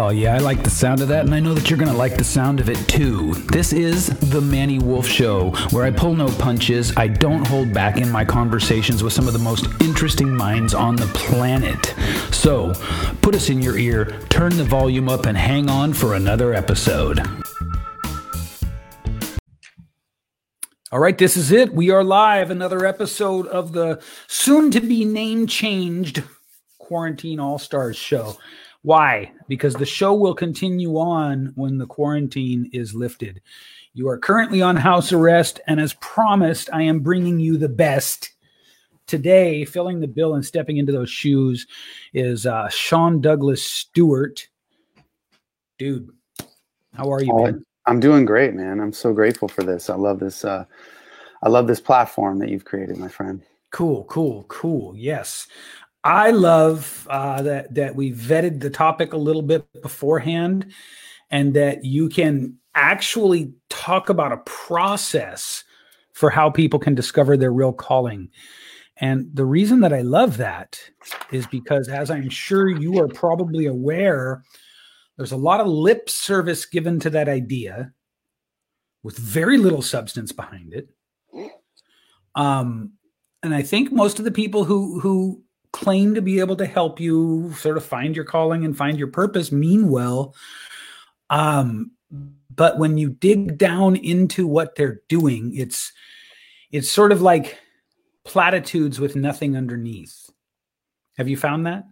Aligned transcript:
Oh, 0.00 0.10
yeah, 0.10 0.32
I 0.32 0.38
like 0.38 0.62
the 0.62 0.70
sound 0.70 1.00
of 1.00 1.08
that, 1.08 1.24
and 1.24 1.34
I 1.34 1.40
know 1.40 1.54
that 1.54 1.68
you're 1.68 1.78
going 1.78 1.90
to 1.90 1.96
like 1.96 2.16
the 2.16 2.22
sound 2.22 2.60
of 2.60 2.68
it 2.68 2.76
too. 2.86 3.34
This 3.50 3.72
is 3.72 4.06
The 4.30 4.40
Manny 4.40 4.78
Wolf 4.78 5.08
Show, 5.08 5.50
where 5.72 5.84
I 5.84 5.90
pull 5.90 6.14
no 6.14 6.28
punches, 6.28 6.96
I 6.96 7.08
don't 7.08 7.44
hold 7.44 7.74
back 7.74 7.96
in 7.96 8.08
my 8.08 8.24
conversations 8.24 9.02
with 9.02 9.12
some 9.12 9.26
of 9.26 9.32
the 9.32 9.40
most 9.40 9.66
interesting 9.80 10.32
minds 10.32 10.72
on 10.72 10.94
the 10.94 11.06
planet. 11.06 11.96
So, 12.32 12.74
put 13.22 13.34
us 13.34 13.50
in 13.50 13.60
your 13.60 13.76
ear, 13.76 14.20
turn 14.28 14.56
the 14.56 14.62
volume 14.62 15.08
up, 15.08 15.26
and 15.26 15.36
hang 15.36 15.68
on 15.68 15.92
for 15.92 16.14
another 16.14 16.54
episode. 16.54 17.18
All 20.92 21.00
right, 21.00 21.18
this 21.18 21.36
is 21.36 21.50
it. 21.50 21.74
We 21.74 21.90
are 21.90 22.04
live. 22.04 22.52
Another 22.52 22.86
episode 22.86 23.48
of 23.48 23.72
the 23.72 24.00
soon 24.28 24.70
to 24.70 24.80
be 24.80 25.04
name 25.04 25.48
changed 25.48 26.22
Quarantine 26.78 27.40
All 27.40 27.58
Stars 27.58 27.96
show. 27.96 28.36
Why? 28.88 29.32
Because 29.48 29.74
the 29.74 29.84
show 29.84 30.14
will 30.14 30.32
continue 30.32 30.96
on 30.96 31.52
when 31.56 31.76
the 31.76 31.84
quarantine 31.84 32.70
is 32.72 32.94
lifted. 32.94 33.42
You 33.92 34.08
are 34.08 34.16
currently 34.16 34.62
on 34.62 34.76
house 34.76 35.12
arrest, 35.12 35.60
and 35.66 35.78
as 35.78 35.92
promised, 36.00 36.70
I 36.72 36.84
am 36.84 37.00
bringing 37.00 37.38
you 37.38 37.58
the 37.58 37.68
best. 37.68 38.30
Today, 39.06 39.66
filling 39.66 40.00
the 40.00 40.08
bill 40.08 40.36
and 40.36 40.42
stepping 40.42 40.78
into 40.78 40.90
those 40.90 41.10
shoes 41.10 41.66
is 42.14 42.46
uh, 42.46 42.70
Sean 42.70 43.20
Douglas 43.20 43.62
Stewart. 43.62 44.48
Dude, 45.78 46.08
how 46.94 47.12
are 47.12 47.22
you, 47.22 47.30
Oh, 47.30 47.44
man? 47.44 47.66
I'm 47.84 48.00
doing 48.00 48.24
great, 48.24 48.54
man. 48.54 48.80
I'm 48.80 48.94
so 48.94 49.12
grateful 49.12 49.48
for 49.48 49.64
this. 49.64 49.90
I 49.90 49.96
love 49.96 50.18
this. 50.18 50.46
Uh, 50.46 50.64
I 51.42 51.50
love 51.50 51.66
this 51.66 51.78
platform 51.78 52.38
that 52.38 52.48
you've 52.48 52.64
created, 52.64 52.96
my 52.96 53.08
friend. 53.08 53.42
Cool, 53.70 54.04
cool, 54.04 54.46
cool. 54.48 54.96
Yes. 54.96 55.46
I 56.08 56.30
love 56.30 57.06
uh, 57.10 57.42
that 57.42 57.74
that 57.74 57.94
we 57.94 58.12
vetted 58.12 58.60
the 58.60 58.70
topic 58.70 59.12
a 59.12 59.18
little 59.18 59.42
bit 59.42 59.66
beforehand, 59.82 60.72
and 61.30 61.52
that 61.52 61.84
you 61.84 62.08
can 62.08 62.56
actually 62.74 63.52
talk 63.68 64.08
about 64.08 64.32
a 64.32 64.38
process 64.38 65.64
for 66.14 66.30
how 66.30 66.48
people 66.48 66.78
can 66.78 66.94
discover 66.94 67.36
their 67.36 67.52
real 67.52 67.74
calling. 67.74 68.30
And 68.96 69.28
the 69.34 69.44
reason 69.44 69.80
that 69.80 69.92
I 69.92 70.00
love 70.00 70.38
that 70.38 70.80
is 71.30 71.46
because, 71.46 71.88
as 71.88 72.10
I'm 72.10 72.30
sure 72.30 72.70
you 72.70 72.98
are 73.00 73.08
probably 73.08 73.66
aware, 73.66 74.42
there's 75.18 75.32
a 75.32 75.36
lot 75.36 75.60
of 75.60 75.66
lip 75.66 76.08
service 76.08 76.64
given 76.64 77.00
to 77.00 77.10
that 77.10 77.28
idea 77.28 77.92
with 79.02 79.18
very 79.18 79.58
little 79.58 79.82
substance 79.82 80.32
behind 80.32 80.72
it. 80.72 80.88
Um, 82.34 82.94
and 83.42 83.54
I 83.54 83.60
think 83.60 83.92
most 83.92 84.18
of 84.18 84.24
the 84.24 84.30
people 84.30 84.64
who 84.64 85.00
who 85.00 85.44
claim 85.78 86.12
to 86.14 86.20
be 86.20 86.40
able 86.40 86.56
to 86.56 86.66
help 86.66 86.98
you 86.98 87.52
sort 87.56 87.76
of 87.76 87.84
find 87.84 88.16
your 88.16 88.24
calling 88.24 88.64
and 88.64 88.76
find 88.76 88.98
your 88.98 89.06
purpose 89.06 89.52
mean 89.52 89.88
well. 89.88 90.34
Um, 91.30 91.92
but 92.54 92.78
when 92.78 92.98
you 92.98 93.10
dig 93.10 93.58
down 93.58 93.94
into 93.94 94.44
what 94.44 94.74
they're 94.74 95.00
doing, 95.08 95.54
it's 95.54 95.92
it's 96.72 96.90
sort 96.90 97.12
of 97.12 97.22
like 97.22 97.58
platitudes 98.24 98.98
with 98.98 99.14
nothing 99.14 99.56
underneath. 99.56 100.28
Have 101.16 101.28
you 101.28 101.36
found 101.36 101.64
that? 101.66 101.84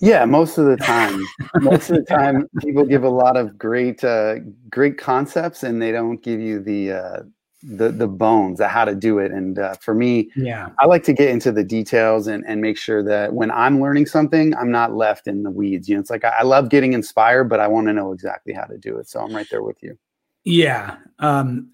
Yeah, 0.00 0.24
most 0.24 0.58
of 0.58 0.66
the 0.66 0.76
time, 0.80 1.22
most 1.60 1.90
of 1.90 1.96
the 1.96 2.02
time, 2.02 2.48
people 2.58 2.84
give 2.84 3.04
a 3.04 3.08
lot 3.08 3.36
of 3.36 3.56
great, 3.56 4.02
uh, 4.02 4.36
great 4.68 4.98
concepts, 4.98 5.62
and 5.62 5.80
they 5.80 5.92
don't 5.92 6.20
give 6.20 6.40
you 6.40 6.60
the 6.60 6.92
uh, 6.92 7.22
the 7.66 7.88
the 7.88 8.06
bones, 8.06 8.58
the 8.58 8.68
how 8.68 8.84
to 8.84 8.94
do 8.94 9.18
it. 9.18 9.32
And 9.32 9.58
uh, 9.58 9.74
for 9.80 9.94
me, 9.94 10.30
Yeah. 10.36 10.68
I 10.78 10.86
like 10.86 11.02
to 11.04 11.12
get 11.12 11.30
into 11.30 11.50
the 11.50 11.64
details 11.64 12.26
and, 12.26 12.44
and 12.46 12.60
make 12.60 12.76
sure 12.76 13.02
that 13.02 13.32
when 13.32 13.50
I'm 13.50 13.80
learning 13.80 14.06
something, 14.06 14.54
I'm 14.56 14.70
not 14.70 14.94
left 14.94 15.26
in 15.26 15.42
the 15.42 15.50
weeds. 15.50 15.88
You 15.88 15.96
know, 15.96 16.00
it's 16.00 16.10
like 16.10 16.24
I, 16.24 16.34
I 16.40 16.42
love 16.42 16.68
getting 16.68 16.92
inspired, 16.92 17.44
but 17.44 17.60
I 17.60 17.68
want 17.68 17.86
to 17.86 17.92
know 17.92 18.12
exactly 18.12 18.52
how 18.52 18.64
to 18.64 18.76
do 18.76 18.98
it. 18.98 19.08
So 19.08 19.20
I'm 19.20 19.34
right 19.34 19.46
there 19.50 19.62
with 19.62 19.82
you. 19.82 19.96
Yeah. 20.44 20.96
Um, 21.20 21.70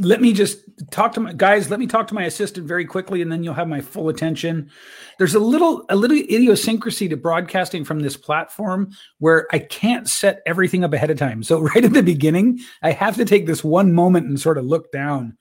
let 0.00 0.20
me 0.20 0.32
just 0.32 0.58
talk 0.90 1.12
to 1.12 1.20
my 1.20 1.32
guys. 1.32 1.70
Let 1.70 1.78
me 1.78 1.86
talk 1.86 2.08
to 2.08 2.14
my 2.14 2.24
assistant 2.24 2.66
very 2.66 2.84
quickly, 2.84 3.22
and 3.22 3.30
then 3.30 3.44
you'll 3.44 3.54
have 3.54 3.68
my 3.68 3.80
full 3.80 4.08
attention. 4.08 4.70
There's 5.18 5.34
a 5.34 5.40
little 5.40 5.84
a 5.88 5.96
little 5.96 6.16
idiosyncrasy 6.16 7.08
to 7.08 7.16
broadcasting 7.16 7.84
from 7.84 8.00
this 8.00 8.16
platform 8.16 8.90
where 9.18 9.46
I 9.52 9.58
can't 9.58 10.08
set 10.08 10.42
everything 10.46 10.84
up 10.84 10.92
ahead 10.92 11.10
of 11.10 11.18
time. 11.18 11.42
So 11.42 11.60
right 11.74 11.84
at 11.84 11.92
the 11.92 12.02
beginning, 12.02 12.60
I 12.82 12.92
have 12.92 13.16
to 13.16 13.24
take 13.24 13.46
this 13.46 13.62
one 13.62 13.92
moment 13.92 14.26
and 14.26 14.40
sort 14.40 14.58
of 14.58 14.64
look 14.64 14.90
down. 14.90 15.36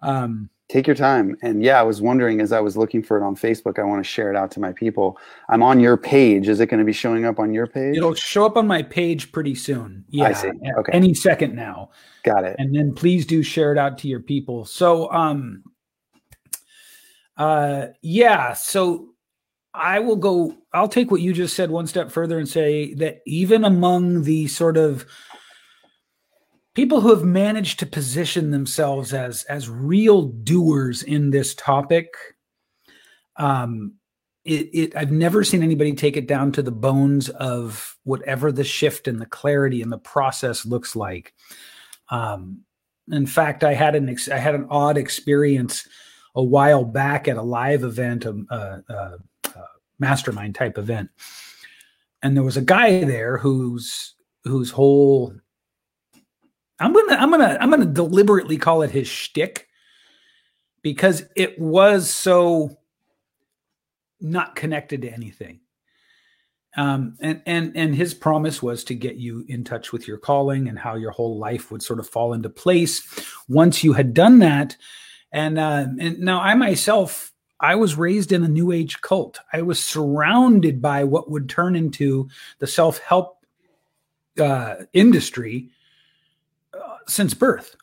Um, 0.00 0.50
Take 0.72 0.86
your 0.86 0.96
time. 0.96 1.36
And 1.42 1.62
yeah, 1.62 1.78
I 1.78 1.82
was 1.82 2.00
wondering 2.00 2.40
as 2.40 2.50
I 2.50 2.60
was 2.60 2.78
looking 2.78 3.02
for 3.02 3.18
it 3.18 3.22
on 3.22 3.36
Facebook, 3.36 3.78
I 3.78 3.82
want 3.82 4.02
to 4.02 4.08
share 4.08 4.30
it 4.30 4.36
out 4.36 4.50
to 4.52 4.60
my 4.60 4.72
people. 4.72 5.18
I'm 5.50 5.62
on 5.62 5.80
your 5.80 5.98
page. 5.98 6.48
Is 6.48 6.60
it 6.60 6.68
going 6.68 6.78
to 6.78 6.86
be 6.86 6.94
showing 6.94 7.26
up 7.26 7.38
on 7.38 7.52
your 7.52 7.66
page? 7.66 7.98
it'll 7.98 8.14
show 8.14 8.46
up 8.46 8.56
on 8.56 8.66
my 8.66 8.80
page 8.80 9.32
pretty 9.32 9.54
soon. 9.54 10.02
Yeah, 10.08 10.32
see. 10.32 10.48
Okay. 10.78 10.92
any 10.94 11.12
second 11.12 11.54
now. 11.54 11.90
Got 12.24 12.44
it. 12.44 12.56
and 12.58 12.74
then 12.74 12.94
please 12.94 13.26
do 13.26 13.42
share 13.42 13.70
it 13.70 13.76
out 13.76 13.98
to 13.98 14.08
your 14.08 14.20
people 14.20 14.64
so 14.64 15.12
um 15.12 15.62
uh 17.36 17.88
yeah 18.00 18.52
so 18.52 19.08
i 19.74 19.98
will 19.98 20.16
go 20.16 20.54
i'll 20.72 20.88
take 20.88 21.10
what 21.10 21.20
you 21.20 21.32
just 21.32 21.56
said 21.56 21.70
one 21.70 21.86
step 21.86 22.12
further 22.12 22.38
and 22.38 22.48
say 22.48 22.94
that 22.94 23.22
even 23.26 23.64
among 23.64 24.22
the 24.22 24.46
sort 24.46 24.76
of 24.76 25.04
people 26.74 27.00
who 27.00 27.10
have 27.10 27.24
managed 27.24 27.78
to 27.78 27.86
position 27.86 28.50
themselves 28.50 29.12
as 29.12 29.44
as 29.44 29.68
real 29.68 30.22
doers 30.22 31.02
in 31.02 31.30
this 31.30 31.54
topic 31.54 32.08
um 33.36 33.94
it, 34.44 34.68
it 34.72 34.96
i've 34.96 35.12
never 35.12 35.44
seen 35.44 35.62
anybody 35.62 35.92
take 35.94 36.16
it 36.16 36.26
down 36.26 36.52
to 36.52 36.62
the 36.62 36.72
bones 36.72 37.28
of 37.30 37.92
whatever 38.04 38.50
the 38.50 38.64
shift 38.64 39.06
and 39.08 39.20
the 39.20 39.26
clarity 39.26 39.82
and 39.82 39.92
the 39.92 39.98
process 39.98 40.66
looks 40.66 40.96
like. 40.96 41.34
Um, 42.10 42.62
in 43.10 43.26
fact, 43.26 43.64
I 43.64 43.74
had 43.74 43.94
an 43.94 44.08
ex- 44.08 44.28
I 44.28 44.38
had 44.38 44.54
an 44.54 44.66
odd 44.70 44.96
experience 44.96 45.86
a 46.34 46.42
while 46.42 46.84
back 46.84 47.28
at 47.28 47.36
a 47.36 47.42
live 47.42 47.84
event, 47.84 48.24
a, 48.24 48.34
a, 48.50 48.82
a, 48.88 49.18
mastermind 49.98 50.54
type 50.54 50.78
event, 50.78 51.10
and 52.22 52.34
there 52.34 52.42
was 52.42 52.56
a 52.56 52.62
guy 52.62 53.04
there 53.04 53.38
whose 53.38 54.14
whose 54.44 54.70
whole 54.70 55.32
I'm 56.82 56.92
gonna 56.92 57.14
I'm 57.14 57.30
gonna 57.30 57.58
I'm 57.60 57.70
gonna 57.70 57.86
deliberately 57.86 58.58
call 58.58 58.82
it 58.82 58.90
his 58.90 59.06
shtick 59.06 59.68
because 60.82 61.22
it 61.36 61.58
was 61.58 62.10
so 62.10 62.76
not 64.20 64.56
connected 64.56 65.02
to 65.02 65.12
anything. 65.12 65.60
Um, 66.76 67.16
and 67.20 67.42
and 67.46 67.76
and 67.76 67.94
his 67.94 68.14
promise 68.14 68.62
was 68.62 68.82
to 68.84 68.94
get 68.94 69.16
you 69.16 69.44
in 69.48 69.62
touch 69.62 69.92
with 69.92 70.08
your 70.08 70.18
calling 70.18 70.68
and 70.68 70.78
how 70.78 70.96
your 70.96 71.10
whole 71.12 71.38
life 71.38 71.70
would 71.70 71.82
sort 71.82 72.00
of 72.00 72.08
fall 72.08 72.32
into 72.32 72.48
place 72.48 73.02
once 73.48 73.84
you 73.84 73.92
had 73.92 74.12
done 74.12 74.40
that. 74.40 74.76
And 75.30 75.58
uh, 75.58 75.86
and 76.00 76.18
now 76.18 76.40
i 76.40 76.54
myself 76.54 77.32
i 77.60 77.74
was 77.74 77.96
raised 77.96 78.32
in 78.32 78.42
a 78.42 78.48
new 78.48 78.72
age 78.72 79.00
cult. 79.02 79.38
I 79.52 79.62
was 79.62 79.82
surrounded 79.82 80.82
by 80.82 81.04
what 81.04 81.30
would 81.30 81.48
turn 81.48 81.76
into 81.76 82.28
the 82.58 82.66
self-help 82.66 83.38
uh, 84.40 84.74
industry 84.94 85.70
since 87.08 87.34
birth. 87.34 87.76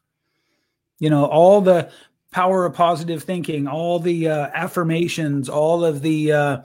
You 1.00 1.10
know 1.10 1.26
all 1.26 1.62
the 1.62 1.92
power 2.32 2.66
of 2.66 2.74
positive 2.74 3.24
thinking 3.24 3.68
all 3.68 4.00
the 4.00 4.28
uh, 4.28 4.50
affirmations 4.54 5.50
all 5.50 5.84
of 5.84 6.02
the 6.02 6.32
uh, 6.32 6.58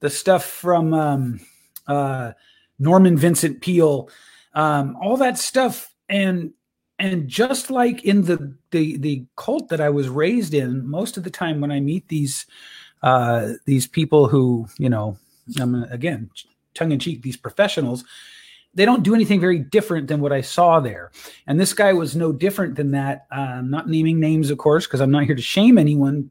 the 0.00 0.10
stuff 0.10 0.44
from 0.44 0.94
um, 0.94 1.40
uh, 1.86 2.32
Norman 2.78 3.16
Vincent 3.16 3.60
Peale, 3.60 4.08
um, 4.54 4.96
all 5.00 5.16
that 5.16 5.38
stuff, 5.38 5.92
and 6.08 6.52
and 6.98 7.28
just 7.28 7.70
like 7.70 8.04
in 8.04 8.22
the 8.22 8.54
the 8.70 8.96
the 8.98 9.24
cult 9.36 9.68
that 9.68 9.80
I 9.80 9.90
was 9.90 10.08
raised 10.08 10.54
in, 10.54 10.88
most 10.88 11.16
of 11.16 11.24
the 11.24 11.30
time 11.30 11.60
when 11.60 11.70
I 11.70 11.80
meet 11.80 12.08
these 12.08 12.46
uh, 13.02 13.52
these 13.64 13.86
people 13.86 14.28
who 14.28 14.66
you 14.78 14.88
know, 14.88 15.16
I'm 15.58 15.74
again 15.84 16.30
tongue 16.74 16.92
in 16.92 16.98
cheek, 16.98 17.22
these 17.22 17.36
professionals, 17.36 18.04
they 18.76 18.84
don't 18.84 19.02
do 19.02 19.14
anything 19.14 19.40
very 19.40 19.58
different 19.58 20.06
than 20.06 20.20
what 20.20 20.32
I 20.32 20.42
saw 20.42 20.78
there. 20.78 21.10
And 21.48 21.58
this 21.58 21.72
guy 21.72 21.92
was 21.92 22.14
no 22.14 22.30
different 22.30 22.76
than 22.76 22.92
that. 22.92 23.26
Uh, 23.30 23.40
I'm 23.40 23.70
not 23.70 23.88
naming 23.88 24.20
names, 24.20 24.50
of 24.50 24.58
course, 24.58 24.86
because 24.86 25.00
I'm 25.00 25.10
not 25.10 25.24
here 25.24 25.34
to 25.34 25.42
shame 25.42 25.78
anyone 25.78 26.30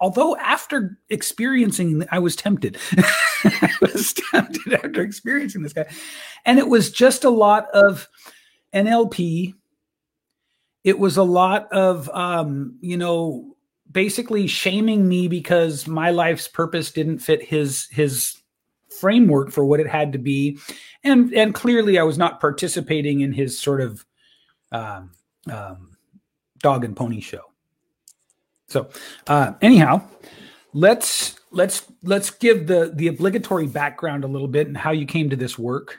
although 0.00 0.36
after 0.36 0.98
experiencing 1.10 2.04
i 2.10 2.18
was 2.18 2.36
tempted 2.36 2.78
i 3.44 3.72
was 3.80 4.12
tempted 4.12 4.72
after 4.72 5.02
experiencing 5.02 5.62
this 5.62 5.72
guy 5.72 5.86
and 6.44 6.58
it 6.58 6.68
was 6.68 6.90
just 6.90 7.24
a 7.24 7.30
lot 7.30 7.68
of 7.72 8.08
nlp 8.74 9.54
it 10.84 10.98
was 10.98 11.16
a 11.16 11.22
lot 11.22 11.70
of 11.72 12.08
um 12.10 12.76
you 12.80 12.96
know 12.96 13.56
basically 13.90 14.46
shaming 14.46 15.08
me 15.08 15.28
because 15.28 15.86
my 15.86 16.10
life's 16.10 16.46
purpose 16.46 16.90
didn't 16.90 17.18
fit 17.18 17.42
his 17.42 17.88
his 17.90 18.37
framework 19.00 19.50
for 19.50 19.64
what 19.64 19.80
it 19.80 19.86
had 19.86 20.12
to 20.12 20.18
be 20.18 20.58
and 21.04 21.32
and 21.32 21.54
clearly 21.54 21.98
i 21.98 22.02
was 22.02 22.18
not 22.18 22.40
participating 22.40 23.20
in 23.20 23.32
his 23.32 23.58
sort 23.58 23.80
of 23.80 24.04
um, 24.72 25.10
um 25.50 25.96
dog 26.60 26.84
and 26.84 26.96
pony 26.96 27.20
show 27.20 27.48
so 28.68 28.88
uh, 29.26 29.52
anyhow, 29.62 30.02
let's 30.72 31.36
let's 31.50 31.90
let's 32.02 32.30
give 32.30 32.66
the 32.66 32.92
the 32.94 33.08
obligatory 33.08 33.66
background 33.66 34.24
a 34.24 34.28
little 34.28 34.48
bit 34.48 34.66
and 34.68 34.76
how 34.76 34.90
you 34.90 35.06
came 35.06 35.30
to 35.30 35.36
this 35.36 35.58
work. 35.58 35.98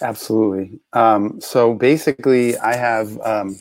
Absolutely. 0.00 0.80
Um, 0.94 1.40
so 1.40 1.74
basically, 1.74 2.56
I 2.58 2.74
have 2.74 3.20
um, 3.20 3.58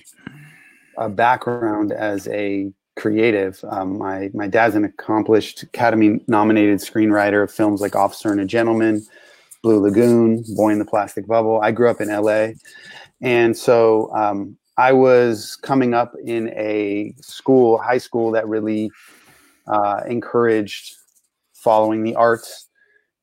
a 0.97 1.09
background 1.09 1.91
as 1.91 2.27
a 2.29 2.71
creative. 3.01 3.59
Um, 3.67 3.97
my 3.97 4.29
my 4.35 4.47
dad's 4.47 4.75
an 4.75 4.85
accomplished 4.85 5.63
Academy 5.63 6.21
nominated 6.27 6.79
screenwriter 6.79 7.43
of 7.43 7.51
films 7.51 7.81
like 7.81 7.95
Officer 7.95 8.31
and 8.31 8.39
a 8.39 8.45
Gentleman, 8.45 9.03
Blue 9.63 9.79
Lagoon, 9.79 10.43
Boy 10.55 10.69
in 10.69 10.77
the 10.77 10.85
Plastic 10.85 11.25
Bubble. 11.25 11.59
I 11.61 11.71
grew 11.71 11.89
up 11.89 11.99
in 11.99 12.11
L.A. 12.11 12.55
And 13.19 13.57
so 13.57 14.13
um, 14.15 14.55
I 14.77 14.93
was 14.93 15.55
coming 15.55 15.95
up 15.95 16.13
in 16.23 16.49
a 16.49 17.15
school, 17.19 17.79
high 17.79 17.97
school, 17.97 18.29
that 18.31 18.47
really 18.47 18.91
uh, 19.65 20.01
encouraged 20.07 20.93
following 21.53 22.03
the 22.03 22.13
arts, 22.13 22.67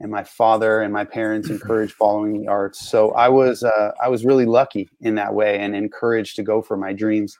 and 0.00 0.10
my 0.10 0.24
father 0.24 0.82
and 0.82 0.92
my 0.92 1.04
parents 1.04 1.50
encouraged 1.50 1.92
following 1.92 2.40
the 2.40 2.48
arts. 2.48 2.88
So 2.88 3.12
I 3.12 3.28
was 3.28 3.62
uh, 3.62 3.92
I 4.02 4.08
was 4.08 4.24
really 4.24 4.46
lucky 4.46 4.88
in 5.02 5.14
that 5.14 5.34
way 5.34 5.60
and 5.60 5.76
encouraged 5.76 6.34
to 6.34 6.42
go 6.42 6.62
for 6.62 6.76
my 6.76 6.92
dreams. 6.92 7.38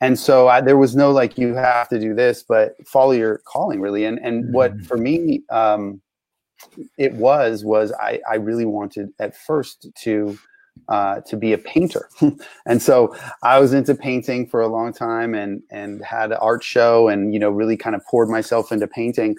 And 0.00 0.18
so 0.18 0.48
I, 0.48 0.60
there 0.60 0.78
was 0.78 0.96
no 0.96 1.10
like 1.10 1.36
you 1.36 1.54
have 1.54 1.88
to 1.90 1.98
do 1.98 2.14
this, 2.14 2.42
but 2.42 2.74
follow 2.86 3.12
your 3.12 3.42
calling 3.46 3.80
really. 3.80 4.04
And 4.04 4.18
and 4.18 4.52
what 4.52 4.74
mm-hmm. 4.74 4.84
for 4.84 4.96
me 4.96 5.42
um, 5.50 6.00
it 6.98 7.14
was 7.14 7.64
was 7.64 7.92
I 7.92 8.20
I 8.30 8.36
really 8.36 8.64
wanted 8.64 9.10
at 9.18 9.36
first 9.36 9.86
to 10.02 10.38
uh, 10.88 11.20
to 11.20 11.36
be 11.36 11.52
a 11.52 11.58
painter. 11.58 12.08
and 12.66 12.82
so 12.82 13.14
I 13.42 13.58
was 13.58 13.72
into 13.72 13.94
painting 13.94 14.46
for 14.46 14.60
a 14.60 14.68
long 14.68 14.92
time 14.92 15.34
and 15.34 15.62
and 15.70 16.02
had 16.02 16.32
an 16.32 16.38
art 16.40 16.64
show 16.64 17.08
and 17.08 17.32
you 17.34 17.40
know 17.40 17.50
really 17.50 17.76
kind 17.76 17.94
of 17.94 18.02
poured 18.06 18.28
myself 18.28 18.72
into 18.72 18.86
painting. 18.86 19.36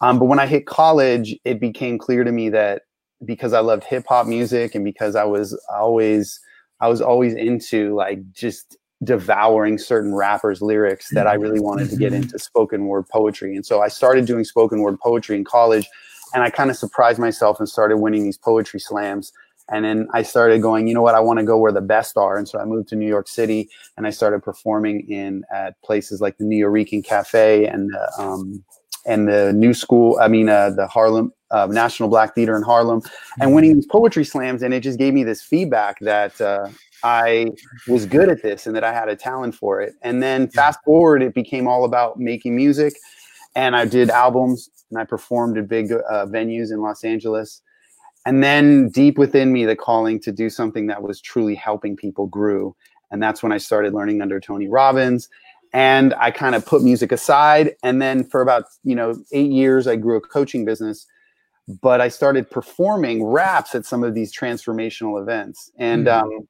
Um, 0.00 0.18
but 0.18 0.26
when 0.26 0.38
I 0.38 0.46
hit 0.46 0.66
college, 0.66 1.36
it 1.44 1.58
became 1.58 1.98
clear 1.98 2.22
to 2.22 2.30
me 2.30 2.48
that 2.50 2.82
because 3.24 3.52
I 3.52 3.60
loved 3.60 3.84
hip 3.84 4.04
hop 4.08 4.26
music 4.26 4.74
and 4.74 4.84
because 4.84 5.16
I 5.16 5.24
was 5.24 5.58
always 5.74 6.40
I 6.80 6.88
was 6.88 7.00
always 7.00 7.34
into 7.34 7.94
like 7.94 8.20
just 8.32 8.76
devouring 9.04 9.78
certain 9.78 10.14
rappers' 10.14 10.62
lyrics 10.62 11.08
that 11.12 11.26
I 11.26 11.34
really 11.34 11.60
wanted 11.60 11.90
to 11.90 11.96
get 11.96 12.12
mm-hmm. 12.12 12.22
into 12.22 12.38
spoken 12.38 12.86
word 12.86 13.08
poetry. 13.08 13.54
And 13.54 13.64
so 13.64 13.82
I 13.82 13.88
started 13.88 14.24
doing 14.26 14.44
spoken 14.44 14.80
word 14.80 14.98
poetry 15.00 15.36
in 15.36 15.44
college 15.44 15.86
and 16.34 16.42
I 16.42 16.50
kind 16.50 16.70
of 16.70 16.76
surprised 16.76 17.18
myself 17.18 17.58
and 17.58 17.68
started 17.68 17.98
winning 17.98 18.24
these 18.24 18.38
poetry 18.38 18.80
slams 18.80 19.32
and 19.70 19.84
then 19.84 20.08
I 20.12 20.22
started 20.22 20.62
going, 20.62 20.86
you 20.86 20.94
know 20.94 21.02
what, 21.02 21.14
I 21.14 21.20
want 21.20 21.38
to 21.40 21.44
go 21.44 21.58
where 21.58 21.72
the 21.72 21.80
best 21.80 22.16
are. 22.16 22.36
And 22.36 22.48
so 22.48 22.60
I 22.60 22.64
moved 22.64 22.88
to 22.88 22.96
New 22.96 23.08
York 23.08 23.26
City 23.26 23.68
and 23.96 24.06
I 24.06 24.10
started 24.10 24.42
performing 24.42 25.10
in 25.10 25.44
at 25.52 25.80
places 25.82 26.20
like 26.20 26.38
the 26.38 26.44
Nuyorican 26.44 27.04
Cafe 27.04 27.66
and 27.66 27.90
the, 27.90 28.22
um, 28.22 28.64
and 29.06 29.28
the 29.28 29.52
New 29.52 29.74
School, 29.74 30.18
I 30.20 30.28
mean, 30.28 30.48
uh, 30.48 30.70
the 30.70 30.86
Harlem 30.86 31.32
uh, 31.50 31.66
National 31.66 32.08
Black 32.08 32.34
Theater 32.34 32.56
in 32.56 32.62
Harlem 32.62 33.02
and 33.40 33.54
winning 33.54 33.74
these 33.74 33.86
poetry 33.86 34.24
slams. 34.24 34.62
And 34.62 34.72
it 34.72 34.80
just 34.80 34.98
gave 34.98 35.14
me 35.14 35.24
this 35.24 35.42
feedback 35.42 35.98
that 36.00 36.40
uh, 36.40 36.68
I 37.02 37.52
was 37.88 38.06
good 38.06 38.28
at 38.28 38.42
this 38.42 38.66
and 38.66 38.74
that 38.76 38.84
I 38.84 38.92
had 38.92 39.08
a 39.08 39.16
talent 39.16 39.54
for 39.54 39.80
it. 39.80 39.94
And 40.02 40.22
then 40.22 40.48
fast 40.48 40.78
forward, 40.84 41.22
it 41.22 41.34
became 41.34 41.68
all 41.68 41.84
about 41.84 42.18
making 42.18 42.56
music. 42.56 42.94
And 43.54 43.76
I 43.76 43.84
did 43.84 44.10
albums 44.10 44.70
and 44.90 44.98
I 44.98 45.04
performed 45.04 45.58
at 45.58 45.68
big 45.68 45.92
uh, 45.92 46.26
venues 46.26 46.70
in 46.70 46.80
Los 46.80 47.04
Angeles. 47.04 47.62
And 48.24 48.42
then 48.42 48.88
deep 48.88 49.18
within 49.18 49.52
me 49.52 49.64
the 49.64 49.76
calling 49.76 50.20
to 50.20 50.32
do 50.32 50.50
something 50.50 50.86
that 50.88 51.02
was 51.02 51.20
truly 51.20 51.54
helping 51.54 51.96
people 51.96 52.26
grew. 52.26 52.74
And 53.10 53.22
that's 53.22 53.42
when 53.42 53.52
i 53.52 53.58
started 53.58 53.94
learning 53.94 54.20
under 54.20 54.40
tony 54.40 54.68
robbins. 54.68 55.28
And 55.72 56.12
i 56.14 56.30
kind 56.30 56.54
of 56.54 56.66
put 56.66 56.82
music 56.82 57.12
aside. 57.12 57.76
And 57.82 58.02
then 58.02 58.24
for 58.24 58.40
about 58.40 58.64
you 58.82 58.96
know 58.96 59.14
eight 59.32 59.50
years 59.52 59.86
i 59.86 59.96
grew 59.96 60.16
a 60.16 60.20
coaching 60.20 60.64
business. 60.64 61.06
But 61.80 62.00
i 62.00 62.08
started 62.08 62.50
performing 62.50 63.24
raps 63.24 63.74
at 63.74 63.86
some 63.86 64.02
of 64.02 64.14
these 64.14 64.36
transformational 64.36 65.20
events. 65.20 65.70
And 65.78 66.06
mm-hmm. 66.06 66.26
um, 66.26 66.48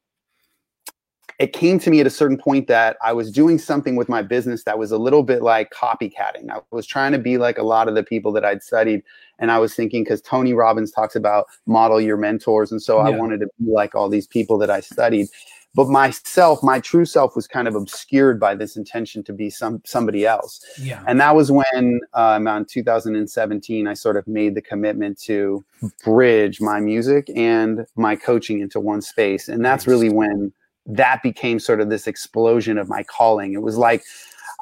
it 1.39 1.53
came 1.53 1.77
to 1.79 1.89
me 1.89 1.99
at 1.99 2.07
a 2.07 2.11
certain 2.11 2.37
point 2.37 2.67
that 2.67 2.97
I 3.03 3.13
was 3.13 3.31
doing 3.31 3.59
something 3.59 3.95
with 3.95 4.09
my 4.09 4.21
business 4.21 4.63
that 4.63 4.79
was 4.79 4.91
a 4.91 4.97
little 4.97 5.23
bit 5.23 5.43
like 5.43 5.71
copycatting. 5.71 6.49
I 6.49 6.59
was 6.71 6.87
trying 6.87 7.11
to 7.11 7.19
be 7.19 7.37
like 7.37 7.57
a 7.57 7.63
lot 7.63 7.87
of 7.87 7.95
the 7.95 8.03
people 8.03 8.31
that 8.33 8.45
I'd 8.45 8.63
studied. 8.63 9.03
And 9.37 9.51
I 9.51 9.59
was 9.59 9.75
thinking, 9.75 10.03
because 10.03 10.21
Tony 10.21 10.53
Robbins 10.53 10.91
talks 10.91 11.15
about 11.15 11.45
model 11.67 12.01
your 12.01 12.17
mentors. 12.17 12.71
And 12.71 12.81
so 12.81 12.97
yeah. 12.97 13.13
I 13.13 13.17
wanted 13.17 13.39
to 13.41 13.47
be 13.59 13.71
like 13.71 13.93
all 13.93 14.09
these 14.09 14.25
people 14.25 14.57
that 14.57 14.71
I 14.71 14.79
studied. 14.79 15.27
But 15.75 15.89
myself, 15.89 16.63
my 16.63 16.79
true 16.79 17.05
self 17.05 17.35
was 17.35 17.45
kind 17.45 17.67
of 17.67 17.75
obscured 17.75 18.39
by 18.39 18.55
this 18.55 18.75
intention 18.75 19.23
to 19.25 19.33
be 19.33 19.51
some 19.51 19.79
somebody 19.85 20.25
else. 20.25 20.65
Yeah. 20.81 21.03
And 21.05 21.19
that 21.19 21.35
was 21.35 21.51
when 21.51 21.99
um, 22.15 22.47
around 22.47 22.67
2017, 22.67 23.87
I 23.87 23.93
sort 23.93 24.17
of 24.17 24.27
made 24.27 24.55
the 24.55 24.61
commitment 24.61 25.19
to 25.23 25.63
bridge 26.03 26.61
my 26.61 26.79
music 26.79 27.29
and 27.35 27.85
my 27.95 28.15
coaching 28.15 28.59
into 28.59 28.79
one 28.79 29.03
space. 29.03 29.49
And 29.49 29.63
that's 29.63 29.85
really 29.85 30.09
when 30.09 30.51
that 30.87 31.21
became 31.21 31.59
sort 31.59 31.81
of 31.81 31.89
this 31.89 32.07
explosion 32.07 32.77
of 32.77 32.89
my 32.89 33.03
calling. 33.03 33.53
It 33.53 33.61
was 33.61 33.77
like 33.77 34.03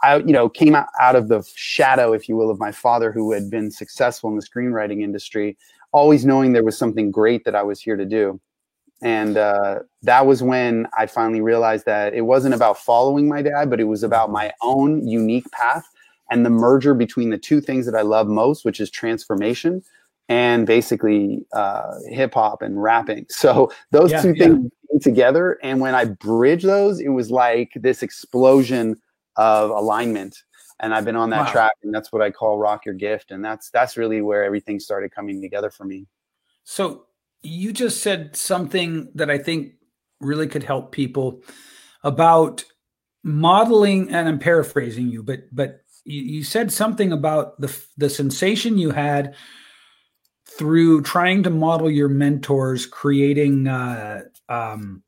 I, 0.04 0.18
you 0.18 0.34
know, 0.34 0.50
came 0.50 0.76
out, 0.76 1.16
of 1.16 1.30
the 1.30 1.44
shadow, 1.56 2.14
if 2.14 2.28
you 2.28 2.36
will, 2.36 2.50
of 2.50 2.60
my 2.60 2.72
father 2.72 3.12
who 3.12 3.32
had 3.32 3.50
been 3.50 3.72
successful 3.72 4.30
in 4.30 4.36
the 4.36 4.42
screenwriting 4.42 5.02
industry, 5.02 5.58
always 5.94 6.26
knowing 6.26 6.54
there 6.54 6.64
was 6.64 6.78
something 6.78 7.12
great 7.12 7.46
that 7.46 7.56
I 7.56 7.64
was 7.64 7.80
here 7.80 7.96
to 7.96 8.06
do. 8.06 8.40
And 9.02 9.38
uh, 9.38 9.80
that 10.04 10.26
was 10.26 10.44
when 10.44 10.88
I 10.98 11.06
finally 11.06 11.42
realized 11.42 11.86
that 11.86 12.14
it 12.14 12.22
wasn't 12.22 12.56
about 12.56 12.78
following 12.78 13.28
my 13.28 13.42
dad, 13.42 13.70
but 13.70 13.80
it 13.80 13.86
was 13.86 14.04
about 14.04 14.32
my 14.32 14.52
own 14.62 15.08
unique 15.08 15.50
path 15.52 15.86
and 16.30 16.46
the 16.46 16.50
merger 16.50 16.94
between 16.94 17.30
the 17.30 17.38
two 17.38 17.62
things 17.62 17.86
that 17.86 17.96
I 17.96 18.02
love 18.02 18.28
most, 18.28 18.66
which 18.66 18.80
is 18.80 18.90
transformation 18.90 19.84
and 20.30 20.66
basically 20.66 21.46
uh, 21.54 21.94
hip 22.10 22.34
hop 22.34 22.62
and 22.62 22.82
rapping. 22.82 23.26
So 23.36 23.72
those 23.92 24.12
yeah, 24.12 24.22
two 24.22 24.34
things 24.34 24.72
together. 25.02 25.60
And 25.62 25.80
when 25.80 25.94
I 25.94 26.06
bridge 26.06 26.64
those, 26.64 27.00
it 27.00 27.10
was 27.10 27.30
like 27.30 27.72
this 27.76 28.02
explosion 28.02 28.96
of 29.36 29.70
alignment. 29.70 30.38
And 30.80 30.94
I've 30.94 31.06
been 31.06 31.16
on 31.16 31.30
that 31.30 31.46
wow. 31.46 31.52
track, 31.52 31.72
and 31.84 31.94
that's 31.94 32.12
what 32.12 32.22
I 32.22 32.32
call 32.32 32.58
rock 32.58 32.86
your 32.86 32.96
gift. 32.96 33.32
And 33.32 33.44
that's 33.44 33.70
that's 33.70 33.96
really 33.96 34.22
where 34.22 34.44
everything 34.44 34.80
started 34.80 35.12
coming 35.12 35.42
together 35.42 35.70
for 35.70 35.86
me. 35.86 36.06
So 36.64 37.06
you 37.44 37.72
just 37.72 38.02
said 38.02 38.36
something 38.36 39.10
that 39.16 39.30
I 39.30 39.38
think 39.38 39.74
really 40.20 40.48
could 40.48 40.64
help 40.64 40.92
people 40.92 41.44
about 42.04 42.66
modeling, 43.24 44.10
and 44.10 44.28
I'm 44.28 44.40
paraphrasing 44.40 45.10
you, 45.10 45.24
but 45.24 45.44
but 45.52 45.82
you, 46.04 46.22
you 46.22 46.44
said 46.44 46.72
something 46.72 47.12
about 47.12 47.60
the 47.62 47.76
the 47.98 48.10
sensation 48.10 48.78
you 48.78 48.92
had 48.92 49.36
through 50.58 51.02
trying 51.02 51.44
to 51.44 51.50
model 51.50 51.90
your 51.90 52.08
mentors, 52.08 52.86
creating 52.86 53.68
uh, 53.68 54.24
um, 54.48 55.04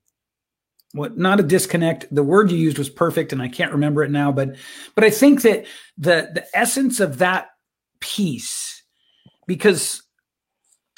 what 0.91 1.17
not 1.17 1.39
a 1.39 1.43
disconnect. 1.43 2.13
The 2.13 2.23
word 2.23 2.51
you 2.51 2.57
used 2.57 2.77
was 2.77 2.89
perfect, 2.89 3.31
and 3.31 3.41
I 3.41 3.47
can't 3.47 3.71
remember 3.71 4.03
it 4.03 4.11
now, 4.11 4.31
but 4.31 4.55
but 4.95 5.03
I 5.03 5.09
think 5.09 5.41
that 5.43 5.65
the 5.97 6.29
the 6.33 6.45
essence 6.53 6.99
of 6.99 7.19
that 7.19 7.49
piece, 7.99 8.83
because 9.45 10.01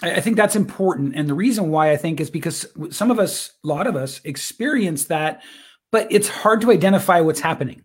I, 0.01 0.15
I 0.15 0.21
think 0.21 0.35
that's 0.35 0.55
important, 0.55 1.15
and 1.15 1.29
the 1.29 1.35
reason 1.35 1.69
why 1.69 1.91
I 1.91 1.97
think 1.97 2.19
is 2.19 2.29
because 2.29 2.65
some 2.91 3.11
of 3.11 3.19
us, 3.19 3.51
a 3.63 3.67
lot 3.67 3.87
of 3.87 3.95
us, 3.95 4.21
experience 4.23 5.05
that, 5.05 5.43
but 5.91 6.11
it's 6.11 6.27
hard 6.27 6.61
to 6.61 6.71
identify 6.71 7.21
what's 7.21 7.39
happening. 7.39 7.83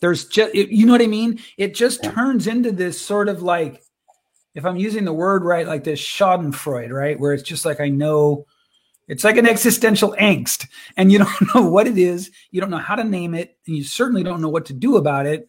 There's 0.00 0.26
just 0.26 0.54
you 0.54 0.86
know 0.86 0.92
what 0.92 1.02
I 1.02 1.06
mean. 1.06 1.40
It 1.56 1.74
just 1.74 2.02
turns 2.04 2.46
into 2.46 2.72
this 2.72 3.00
sort 3.00 3.28
of 3.28 3.42
like 3.42 3.82
if 4.54 4.64
I'm 4.64 4.76
using 4.76 5.04
the 5.04 5.12
word 5.12 5.44
right, 5.44 5.66
like 5.66 5.84
this 5.84 6.00
Schadenfreude, 6.00 6.90
right? 6.90 7.18
Where 7.18 7.32
it's 7.32 7.42
just 7.42 7.64
like 7.64 7.80
I 7.80 7.88
know 7.88 8.46
it's 9.08 9.24
like 9.24 9.36
an 9.36 9.48
existential 9.48 10.14
angst, 10.20 10.66
and 10.96 11.10
you 11.10 11.18
don't 11.40 11.54
know 11.54 11.68
what 11.68 11.86
it 11.86 11.98
is, 11.98 12.30
you 12.50 12.60
don't 12.60 12.70
know 12.70 12.78
how 12.78 12.94
to 12.94 13.04
name 13.04 13.34
it, 13.34 13.56
and 13.66 13.76
you 13.76 13.84
certainly 13.84 14.22
don't 14.22 14.40
know 14.40 14.48
what 14.48 14.66
to 14.66 14.72
do 14.72 14.96
about 14.96 15.26
it. 15.26 15.48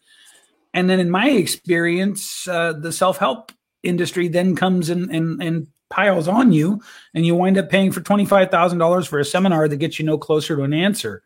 And 0.74 0.90
then, 0.90 1.00
in 1.00 1.10
my 1.10 1.30
experience, 1.30 2.48
uh, 2.48 2.74
the 2.74 2.92
self 2.92 3.18
help 3.18 3.52
industry 3.84 4.28
then 4.28 4.56
comes 4.56 4.90
and, 4.90 5.10
and 5.14 5.42
and 5.42 5.68
piles 5.90 6.28
on 6.28 6.52
you, 6.52 6.82
and 7.14 7.26
you 7.26 7.36
wind 7.36 7.58
up 7.58 7.70
paying 7.70 7.92
for 7.92 8.02
twenty 8.02 8.26
five 8.26 8.50
thousand 8.50 8.80
dollars 8.80 9.08
for 9.08 9.20
a 9.20 9.26
seminar 9.26 9.68
that 9.68 9.78
gets 9.78 10.00
you 10.00 10.06
no 10.06 10.18
closer 10.18 10.56
to 10.56 10.64
an 10.64 10.74
answer. 10.74 11.24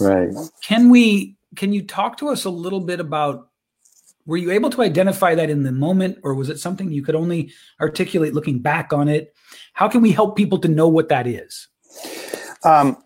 Right? 0.00 0.30
Can 0.64 0.90
we? 0.90 1.36
Can 1.54 1.72
you 1.72 1.82
talk 1.82 2.16
to 2.18 2.28
us 2.28 2.44
a 2.44 2.50
little 2.50 2.80
bit 2.80 2.98
about 2.98 3.48
were 4.26 4.36
you 4.36 4.50
able 4.50 4.70
to 4.70 4.82
identify 4.82 5.34
that 5.34 5.50
in 5.50 5.62
the 5.62 5.72
moment 5.72 6.18
or 6.22 6.34
was 6.34 6.48
it 6.48 6.58
something 6.58 6.90
you 6.92 7.02
could 7.02 7.14
only 7.14 7.52
articulate 7.80 8.34
looking 8.34 8.60
back 8.60 8.92
on 8.92 9.08
it? 9.08 9.34
How 9.74 9.88
can 9.88 10.00
we 10.00 10.12
help 10.12 10.36
people 10.36 10.58
to 10.58 10.68
know 10.68 10.88
what 10.88 11.08
that 11.08 11.26
is? 11.26 11.68
Um, 12.64 12.96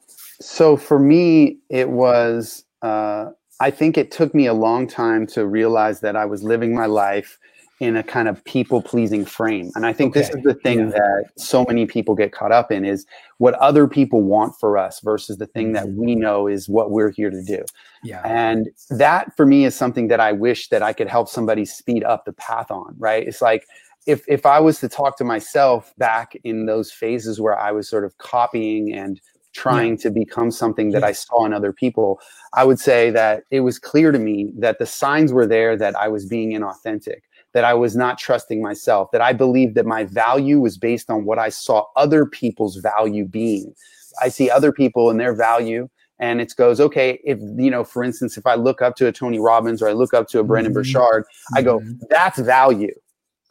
so 0.40 0.76
for 0.76 0.98
me 0.98 1.58
it 1.68 1.90
was 1.90 2.64
uh, 2.82 3.30
I 3.60 3.70
think 3.70 3.96
it 3.96 4.10
took 4.10 4.34
me 4.34 4.46
a 4.46 4.54
long 4.54 4.86
time 4.86 5.26
to 5.28 5.46
realize 5.46 6.00
that 6.00 6.14
I 6.14 6.26
was 6.26 6.42
living 6.42 6.74
my 6.74 6.86
life 6.86 7.38
in 7.78 7.96
a 7.96 8.02
kind 8.02 8.26
of 8.26 8.42
people 8.44 8.80
pleasing 8.80 9.24
frame. 9.24 9.70
And 9.74 9.84
I 9.84 9.92
think 9.92 10.12
okay. 10.12 10.20
this 10.20 10.30
is 10.30 10.42
the 10.42 10.54
thing 10.54 10.78
yeah. 10.78 10.86
that 10.86 11.24
so 11.36 11.64
many 11.68 11.84
people 11.84 12.14
get 12.14 12.32
caught 12.32 12.52
up 12.52 12.72
in 12.72 12.86
is 12.86 13.04
what 13.38 13.54
other 13.54 13.86
people 13.86 14.22
want 14.22 14.54
for 14.58 14.78
us 14.78 15.00
versus 15.00 15.36
the 15.36 15.46
thing 15.46 15.72
that 15.72 15.86
mm-hmm. 15.86 16.00
we 16.00 16.14
know 16.14 16.46
is 16.46 16.68
what 16.68 16.90
we're 16.90 17.10
here 17.10 17.30
to 17.30 17.42
do. 17.42 17.62
Yeah. 18.02 18.22
And 18.24 18.68
that 18.90 19.36
for 19.36 19.44
me 19.44 19.66
is 19.66 19.74
something 19.74 20.08
that 20.08 20.20
I 20.20 20.32
wish 20.32 20.68
that 20.68 20.82
I 20.82 20.94
could 20.94 21.08
help 21.08 21.28
somebody 21.28 21.66
speed 21.66 22.02
up 22.02 22.24
the 22.24 22.32
path 22.32 22.70
on, 22.70 22.94
right? 22.98 23.26
It's 23.26 23.42
like 23.42 23.66
if 24.06 24.24
if 24.26 24.46
I 24.46 24.58
was 24.58 24.80
to 24.80 24.88
talk 24.88 25.18
to 25.18 25.24
myself 25.24 25.92
back 25.98 26.34
in 26.44 26.64
those 26.64 26.90
phases 26.90 27.40
where 27.40 27.58
I 27.58 27.72
was 27.72 27.88
sort 27.88 28.04
of 28.04 28.16
copying 28.18 28.92
and 28.94 29.20
trying 29.52 29.92
yeah. 29.92 30.02
to 30.02 30.10
become 30.10 30.50
something 30.50 30.90
that 30.92 31.02
I 31.02 31.12
saw 31.12 31.44
in 31.44 31.52
other 31.52 31.72
people, 31.72 32.20
I 32.54 32.64
would 32.64 32.78
say 32.78 33.10
that 33.10 33.44
it 33.50 33.60
was 33.60 33.78
clear 33.78 34.12
to 34.12 34.18
me 34.18 34.52
that 34.58 34.78
the 34.78 34.86
signs 34.86 35.32
were 35.32 35.46
there 35.46 35.76
that 35.76 35.96
I 35.96 36.08
was 36.08 36.26
being 36.26 36.52
inauthentic 36.52 37.20
that 37.56 37.64
I 37.64 37.72
was 37.72 37.96
not 37.96 38.18
trusting 38.18 38.60
myself, 38.60 39.10
that 39.12 39.22
I 39.22 39.32
believed 39.32 39.76
that 39.76 39.86
my 39.86 40.04
value 40.04 40.60
was 40.60 40.76
based 40.76 41.08
on 41.08 41.24
what 41.24 41.38
I 41.38 41.48
saw 41.48 41.86
other 41.96 42.26
people's 42.26 42.76
value 42.76 43.24
being. 43.24 43.74
I 44.20 44.28
see 44.28 44.50
other 44.50 44.72
people 44.72 45.08
and 45.08 45.18
their 45.18 45.34
value 45.34 45.88
and 46.18 46.42
it 46.42 46.52
goes 46.56 46.80
okay 46.80 47.18
if 47.24 47.38
you 47.56 47.70
know 47.70 47.84
for 47.84 48.02
instance 48.02 48.38
if 48.38 48.46
i 48.46 48.54
look 48.54 48.80
up 48.80 48.96
to 48.96 49.06
a 49.06 49.12
tony 49.12 49.38
robbins 49.38 49.82
or 49.82 49.88
i 49.90 49.92
look 49.92 50.14
up 50.14 50.26
to 50.26 50.38
a 50.38 50.42
brendon 50.42 50.72
mm-hmm. 50.72 50.80
burchard 50.80 51.24
i 51.54 51.60
go 51.60 51.78
mm-hmm. 51.78 51.92
that's 52.08 52.38
value 52.38 52.94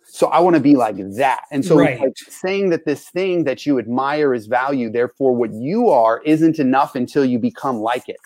so 0.04 0.26
i 0.30 0.40
want 0.40 0.56
to 0.56 0.60
be 0.60 0.76
like 0.76 0.96
that 1.16 1.44
and 1.52 1.64
so 1.64 1.78
right. 1.78 2.00
like 2.00 2.18
saying 2.18 2.72
that 2.72 2.84
this 2.84 3.08
thing 3.12 3.44
that 3.44 3.68
you 3.68 3.78
admire 3.78 4.34
is 4.34 4.48
value 4.48 4.90
therefore 4.90 5.36
what 5.36 5.54
you 5.54 5.90
are 5.90 6.24
isn't 6.24 6.58
enough 6.58 6.96
until 6.96 7.24
you 7.24 7.38
become 7.38 7.78
like 7.78 8.10
it 8.10 8.18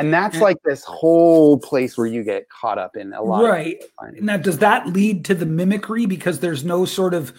and 0.00 0.12
that's 0.12 0.38
like 0.38 0.56
this 0.64 0.84
whole 0.84 1.58
place 1.58 1.96
where 1.96 2.06
you 2.06 2.24
get 2.24 2.48
caught 2.48 2.78
up 2.78 2.96
in 2.96 3.12
a 3.12 3.22
lot 3.22 3.44
right 3.44 3.84
now 4.20 4.36
does 4.36 4.58
that 4.58 4.86
lead 4.86 5.24
to 5.24 5.34
the 5.34 5.46
mimicry 5.46 6.06
because 6.06 6.40
there's 6.40 6.64
no 6.64 6.84
sort 6.84 7.14
of 7.14 7.32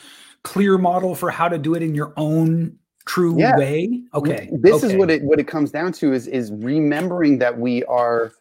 clear 0.44 0.78
model 0.78 1.16
for 1.16 1.30
how 1.30 1.48
to 1.48 1.58
do 1.58 1.74
it 1.74 1.84
in 1.84 1.96
your 1.96 2.14
own 2.18 2.76
true 3.06 3.38
yeah. 3.40 3.58
way 3.58 4.02
okay 4.14 4.50
this 4.54 4.84
okay. 4.84 4.88
is 4.88 4.94
what 4.94 5.10
it 5.10 5.24
what 5.24 5.40
it 5.40 5.48
comes 5.48 5.72
down 5.72 5.92
to 5.92 6.14
is 6.14 6.28
is 6.28 6.52
remembering 6.54 7.40
that 7.40 7.58
we 7.58 7.84
are 7.86 8.32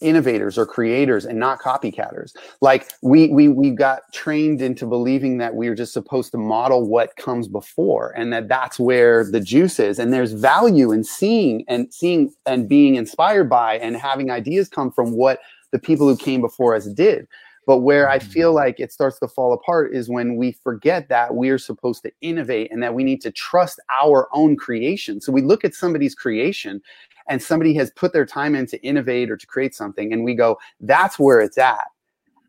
innovators 0.00 0.56
or 0.56 0.66
creators 0.66 1.24
and 1.24 1.38
not 1.38 1.60
copycatters. 1.60 2.34
Like 2.60 2.90
we 3.02 3.28
we 3.28 3.48
we 3.48 3.70
got 3.70 4.00
trained 4.12 4.62
into 4.62 4.86
believing 4.86 5.38
that 5.38 5.54
we 5.54 5.68
are 5.68 5.74
just 5.74 5.92
supposed 5.92 6.32
to 6.32 6.38
model 6.38 6.86
what 6.86 7.16
comes 7.16 7.48
before 7.48 8.12
and 8.16 8.32
that 8.32 8.48
that's 8.48 8.78
where 8.78 9.24
the 9.24 9.40
juice 9.40 9.78
is 9.78 9.98
and 9.98 10.12
there's 10.12 10.32
value 10.32 10.92
in 10.92 11.04
seeing 11.04 11.64
and 11.68 11.92
seeing 11.92 12.32
and 12.46 12.68
being 12.68 12.94
inspired 12.94 13.48
by 13.48 13.78
and 13.78 13.96
having 13.96 14.30
ideas 14.30 14.68
come 14.68 14.90
from 14.90 15.12
what 15.12 15.40
the 15.72 15.78
people 15.78 16.08
who 16.08 16.16
came 16.16 16.40
before 16.40 16.74
us 16.74 16.86
did. 16.86 17.26
But 17.66 17.78
where 17.78 18.08
I 18.08 18.18
mm-hmm. 18.18 18.30
feel 18.30 18.52
like 18.52 18.80
it 18.80 18.92
starts 18.92 19.18
to 19.20 19.28
fall 19.28 19.52
apart 19.52 19.94
is 19.94 20.08
when 20.08 20.36
we 20.36 20.52
forget 20.52 21.08
that 21.08 21.34
we 21.34 21.50
are 21.50 21.58
supposed 21.58 22.02
to 22.02 22.12
innovate 22.20 22.72
and 22.72 22.82
that 22.82 22.94
we 22.94 23.04
need 23.04 23.20
to 23.22 23.30
trust 23.30 23.78
our 24.02 24.28
own 24.32 24.56
creation. 24.56 25.20
So 25.20 25.30
we 25.30 25.42
look 25.42 25.64
at 25.64 25.74
somebody's 25.74 26.14
creation 26.14 26.80
and 27.28 27.42
somebody 27.42 27.74
has 27.74 27.90
put 27.92 28.12
their 28.12 28.26
time 28.26 28.54
in 28.54 28.66
to 28.66 28.80
innovate 28.82 29.30
or 29.30 29.36
to 29.36 29.46
create 29.46 29.74
something 29.74 30.12
and 30.12 30.24
we 30.24 30.34
go 30.34 30.58
that's 30.80 31.18
where 31.18 31.40
it's 31.40 31.58
at 31.58 31.86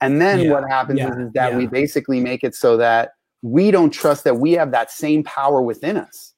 and 0.01 0.19
then 0.19 0.41
yeah, 0.41 0.51
what 0.51 0.67
happens 0.67 0.99
yeah, 0.99 1.11
is, 1.11 1.27
is, 1.27 1.33
that 1.33 1.51
yeah. 1.51 1.57
we 1.57 1.67
basically 1.67 2.19
make 2.19 2.43
it 2.43 2.55
so 2.55 2.77
that 2.77 3.13
we 3.41 3.71
don't 3.71 3.91
trust 3.91 4.23
that 4.23 4.37
we 4.37 4.53
have 4.53 4.71
that 4.71 4.91
same 4.91 5.23
power 5.23 5.61
within 5.61 5.97
us 5.97 6.33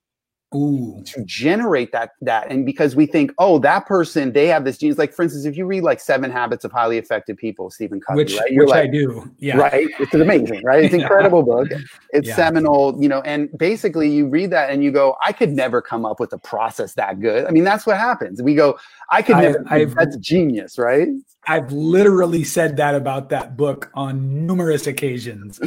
Ooh. 0.55 1.01
to 1.05 1.23
generate 1.25 1.91
that 1.91 2.11
that 2.21 2.49
and 2.51 2.65
because 2.65 2.95
we 2.95 3.05
think 3.05 3.31
oh 3.37 3.59
that 3.59 3.85
person 3.85 4.33
they 4.33 4.47
have 4.47 4.65
this 4.65 4.77
genius 4.77 4.97
like 4.97 5.13
for 5.13 5.23
instance 5.23 5.45
if 5.45 5.57
you 5.57 5.65
read 5.65 5.83
like 5.83 5.99
seven 5.99 6.31
habits 6.31 6.63
of 6.63 6.71
highly 6.71 6.97
effective 6.97 7.37
people 7.37 7.69
stephen 7.69 7.99
covey 7.99 8.17
which, 8.17 8.37
right? 8.37 8.51
You're 8.51 8.65
which 8.65 8.71
like, 8.71 8.83
i 8.83 8.87
do. 8.87 9.31
Yeah. 9.39 9.57
Right? 9.57 9.87
It's 9.99 10.13
amazing 10.13 10.63
right? 10.63 10.83
It's 10.85 10.93
incredible 11.01 11.43
book. 11.43 11.69
It's 12.11 12.27
yeah. 12.27 12.35
seminal 12.35 12.95
you 13.01 13.09
know 13.09 13.21
and 13.21 13.49
basically 13.57 14.09
you 14.09 14.27
read 14.27 14.51
that 14.51 14.69
and 14.69 14.83
you 14.83 14.91
go 14.91 15.15
i 15.23 15.31
could 15.31 15.51
never 15.51 15.81
come 15.81 16.05
up 16.05 16.19
with 16.19 16.33
a 16.33 16.37
process 16.37 16.93
that 16.95 17.19
good. 17.19 17.45
I 17.45 17.51
mean 17.51 17.63
that's 17.63 17.85
what 17.85 17.97
happens. 17.97 18.41
We 18.41 18.55
go 18.55 18.77
i 19.09 19.21
could 19.21 19.37
never 19.37 19.63
I, 19.69 19.85
that's 19.85 20.17
genius 20.17 20.77
right 20.77 21.09
I've 21.47 21.71
literally 21.71 22.43
said 22.43 22.77
that 22.77 22.95
about 22.95 23.29
that 23.29 23.57
book 23.57 23.91
on 23.93 24.45
numerous 24.45 24.87
occasions. 24.87 25.59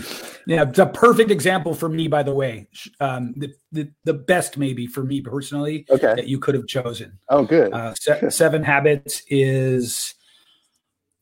Yeah, 0.47 0.63
it's 0.63 0.79
a 0.79 0.87
perfect 0.87 1.31
example 1.31 1.75
for 1.75 1.89
me, 1.89 2.09
by 2.09 2.23
the 2.23 2.33
way. 2.33 2.69
Um, 3.01 3.35
the, 3.37 3.53
the, 3.73 3.91
the 4.05 4.15
best, 4.15 4.57
maybe 4.57 4.87
for 4.87 5.03
me 5.03 5.21
personally, 5.21 5.85
okay. 5.91 6.15
that 6.15 6.29
you 6.29 6.39
could 6.39 6.55
have 6.55 6.67
chosen. 6.67 7.19
Oh, 7.29 7.45
good. 7.45 7.73
Uh, 7.73 7.95
se- 7.95 8.31
Seven 8.31 8.63
Habits 8.63 9.23
is 9.29 10.15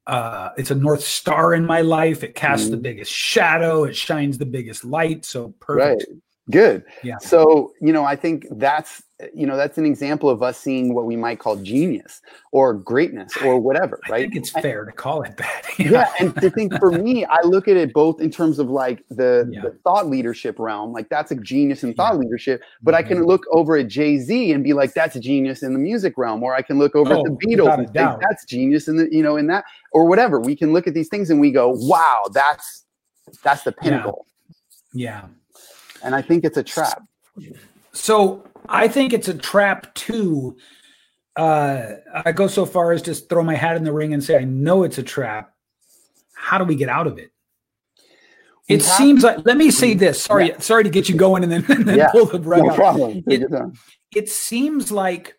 uh, 0.07 0.51
it's 0.57 0.71
a 0.71 0.75
north 0.75 1.03
star 1.03 1.55
in 1.55 1.65
my 1.65 1.81
life. 1.81 2.23
It 2.23 2.35
casts 2.35 2.69
mm. 2.69 2.73
the 2.73 2.77
biggest 2.77 3.11
shadow. 3.11 3.85
It 3.85 3.97
shines 3.97 4.39
the 4.39 4.47
biggest 4.47 4.85
light. 4.85 5.25
So 5.25 5.55
perfect. 5.61 6.05
Right. 6.09 6.19
Good. 6.51 6.85
Yeah. 7.03 7.19
So, 7.19 7.73
you 7.81 7.93
know, 7.93 8.05
I 8.05 8.17
think 8.17 8.47
that's 8.51 9.03
you 9.33 9.47
know 9.47 9.57
that's 9.57 9.79
an 9.79 9.87
example 9.87 10.29
of 10.29 10.43
us 10.43 10.59
seeing 10.59 10.93
what 10.93 11.05
we 11.05 11.15
might 11.15 11.39
call 11.39 11.57
genius 11.57 12.21
or 12.51 12.75
greatness 12.75 13.33
or 13.45 13.61
whatever 13.61 14.01
right 14.11 14.19
i 14.19 14.23
think 14.23 14.35
it's 14.35 14.51
fair 14.51 14.85
to 14.85 14.91
call 14.91 15.23
it 15.23 15.37
that 15.37 15.63
yeah. 15.79 15.91
yeah 15.91 16.13
and 16.19 16.35
to 16.41 16.51
think 16.51 16.77
for 16.79 16.91
me 16.91 17.25
i 17.27 17.41
look 17.45 17.69
at 17.69 17.77
it 17.77 17.93
both 17.93 18.21
in 18.21 18.29
terms 18.29 18.59
of 18.59 18.69
like 18.69 19.05
the, 19.11 19.49
yeah. 19.53 19.63
the 19.63 19.71
thought 19.85 20.09
leadership 20.09 20.59
realm 20.59 20.93
like 20.93 21.09
that's 21.09 21.31
a 21.31 21.37
genius 21.37 21.85
in 21.85 21.95
thought 21.95 22.15
yeah. 22.15 22.21
leadership 22.21 22.63
but 22.83 22.93
mm-hmm. 22.93 23.05
i 23.05 23.09
can 23.09 23.19
mm-hmm. 23.19 23.29
look 23.29 23.43
over 23.53 23.77
at 23.77 23.87
jay-z 23.87 24.53
and 24.53 24.65
be 24.65 24.73
like 24.73 24.93
that's 24.95 25.15
a 25.15 25.21
genius 25.21 25.63
in 25.63 25.73
the 25.73 25.79
music 25.79 26.15
realm 26.19 26.43
or 26.43 26.55
i 26.55 26.61
can 26.61 26.79
look 26.79 26.97
over 26.97 27.15
oh, 27.15 27.21
at 27.21 27.25
the 27.25 27.47
beatles 27.47 27.73
and 27.79 27.93
think 27.93 28.21
that's 28.21 28.45
genius 28.47 28.89
in 28.89 28.97
the 28.97 29.09
you 29.13 29.23
know 29.23 29.37
in 29.37 29.47
that 29.47 29.65
or 29.93 30.07
whatever 30.07 30.41
we 30.41 30.57
can 30.57 30.73
look 30.73 30.89
at 30.89 30.95
these 30.95 31.09
things 31.09 31.31
and 31.31 31.39
we 31.39 31.53
go 31.53 31.71
wow 31.71 32.23
that's 32.33 32.85
that's 33.45 33.63
the 33.63 33.73
pinnacle 33.73 34.27
yeah 34.93 35.27
and 36.05 36.15
I 36.15 36.23
think 36.23 36.45
it's 36.45 36.57
a 36.57 36.63
trap. 36.63 37.03
So 37.93 38.45
I 38.69 38.89
think 38.89 39.13
it's 39.13 39.29
a 39.29 39.35
trap 39.35 39.95
too. 39.95 40.57
Uh, 41.37 41.97
I 42.25 42.33
go 42.33 42.47
so 42.47 42.65
far 42.65 42.93
as 42.93 43.03
to 43.03 43.15
throw 43.15 43.43
my 43.43 43.55
hat 43.55 43.77
in 43.77 43.85
the 43.85 43.93
ring 43.93 44.15
and 44.15 44.23
say, 44.23 44.37
I 44.37 44.45
know 44.45 44.85
it's 44.85 44.99
a 44.99 45.03
trap. 45.03 45.53
How 46.35 46.59
do 46.59 46.65
we 46.65 46.77
get 46.77 46.89
out 46.89 47.07
of 47.07 47.19
it? 47.19 47.31
It 48.69 48.83
seems 48.83 49.23
like. 49.23 49.45
Let 49.45 49.57
me 49.57 49.71
say 49.71 49.95
this. 49.95 50.23
Sorry, 50.23 50.49
yeah. 50.49 50.59
sorry 50.59 50.85
to 50.85 50.91
get 50.91 51.09
you 51.09 51.17
going 51.17 51.43
and 51.43 51.53
then, 51.53 51.65
and 51.69 51.85
then 51.85 51.99
yeah. 51.99 52.11
pull 52.11 52.27
the 52.27 52.41
rug 52.41 52.63
no 52.63 52.71
out. 52.71 52.77
Problem. 52.77 53.23
It, 53.27 53.43
it 54.15 54.29
seems 54.31 54.91
like 54.91 55.37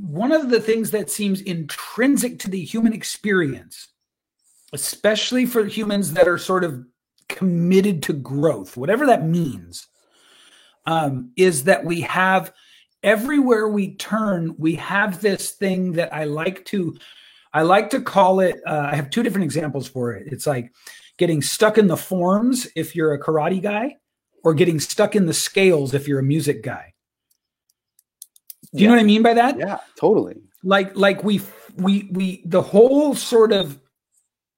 one 0.00 0.32
of 0.32 0.48
the 0.48 0.60
things 0.60 0.92
that 0.92 1.10
seems 1.10 1.42
intrinsic 1.42 2.38
to 2.40 2.50
the 2.50 2.62
human 2.62 2.94
experience, 2.94 3.88
especially 4.72 5.44
for 5.44 5.66
humans 5.66 6.14
that 6.14 6.26
are 6.26 6.38
sort 6.38 6.64
of 6.64 6.86
committed 7.28 8.02
to 8.04 8.12
growth, 8.12 8.76
whatever 8.76 9.06
that 9.06 9.26
means, 9.26 9.88
um, 10.86 11.32
is 11.36 11.64
that 11.64 11.84
we 11.84 12.02
have 12.02 12.52
everywhere 13.02 13.68
we 13.68 13.94
turn, 13.96 14.54
we 14.58 14.74
have 14.76 15.20
this 15.20 15.50
thing 15.50 15.92
that 15.92 16.14
I 16.14 16.24
like 16.24 16.64
to, 16.66 16.96
I 17.52 17.62
like 17.62 17.90
to 17.90 18.00
call 18.00 18.40
it. 18.40 18.60
Uh, 18.66 18.88
I 18.92 18.96
have 18.96 19.10
two 19.10 19.22
different 19.22 19.44
examples 19.44 19.88
for 19.88 20.12
it. 20.12 20.32
It's 20.32 20.46
like 20.46 20.72
getting 21.18 21.42
stuck 21.42 21.78
in 21.78 21.86
the 21.86 21.96
forms 21.96 22.68
if 22.76 22.94
you're 22.94 23.14
a 23.14 23.20
karate 23.20 23.62
guy, 23.62 23.96
or 24.44 24.54
getting 24.54 24.78
stuck 24.78 25.16
in 25.16 25.26
the 25.26 25.34
scales 25.34 25.94
if 25.94 26.06
you're 26.06 26.20
a 26.20 26.24
music 26.24 26.62
guy. 26.62 26.92
Do 28.72 28.82
you 28.82 28.84
yeah. 28.84 28.88
know 28.88 28.94
what 28.96 29.00
I 29.00 29.06
mean 29.06 29.22
by 29.22 29.34
that? 29.34 29.58
Yeah, 29.58 29.78
totally. 29.98 30.36
Like, 30.62 30.96
like 30.96 31.24
we, 31.24 31.40
we, 31.76 32.08
we, 32.12 32.42
the 32.44 32.62
whole 32.62 33.14
sort 33.14 33.52
of 33.52 33.80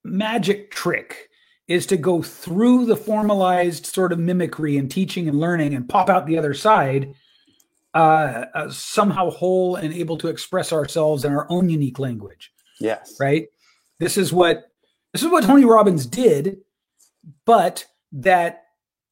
magic 0.05 0.71
trick 0.71 1.28
is 1.69 1.87
to 1.87 1.97
go 1.97 2.23
through 2.23 2.87
the 2.87 2.97
formalized 2.97 3.87
sort 3.87 4.11
of 4.11 4.19
mimicry 4.19 4.79
and 4.79 4.91
teaching 4.91 5.29
and 5.29 5.39
learning 5.39 5.75
and 5.75 5.89
pop 5.89 6.09
out 6.09 6.27
the 6.27 6.39
other 6.39 6.55
side 6.55 7.15
uh, 7.95 8.47
uh, 8.55 8.71
somehow 8.71 9.31
whole 9.31 9.77
and 9.77 9.93
able 9.95 10.17
to 10.19 10.29
express 10.29 10.73
ourselves 10.73 11.25
in 11.25 11.33
our 11.33 11.47
own 11.51 11.69
unique 11.69 11.99
language. 11.99 12.53
Yes. 12.81 13.17
Right? 13.21 13.49
This 13.99 14.17
is 14.17 14.33
what 14.33 14.65
this 15.13 15.23
is 15.23 15.29
what 15.29 15.45
tony 15.45 15.65
robbins 15.65 16.07
did 16.07 16.59
but 17.45 17.85
that 18.13 18.65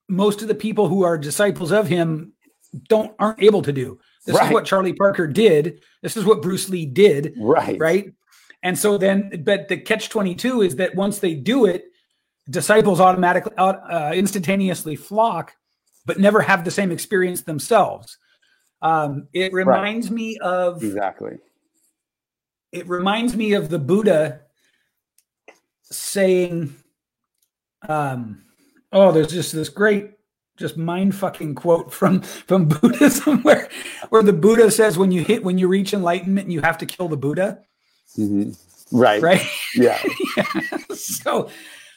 most 0.08 0.42
of 0.42 0.48
the 0.48 0.54
people 0.54 0.88
who 0.88 1.02
are 1.02 1.18
disciples 1.18 1.72
of 1.72 1.88
him 1.88 2.32
don't 2.88 3.14
aren't 3.18 3.42
able 3.42 3.62
to 3.62 3.72
do. 3.72 3.98
This 4.24 4.36
right. 4.36 4.46
is 4.46 4.52
what 4.52 4.64
charlie 4.64 4.92
parker 4.92 5.26
did. 5.26 5.80
This 6.02 6.16
is 6.16 6.24
what 6.24 6.42
bruce 6.42 6.68
lee 6.68 6.86
did. 6.86 7.34
Right. 7.38 7.78
Right? 7.78 8.12
And 8.62 8.78
so 8.78 8.98
then 8.98 9.42
but 9.44 9.68
the 9.68 9.76
catch 9.76 10.08
22 10.08 10.62
is 10.62 10.76
that 10.76 10.94
once 10.94 11.18
they 11.18 11.34
do 11.34 11.66
it 11.66 11.86
disciples 12.48 13.00
automatically 13.00 13.52
uh, 13.56 14.12
instantaneously 14.14 14.96
flock 14.96 15.56
but 16.04 16.18
never 16.18 16.40
have 16.40 16.64
the 16.64 16.70
same 16.70 16.92
experience 16.92 17.42
themselves 17.42 18.18
um, 18.82 19.26
it 19.32 19.52
reminds 19.52 20.08
right. 20.08 20.16
me 20.16 20.38
of 20.38 20.82
exactly 20.82 21.36
it 22.72 22.86
reminds 22.88 23.36
me 23.36 23.54
of 23.54 23.68
the 23.68 23.78
buddha 23.78 24.40
saying 25.82 26.74
um, 27.88 28.42
oh 28.92 29.12
there's 29.12 29.32
just 29.32 29.52
this 29.52 29.68
great 29.68 30.12
just 30.56 30.76
mind 30.76 31.14
fucking 31.14 31.54
quote 31.54 31.92
from 31.92 32.20
from 32.20 32.68
buddhism 32.80 33.42
where 33.42 33.68
where 34.10 34.22
the 34.22 34.32
buddha 34.32 34.70
says 34.70 34.96
when 34.96 35.10
you 35.10 35.22
hit 35.22 35.42
when 35.42 35.58
you 35.58 35.68
reach 35.68 35.92
enlightenment 35.92 36.50
you 36.50 36.60
have 36.60 36.78
to 36.78 36.86
kill 36.86 37.08
the 37.08 37.16
buddha 37.16 37.60
Mm-hmm. 38.18 38.96
Right. 38.96 39.22
Right. 39.22 39.42
Yeah. 39.74 40.00
yeah. 40.36 40.44
So, 40.94 41.50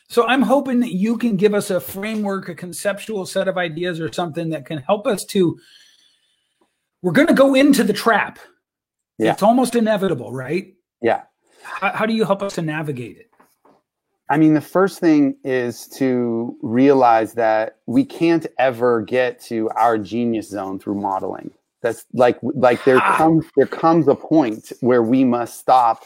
so 0.09 0.25
I'm 0.25 0.41
hoping 0.41 0.79
that 0.79 0.91
you 0.91 1.17
can 1.17 1.35
give 1.37 1.53
us 1.53 1.69
a 1.69 1.79
framework, 1.79 2.49
a 2.49 2.55
conceptual 2.55 3.27
set 3.27 3.47
of 3.47 3.57
ideas, 3.57 3.99
or 3.99 4.11
something 4.11 4.49
that 4.49 4.65
can 4.65 4.79
help 4.79 5.05
us 5.05 5.23
to. 5.25 5.59
We're 7.01 7.11
going 7.11 7.27
to 7.27 7.33
go 7.33 7.53
into 7.53 7.83
the 7.83 7.93
trap. 7.93 8.39
Yeah. 9.19 9.33
It's 9.33 9.43
almost 9.43 9.75
inevitable, 9.75 10.33
right? 10.33 10.73
Yeah. 11.01 11.23
How, 11.61 11.91
how 11.91 12.05
do 12.05 12.13
you 12.13 12.25
help 12.25 12.41
us 12.41 12.55
to 12.55 12.61
navigate 12.61 13.17
it? 13.17 13.29
I 14.29 14.37
mean, 14.37 14.53
the 14.53 14.61
first 14.61 14.99
thing 14.99 15.35
is 15.43 15.87
to 15.89 16.57
realize 16.61 17.33
that 17.33 17.77
we 17.85 18.03
can't 18.03 18.47
ever 18.57 19.01
get 19.01 19.39
to 19.43 19.69
our 19.75 19.97
genius 19.97 20.49
zone 20.49 20.79
through 20.79 20.95
modeling. 20.95 21.51
That's 21.81 22.05
like 22.13 22.37
like 22.41 22.83
there 22.83 22.97
ah. 22.97 23.15
comes 23.15 23.45
there 23.55 23.65
comes 23.65 24.07
a 24.07 24.15
point 24.15 24.73
where 24.81 25.01
we 25.01 25.23
must 25.23 25.59
stop 25.59 26.03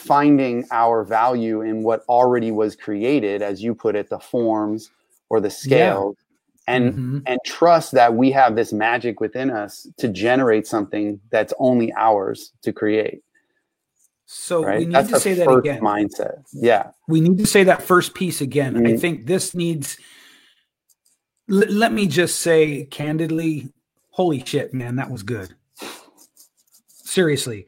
finding 0.00 0.64
our 0.70 1.04
value 1.04 1.60
in 1.60 1.82
what 1.82 2.04
already 2.08 2.50
was 2.50 2.74
created, 2.74 3.42
as 3.42 3.62
you 3.62 3.74
put 3.74 3.94
it, 3.94 4.08
the 4.08 4.18
forms 4.18 4.90
or 5.28 5.40
the 5.40 5.50
scales, 5.50 6.16
yeah. 6.66 6.74
and 6.74 6.92
mm-hmm. 6.92 7.18
and 7.26 7.38
trust 7.44 7.92
that 7.92 8.14
we 8.14 8.30
have 8.30 8.56
this 8.56 8.72
magic 8.72 9.20
within 9.20 9.50
us 9.50 9.86
to 9.98 10.08
generate 10.08 10.66
something 10.66 11.20
that's 11.30 11.52
only 11.58 11.92
ours 11.96 12.52
to 12.62 12.72
create. 12.72 13.22
So 14.24 14.64
right? 14.64 14.78
we 14.78 14.84
need 14.86 14.94
that's 14.94 15.10
to 15.10 15.20
say 15.20 15.34
that 15.34 15.50
again. 15.50 15.80
Mindset, 15.80 16.44
yeah. 16.52 16.90
We 17.06 17.20
need 17.20 17.38
to 17.38 17.46
say 17.46 17.64
that 17.64 17.82
first 17.82 18.14
piece 18.14 18.40
again. 18.40 18.74
Mm-hmm. 18.74 18.94
I 18.94 18.96
think 18.96 19.26
this 19.26 19.54
needs. 19.54 19.98
L- 21.50 21.68
let 21.68 21.92
me 21.92 22.06
just 22.06 22.40
say 22.40 22.86
candidly, 22.86 23.68
holy 24.10 24.42
shit, 24.44 24.72
man, 24.72 24.96
that 24.96 25.10
was 25.10 25.22
good. 25.22 25.54
Seriously. 26.86 27.66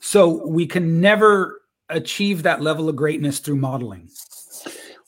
So 0.00 0.46
we 0.46 0.66
can 0.66 1.00
never 1.00 1.61
achieve 1.96 2.42
that 2.42 2.60
level 2.60 2.88
of 2.88 2.96
greatness 2.96 3.38
through 3.38 3.56
modeling. 3.56 4.08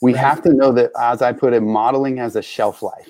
We 0.00 0.12
right? 0.12 0.21
have 0.21 0.43
to 0.43 0.53
know 0.53 0.73
that, 0.73 0.91
as 1.00 1.23
I 1.23 1.33
put 1.33 1.53
it, 1.53 1.61
modeling 1.61 2.17
has 2.19 2.37
a 2.37 2.43
shelf 2.43 2.83
life. 2.83 3.09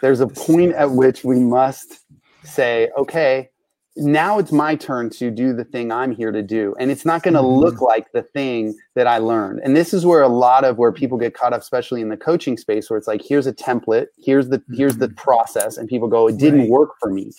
There's 0.00 0.20
a 0.20 0.28
point 0.28 0.72
at 0.74 0.90
which 0.90 1.24
we 1.24 1.38
must 1.40 2.00
say, 2.44 2.90
okay, 2.96 3.50
now 3.96 4.38
it's 4.38 4.50
my 4.50 4.74
turn 4.74 5.08
to 5.10 5.30
do 5.30 5.52
the 5.52 5.64
thing 5.64 5.92
I'm 5.92 6.10
here 6.10 6.32
to 6.32 6.42
do. 6.42 6.74
And 6.80 6.90
it's 6.90 7.04
not 7.04 7.22
going 7.22 7.34
to 7.34 7.40
mm-hmm. 7.40 7.60
look 7.60 7.80
like 7.80 8.10
the 8.12 8.22
thing 8.22 8.76
that 8.94 9.06
I 9.06 9.18
learned. 9.18 9.60
And 9.62 9.76
this 9.76 9.94
is 9.94 10.04
where 10.04 10.22
a 10.22 10.28
lot 10.28 10.64
of 10.64 10.78
where 10.78 10.92
people 10.92 11.16
get 11.16 11.34
caught 11.34 11.52
up, 11.52 11.60
especially 11.60 12.00
in 12.00 12.08
the 12.08 12.16
coaching 12.16 12.56
space, 12.56 12.90
where 12.90 12.98
it's 12.98 13.06
like, 13.06 13.22
here's 13.22 13.46
a 13.46 13.52
template, 13.52 14.06
here's 14.18 14.48
the 14.48 14.58
mm-hmm. 14.58 14.74
here's 14.74 14.96
the 14.96 15.06
mm-hmm. 15.06 15.14
process, 15.16 15.76
and 15.76 15.88
people 15.88 16.08
go, 16.08 16.28
it 16.28 16.38
didn't 16.38 16.60
right. 16.60 16.70
work 16.70 16.90
for 17.00 17.10
me. 17.10 17.30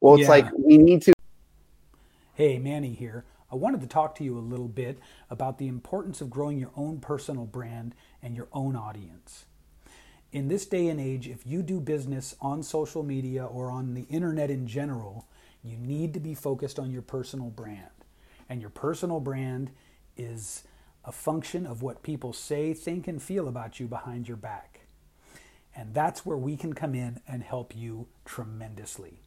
Well, 0.00 0.14
it's 0.14 0.22
yeah. 0.22 0.28
like 0.28 0.46
we 0.56 0.78
need 0.78 1.02
to. 1.02 1.12
Hey, 2.34 2.58
Manny 2.58 2.92
here. 2.92 3.24
I 3.54 3.56
wanted 3.56 3.82
to 3.82 3.86
talk 3.86 4.16
to 4.16 4.24
you 4.24 4.36
a 4.36 4.40
little 4.40 4.66
bit 4.66 4.98
about 5.30 5.58
the 5.58 5.68
importance 5.68 6.20
of 6.20 6.28
growing 6.28 6.58
your 6.58 6.72
own 6.74 6.98
personal 6.98 7.46
brand 7.46 7.94
and 8.20 8.34
your 8.34 8.48
own 8.52 8.74
audience. 8.74 9.44
In 10.32 10.48
this 10.48 10.66
day 10.66 10.88
and 10.88 11.00
age, 11.00 11.28
if 11.28 11.46
you 11.46 11.62
do 11.62 11.78
business 11.78 12.34
on 12.40 12.64
social 12.64 13.04
media 13.04 13.44
or 13.44 13.70
on 13.70 13.94
the 13.94 14.08
internet 14.10 14.50
in 14.50 14.66
general, 14.66 15.28
you 15.62 15.76
need 15.76 16.14
to 16.14 16.18
be 16.18 16.34
focused 16.34 16.80
on 16.80 16.90
your 16.90 17.02
personal 17.02 17.48
brand. 17.48 17.92
And 18.48 18.60
your 18.60 18.70
personal 18.70 19.20
brand 19.20 19.70
is 20.16 20.64
a 21.04 21.12
function 21.12 21.64
of 21.64 21.80
what 21.80 22.02
people 22.02 22.32
say, 22.32 22.74
think, 22.74 23.06
and 23.06 23.22
feel 23.22 23.46
about 23.46 23.78
you 23.78 23.86
behind 23.86 24.26
your 24.26 24.36
back. 24.36 24.80
And 25.76 25.94
that's 25.94 26.26
where 26.26 26.36
we 26.36 26.56
can 26.56 26.72
come 26.72 26.96
in 26.96 27.20
and 27.28 27.44
help 27.44 27.76
you 27.76 28.08
tremendously. 28.24 29.20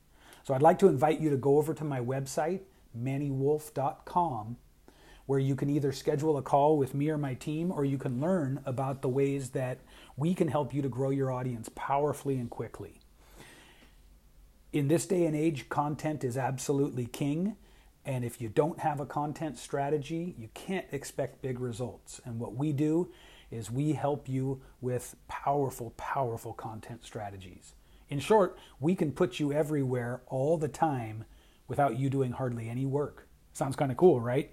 So 0.44 0.54
I'd 0.54 0.62
like 0.62 0.80
to 0.80 0.90
invite 0.90 1.22
you 1.22 1.30
to 1.30 1.38
go 1.38 1.58
over 1.58 1.74
to 1.74 1.86
my 1.86 2.02
website, 2.02 2.64
mannywolf.com, 3.04 4.58
where 5.26 5.40
you 5.40 5.56
can 5.56 5.70
either 5.70 5.92
schedule 5.92 6.38
a 6.38 6.42
call 6.42 6.78
with 6.78 6.94
me 6.94 7.10
or 7.10 7.18
my 7.18 7.34
team, 7.34 7.72
or 7.72 7.84
you 7.86 7.98
can 7.98 8.22
learn 8.22 8.62
about 8.66 9.02
the 9.02 9.10
ways 9.10 9.50
that 9.52 9.80
we 10.16 10.34
can 10.34 10.48
help 10.48 10.74
you 10.74 10.82
to 10.82 10.90
grow 10.90 11.10
your 11.10 11.32
audience 11.32 11.70
powerfully 11.76 12.38
and 12.38 12.50
quickly. 12.50 13.00
In 14.74 14.88
this 14.88 15.06
day 15.06 15.26
and 15.26 15.36
age, 15.36 15.70
content 15.70 16.24
is 16.24 16.38
absolutely 16.38 17.06
king. 17.06 17.56
And 18.06 18.24
if 18.24 18.40
you 18.40 18.48
don't 18.48 18.80
have 18.80 19.00
a 19.00 19.06
content 19.06 19.58
strategy, 19.58 20.36
you 20.38 20.50
can't 20.54 20.86
expect 20.92 21.42
big 21.42 21.60
results. 21.60 22.22
And 22.24 22.40
what 22.40 22.56
we 22.56 22.72
do 22.72 23.12
is 23.52 23.72
we 23.72 23.94
help 23.94 24.30
you 24.30 24.62
with 24.82 25.16
powerful, 25.28 25.94
powerful 25.98 26.54
content 26.54 27.06
strategies. 27.06 27.74
In 28.10 28.20
short, 28.20 28.58
we 28.80 28.96
can 28.96 29.12
put 29.12 29.40
you 29.40 29.52
everywhere 29.52 30.22
all 30.28 30.58
the 30.58 30.68
time 30.68 31.26
without 31.68 31.98
you 31.98 32.10
doing 32.10 32.32
hardly 32.32 32.70
any 32.70 32.86
work. 32.86 33.28
Sounds 33.54 33.76
kind 33.76 33.92
of 33.92 33.98
cool, 33.98 34.20
right? 34.20 34.52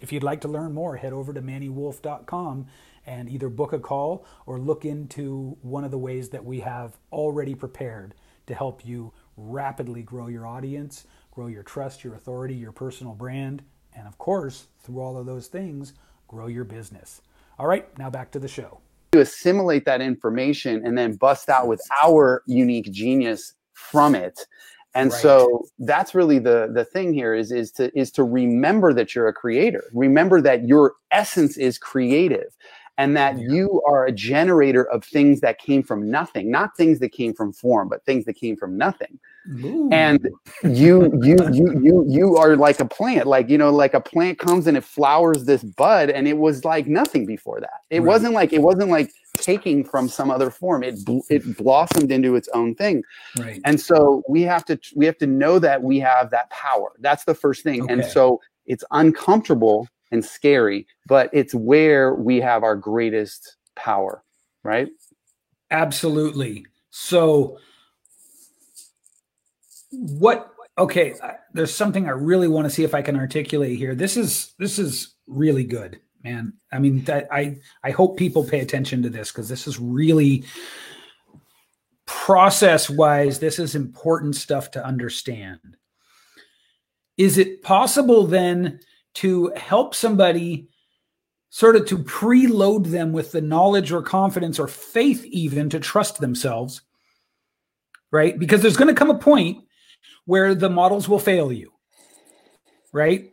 If 0.00 0.12
you'd 0.12 0.24
like 0.24 0.40
to 0.40 0.48
learn 0.48 0.74
more, 0.74 0.96
head 0.96 1.12
over 1.12 1.32
to 1.32 1.40
mannywolf.com 1.40 2.66
and 3.06 3.28
either 3.28 3.48
book 3.48 3.72
a 3.72 3.78
call 3.78 4.26
or 4.46 4.58
look 4.58 4.84
into 4.84 5.56
one 5.62 5.84
of 5.84 5.90
the 5.90 5.98
ways 5.98 6.30
that 6.30 6.44
we 6.44 6.60
have 6.60 6.98
already 7.12 7.54
prepared 7.54 8.14
to 8.46 8.54
help 8.54 8.84
you 8.84 9.12
rapidly 9.36 10.02
grow 10.02 10.26
your 10.26 10.46
audience, 10.46 11.06
grow 11.30 11.46
your 11.46 11.62
trust, 11.62 12.04
your 12.04 12.14
authority, 12.14 12.54
your 12.54 12.72
personal 12.72 13.14
brand, 13.14 13.62
and 13.94 14.06
of 14.06 14.18
course, 14.18 14.66
through 14.80 15.00
all 15.00 15.16
of 15.16 15.26
those 15.26 15.46
things, 15.46 15.94
grow 16.28 16.46
your 16.46 16.64
business. 16.64 17.22
All 17.58 17.66
right, 17.66 17.86
now 17.98 18.10
back 18.10 18.30
to 18.32 18.38
the 18.38 18.48
show. 18.48 18.80
To 19.12 19.20
assimilate 19.20 19.84
that 19.84 20.00
information 20.00 20.84
and 20.86 20.96
then 20.96 21.14
bust 21.14 21.48
out 21.48 21.68
with 21.68 21.82
our 22.02 22.42
unique 22.46 22.90
genius 22.90 23.54
from 23.72 24.14
it 24.14 24.46
and 24.94 25.10
right. 25.10 25.20
so 25.20 25.64
that's 25.78 26.14
really 26.14 26.38
the 26.38 26.70
the 26.72 26.84
thing 26.84 27.12
here 27.12 27.34
is 27.34 27.52
is 27.52 27.70
to 27.72 27.96
is 27.98 28.10
to 28.10 28.24
remember 28.24 28.92
that 28.92 29.14
you're 29.14 29.28
a 29.28 29.32
creator 29.32 29.84
remember 29.92 30.40
that 30.40 30.66
your 30.66 30.94
essence 31.10 31.56
is 31.56 31.78
creative 31.78 32.56
and 32.98 33.16
that 33.16 33.38
yeah. 33.38 33.48
you 33.48 33.82
are 33.88 34.06
a 34.06 34.12
generator 34.12 34.84
of 34.90 35.02
things 35.02 35.40
that 35.40 35.58
came 35.58 35.82
from 35.82 36.10
nothing 36.10 36.50
not 36.50 36.76
things 36.76 36.98
that 36.98 37.10
came 37.10 37.32
from 37.32 37.52
form 37.52 37.88
but 37.88 38.04
things 38.04 38.24
that 38.24 38.34
came 38.34 38.56
from 38.56 38.76
nothing 38.76 39.18
Ooh. 39.64 39.88
and 39.90 40.28
you 40.62 41.10
you 41.22 41.36
you 41.52 41.80
you 41.82 42.04
you 42.06 42.36
are 42.36 42.56
like 42.56 42.80
a 42.80 42.84
plant 42.84 43.26
like 43.26 43.48
you 43.48 43.58
know 43.58 43.70
like 43.70 43.94
a 43.94 44.00
plant 44.00 44.38
comes 44.38 44.66
and 44.66 44.76
it 44.76 44.84
flowers 44.84 45.44
this 45.44 45.62
bud 45.62 46.10
and 46.10 46.28
it 46.28 46.36
was 46.36 46.64
like 46.64 46.86
nothing 46.86 47.24
before 47.26 47.60
that 47.60 47.80
it 47.90 48.00
right. 48.00 48.06
wasn't 48.06 48.34
like 48.34 48.52
it 48.52 48.60
wasn't 48.60 48.88
like 48.88 49.10
taking 49.42 49.84
from 49.84 50.08
some 50.08 50.30
other 50.30 50.50
form. 50.50 50.82
It 50.82 51.00
it 51.28 51.56
blossomed 51.56 52.10
into 52.10 52.36
its 52.36 52.48
own 52.54 52.74
thing. 52.74 53.02
Right. 53.38 53.60
And 53.64 53.80
so 53.80 54.22
we 54.28 54.42
have 54.42 54.64
to 54.66 54.78
we 54.94 55.04
have 55.06 55.18
to 55.18 55.26
know 55.26 55.58
that 55.58 55.82
we 55.82 55.98
have 56.00 56.30
that 56.30 56.48
power. 56.50 56.92
That's 57.00 57.24
the 57.24 57.34
first 57.34 57.62
thing. 57.62 57.82
Okay. 57.82 57.92
and 57.92 58.04
so 58.04 58.40
it's 58.66 58.84
uncomfortable 58.92 59.88
and 60.12 60.24
scary 60.24 60.86
but 61.08 61.28
it's 61.32 61.54
where 61.54 62.14
we 62.14 62.40
have 62.40 62.62
our 62.62 62.76
greatest 62.76 63.56
power 63.74 64.22
right? 64.62 64.88
Absolutely. 65.70 66.66
So 66.90 67.58
what 69.90 70.50
okay 70.78 71.14
there's 71.52 71.74
something 71.74 72.06
i 72.06 72.12
really 72.12 72.48
want 72.48 72.64
to 72.64 72.70
see 72.70 72.82
if 72.82 72.94
i 72.94 73.02
can 73.02 73.16
articulate 73.16 73.76
here. 73.76 73.94
This 73.94 74.16
is 74.16 74.54
this 74.58 74.78
is 74.78 75.14
really 75.26 75.64
good 75.64 76.00
man 76.24 76.52
i 76.72 76.78
mean 76.78 77.02
that 77.04 77.26
i 77.32 77.56
i 77.82 77.90
hope 77.90 78.16
people 78.16 78.44
pay 78.44 78.60
attention 78.60 79.02
to 79.02 79.08
this 79.08 79.30
because 79.32 79.48
this 79.48 79.66
is 79.66 79.78
really 79.78 80.44
process 82.06 82.90
wise 82.90 83.38
this 83.38 83.58
is 83.58 83.74
important 83.74 84.36
stuff 84.36 84.70
to 84.70 84.84
understand. 84.84 85.76
Is 87.16 87.38
it 87.38 87.62
possible 87.62 88.26
then 88.26 88.80
to 89.14 89.52
help 89.56 89.94
somebody 89.94 90.68
sort 91.50 91.76
of 91.76 91.86
to 91.86 91.98
preload 91.98 92.86
them 92.86 93.12
with 93.12 93.32
the 93.32 93.40
knowledge 93.40 93.92
or 93.92 94.02
confidence 94.02 94.58
or 94.58 94.68
faith 94.68 95.24
even 95.26 95.68
to 95.70 95.80
trust 95.80 96.20
themselves 96.20 96.82
right? 98.10 98.38
Because 98.38 98.60
there's 98.60 98.76
going 98.76 98.94
to 98.94 98.98
come 98.98 99.10
a 99.10 99.18
point 99.18 99.64
where 100.26 100.54
the 100.54 100.68
models 100.68 101.08
will 101.08 101.18
fail 101.18 101.50
you 101.50 101.72
right 102.92 103.31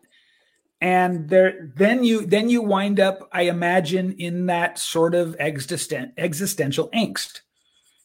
and 0.82 1.30
there 1.30 1.72
then 1.76 2.04
you 2.04 2.26
then 2.26 2.50
you 2.50 2.62
wind 2.62 3.00
up 3.00 3.28
i 3.34 3.44
imagine 3.44 4.14
in 4.14 4.46
that 4.46 4.80
sort 4.80 5.14
of 5.14 5.36
existen- 5.40 6.14
existential 6.18 6.90
angst. 6.90 7.42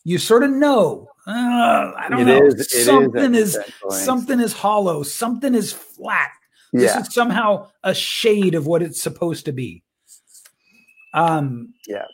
You 0.02 0.18
sort 0.18 0.42
of 0.42 0.50
know 0.50 1.08
uh, 1.26 1.92
i 1.96 2.06
don't 2.10 2.20
it 2.20 2.24
know. 2.24 2.46
is, 2.46 2.84
something 2.84 3.34
is, 3.34 3.56
is 3.56 4.04
something 4.04 4.40
is 4.40 4.52
hollow. 4.52 5.02
Something 5.02 5.54
is 5.54 5.72
flat. 5.72 6.30
This 6.72 6.92
yeah. 6.94 7.00
is 7.00 7.14
somehow 7.14 7.68
a 7.82 7.94
shade 7.94 8.54
of 8.54 8.66
what 8.66 8.82
it's 8.82 9.00
supposed 9.00 9.44
to 9.46 9.52
be. 9.52 9.82
Um 11.14 11.74
yeah 11.86 12.06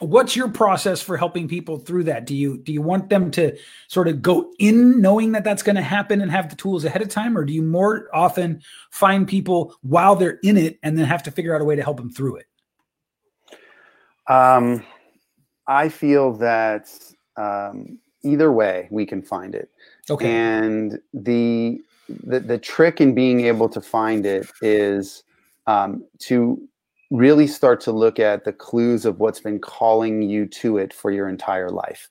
what's 0.00 0.34
your 0.34 0.48
process 0.48 1.00
for 1.00 1.16
helping 1.16 1.46
people 1.46 1.78
through 1.78 2.04
that? 2.04 2.26
Do 2.26 2.34
you 2.34 2.58
do 2.58 2.72
you 2.72 2.82
want 2.82 3.10
them 3.10 3.30
to 3.32 3.56
sort 3.88 4.08
of 4.08 4.20
go 4.20 4.52
in 4.58 5.00
knowing 5.00 5.32
that 5.32 5.44
that's 5.44 5.62
going 5.62 5.76
to 5.76 5.82
happen 5.82 6.20
and 6.20 6.30
have 6.30 6.50
the 6.50 6.56
tools 6.56 6.84
ahead 6.84 7.02
of 7.02 7.08
time? 7.08 7.36
Or 7.36 7.44
do 7.44 7.52
you 7.52 7.62
more 7.62 8.08
often 8.12 8.62
find 8.90 9.28
people 9.28 9.76
while 9.82 10.16
they're 10.16 10.38
in 10.42 10.56
it 10.56 10.78
and 10.82 10.98
then 10.98 11.06
have 11.06 11.22
to 11.24 11.30
figure 11.30 11.54
out 11.54 11.60
a 11.60 11.64
way 11.64 11.76
to 11.76 11.82
help 11.82 11.98
them 11.98 12.10
through 12.10 12.36
it? 12.36 12.46
Um, 14.26 14.84
i 15.66 15.88
feel 15.88 16.32
that 16.34 16.88
um, 17.36 17.98
either 18.22 18.52
way 18.52 18.88
we 18.90 19.06
can 19.06 19.22
find 19.22 19.54
it. 19.54 19.70
Okay. 20.08 20.30
And 20.30 20.98
the 21.12 21.80
the, 22.24 22.40
the 22.40 22.58
trick 22.58 23.00
in 23.00 23.14
being 23.14 23.42
able 23.42 23.68
to 23.68 23.80
find 23.80 24.26
it 24.26 24.50
is 24.62 25.22
um, 25.66 26.04
to 26.20 26.60
really 27.10 27.46
start 27.46 27.80
to 27.80 27.92
look 27.92 28.18
at 28.18 28.44
the 28.44 28.52
clues 28.52 29.04
of 29.04 29.18
what's 29.18 29.40
been 29.40 29.58
calling 29.58 30.22
you 30.22 30.46
to 30.46 30.78
it 30.78 30.92
for 30.92 31.10
your 31.10 31.28
entire 31.28 31.70
life. 31.70 32.08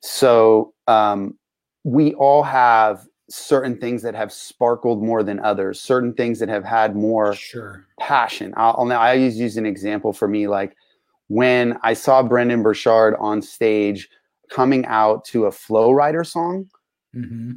So 0.00 0.74
um, 0.86 1.36
we 1.84 2.14
all 2.14 2.42
have 2.44 3.06
certain 3.28 3.76
things 3.78 4.02
that 4.02 4.14
have 4.14 4.32
sparkled 4.32 5.02
more 5.02 5.22
than 5.22 5.40
others, 5.40 5.80
certain 5.80 6.14
things 6.14 6.38
that 6.38 6.48
have 6.48 6.64
had 6.64 6.96
more 6.96 7.34
sure. 7.34 7.86
passion. 8.00 8.54
I'll, 8.56 8.86
now 8.86 9.00
I 9.00 9.14
use 9.14 9.36
use 9.36 9.56
an 9.56 9.66
example 9.66 10.12
for 10.12 10.28
me, 10.28 10.46
like 10.48 10.76
when 11.26 11.78
I 11.82 11.92
saw 11.92 12.22
Brendon 12.22 12.62
Burchard 12.62 13.14
on 13.18 13.42
stage 13.42 14.08
coming 14.50 14.86
out 14.86 15.24
to 15.26 15.44
a 15.46 15.52
Flo 15.52 15.90
Rida 15.90 16.26
song. 16.26 16.68
Mm-hmm. 17.14 17.52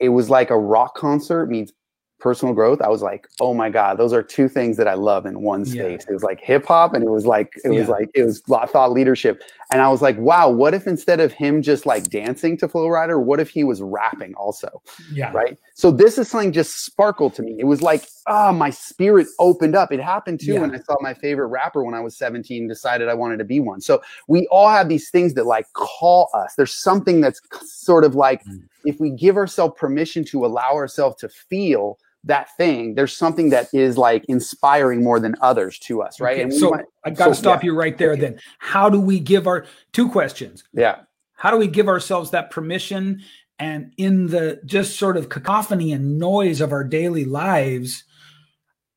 It 0.00 0.10
was 0.10 0.28
like 0.28 0.50
a 0.50 0.58
rock 0.58 0.96
concert 0.96 1.46
meets 1.46 1.72
personal 2.18 2.54
growth, 2.54 2.80
I 2.80 2.88
was 2.88 3.02
like, 3.02 3.28
oh 3.40 3.52
my 3.52 3.68
God, 3.68 3.98
those 3.98 4.12
are 4.12 4.22
two 4.22 4.48
things 4.48 4.76
that 4.78 4.88
I 4.88 4.94
love 4.94 5.26
in 5.26 5.42
one 5.42 5.64
space. 5.64 6.04
Yeah. 6.06 6.10
It 6.10 6.12
was 6.12 6.22
like 6.22 6.40
hip 6.40 6.64
hop 6.64 6.94
and 6.94 7.04
it 7.04 7.10
was 7.10 7.26
like, 7.26 7.52
it 7.64 7.72
yeah. 7.72 7.80
was 7.80 7.88
like, 7.88 8.10
it 8.14 8.24
was 8.24 8.40
thought 8.40 8.92
leadership. 8.92 9.42
And 9.70 9.82
I 9.82 9.88
was 9.88 10.00
like, 10.00 10.16
wow, 10.18 10.48
what 10.48 10.72
if 10.72 10.86
instead 10.86 11.20
of 11.20 11.32
him 11.32 11.60
just 11.60 11.84
like 11.84 12.08
dancing 12.08 12.56
to 12.58 12.68
Flo 12.68 12.86
Rida, 12.86 13.22
what 13.22 13.40
if 13.40 13.50
he 13.50 13.64
was 13.64 13.82
rapping 13.82 14.34
also? 14.36 14.82
Yeah. 15.12 15.32
Right. 15.32 15.58
So 15.74 15.90
this 15.90 16.16
is 16.16 16.28
something 16.28 16.52
just 16.52 16.84
sparkled 16.84 17.34
to 17.34 17.42
me. 17.42 17.56
It 17.58 17.64
was 17.64 17.82
like, 17.82 18.06
ah, 18.26 18.48
oh, 18.48 18.52
my 18.52 18.70
spirit 18.70 19.26
opened 19.38 19.74
up. 19.74 19.92
It 19.92 20.00
happened 20.00 20.40
too 20.40 20.54
yeah. 20.54 20.60
when 20.60 20.74
I 20.74 20.78
saw 20.78 20.96
my 21.00 21.12
favorite 21.12 21.48
rapper 21.48 21.84
when 21.84 21.94
I 21.94 22.00
was 22.00 22.16
17, 22.16 22.68
decided 22.68 23.08
I 23.08 23.14
wanted 23.14 23.38
to 23.38 23.44
be 23.44 23.60
one. 23.60 23.80
So 23.80 24.00
we 24.28 24.46
all 24.46 24.68
have 24.68 24.88
these 24.88 25.10
things 25.10 25.34
that 25.34 25.44
like 25.44 25.70
call 25.74 26.30
us. 26.32 26.54
There's 26.54 26.74
something 26.74 27.20
that's 27.20 27.40
sort 27.62 28.04
of 28.04 28.14
like, 28.14 28.44
mm. 28.44 28.62
if 28.84 28.98
we 28.98 29.10
give 29.10 29.36
ourselves 29.36 29.74
permission 29.76 30.24
to 30.26 30.46
allow 30.46 30.72
ourselves 30.72 31.16
to 31.16 31.28
feel, 31.28 31.98
that 32.24 32.56
thing, 32.56 32.94
there's 32.94 33.16
something 33.16 33.50
that 33.50 33.68
is 33.72 33.98
like 33.98 34.24
inspiring 34.28 35.02
more 35.02 35.20
than 35.20 35.34
others 35.40 35.78
to 35.80 36.02
us, 36.02 36.20
right? 36.20 36.34
Okay, 36.34 36.42
and 36.42 36.54
so 36.54 36.70
want, 36.70 36.86
I 37.04 37.10
got 37.10 37.28
to 37.28 37.34
so, 37.34 37.40
stop 37.40 37.62
yeah. 37.62 37.66
you 37.66 37.76
right 37.76 37.96
there. 37.98 38.16
Then, 38.16 38.38
how 38.58 38.88
do 38.88 39.00
we 39.00 39.20
give 39.20 39.46
our 39.46 39.66
two 39.92 40.08
questions? 40.08 40.64
Yeah. 40.72 41.00
How 41.34 41.50
do 41.50 41.56
we 41.56 41.66
give 41.66 41.88
ourselves 41.88 42.30
that 42.30 42.50
permission? 42.50 43.22
And 43.58 43.92
in 43.96 44.26
the 44.26 44.60
just 44.64 44.98
sort 44.98 45.16
of 45.16 45.28
cacophony 45.28 45.92
and 45.92 46.18
noise 46.18 46.60
of 46.60 46.72
our 46.72 46.84
daily 46.84 47.24
lives, 47.24 48.04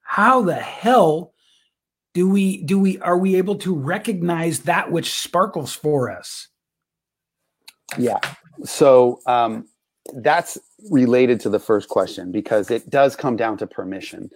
how 0.01 0.41
the 0.41 0.55
hell 0.55 1.33
do 2.13 2.27
we 2.27 2.63
do 2.63 2.79
we 2.79 2.97
are 2.99 3.17
we 3.17 3.35
able 3.35 3.55
to 3.57 3.75
recognize 3.75 4.61
that 4.61 4.91
which 4.91 5.13
sparkles 5.13 5.73
for 5.73 6.09
us? 6.09 6.47
Yeah. 7.97 8.19
So 8.63 9.19
um, 9.27 9.67
that's 10.15 10.57
related 10.91 11.39
to 11.41 11.49
the 11.49 11.59
first 11.59 11.89
question 11.89 12.31
because 12.31 12.69
it 12.71 12.89
does 12.89 13.15
come 13.15 13.35
down 13.35 13.57
to 13.57 13.67
permission. 13.67 14.29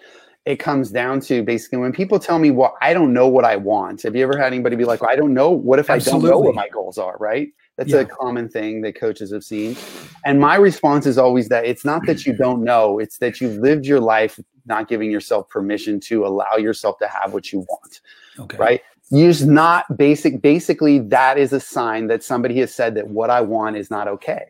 It 0.46 0.56
comes 0.56 0.90
down 0.90 1.20
to 1.22 1.44
basically 1.44 1.78
when 1.78 1.92
people 1.92 2.18
tell 2.18 2.40
me, 2.40 2.50
well, 2.50 2.76
I 2.82 2.94
don't 2.94 3.14
know 3.14 3.28
what 3.28 3.46
I 3.46 3.58
want. 3.58 4.02
Have 4.02 4.16
you 4.16 4.24
ever 4.24 4.38
had 4.38 4.48
anybody 4.48 4.76
be 4.76 4.86
like, 4.86 5.02
well, 5.02 5.12
I 5.12 5.16
don't 5.16 5.36
know. 5.36 5.52
What 5.52 5.78
if 5.78 5.90
Absolutely. 5.90 6.30
I 6.30 6.32
don't 6.32 6.40
know 6.42 6.46
what 6.46 6.56
my 6.56 6.70
goals 6.70 6.98
are? 6.98 7.16
Right. 7.20 7.50
That's 7.78 7.92
yeah. 7.92 8.00
a 8.00 8.06
common 8.06 8.50
thing 8.50 8.82
that 8.82 8.96
coaches 8.96 9.32
have 9.32 9.44
seen. 9.44 9.78
And 10.26 10.40
my 10.40 10.56
response 10.56 11.06
is 11.06 11.18
always 11.18 11.50
that 11.50 11.66
it's 11.66 11.86
not 11.86 12.06
that 12.08 12.26
you 12.26 12.34
don't 12.34 12.64
know, 12.64 13.00
it's 13.00 13.18
that 13.20 13.40
you've 13.40 13.58
lived 13.58 13.86
your 13.86 14.00
life 14.00 14.40
not 14.66 14.88
giving 14.88 15.12
yourself 15.12 15.48
permission 15.50 16.00
to 16.02 16.26
allow 16.26 16.56
yourself 16.58 16.98
to 17.00 17.08
have 17.08 17.34
what 17.34 17.52
you 17.52 17.60
want. 17.60 18.02
Okay. 18.40 18.58
Right. 18.58 18.82
Use 19.10 19.46
not 19.46 19.98
basic. 19.98 20.42
Basically, 20.42 21.00
that 21.00 21.38
is 21.38 21.54
a 21.54 21.60
sign 21.60 22.08
that 22.08 22.24
somebody 22.24 22.60
has 22.60 22.74
said 22.74 22.96
that 22.96 23.08
what 23.10 23.30
I 23.30 23.42
want 23.42 23.76
is 23.76 23.92
not 23.92 24.08
okay. 24.08 24.46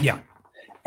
Yeah. 0.00 0.18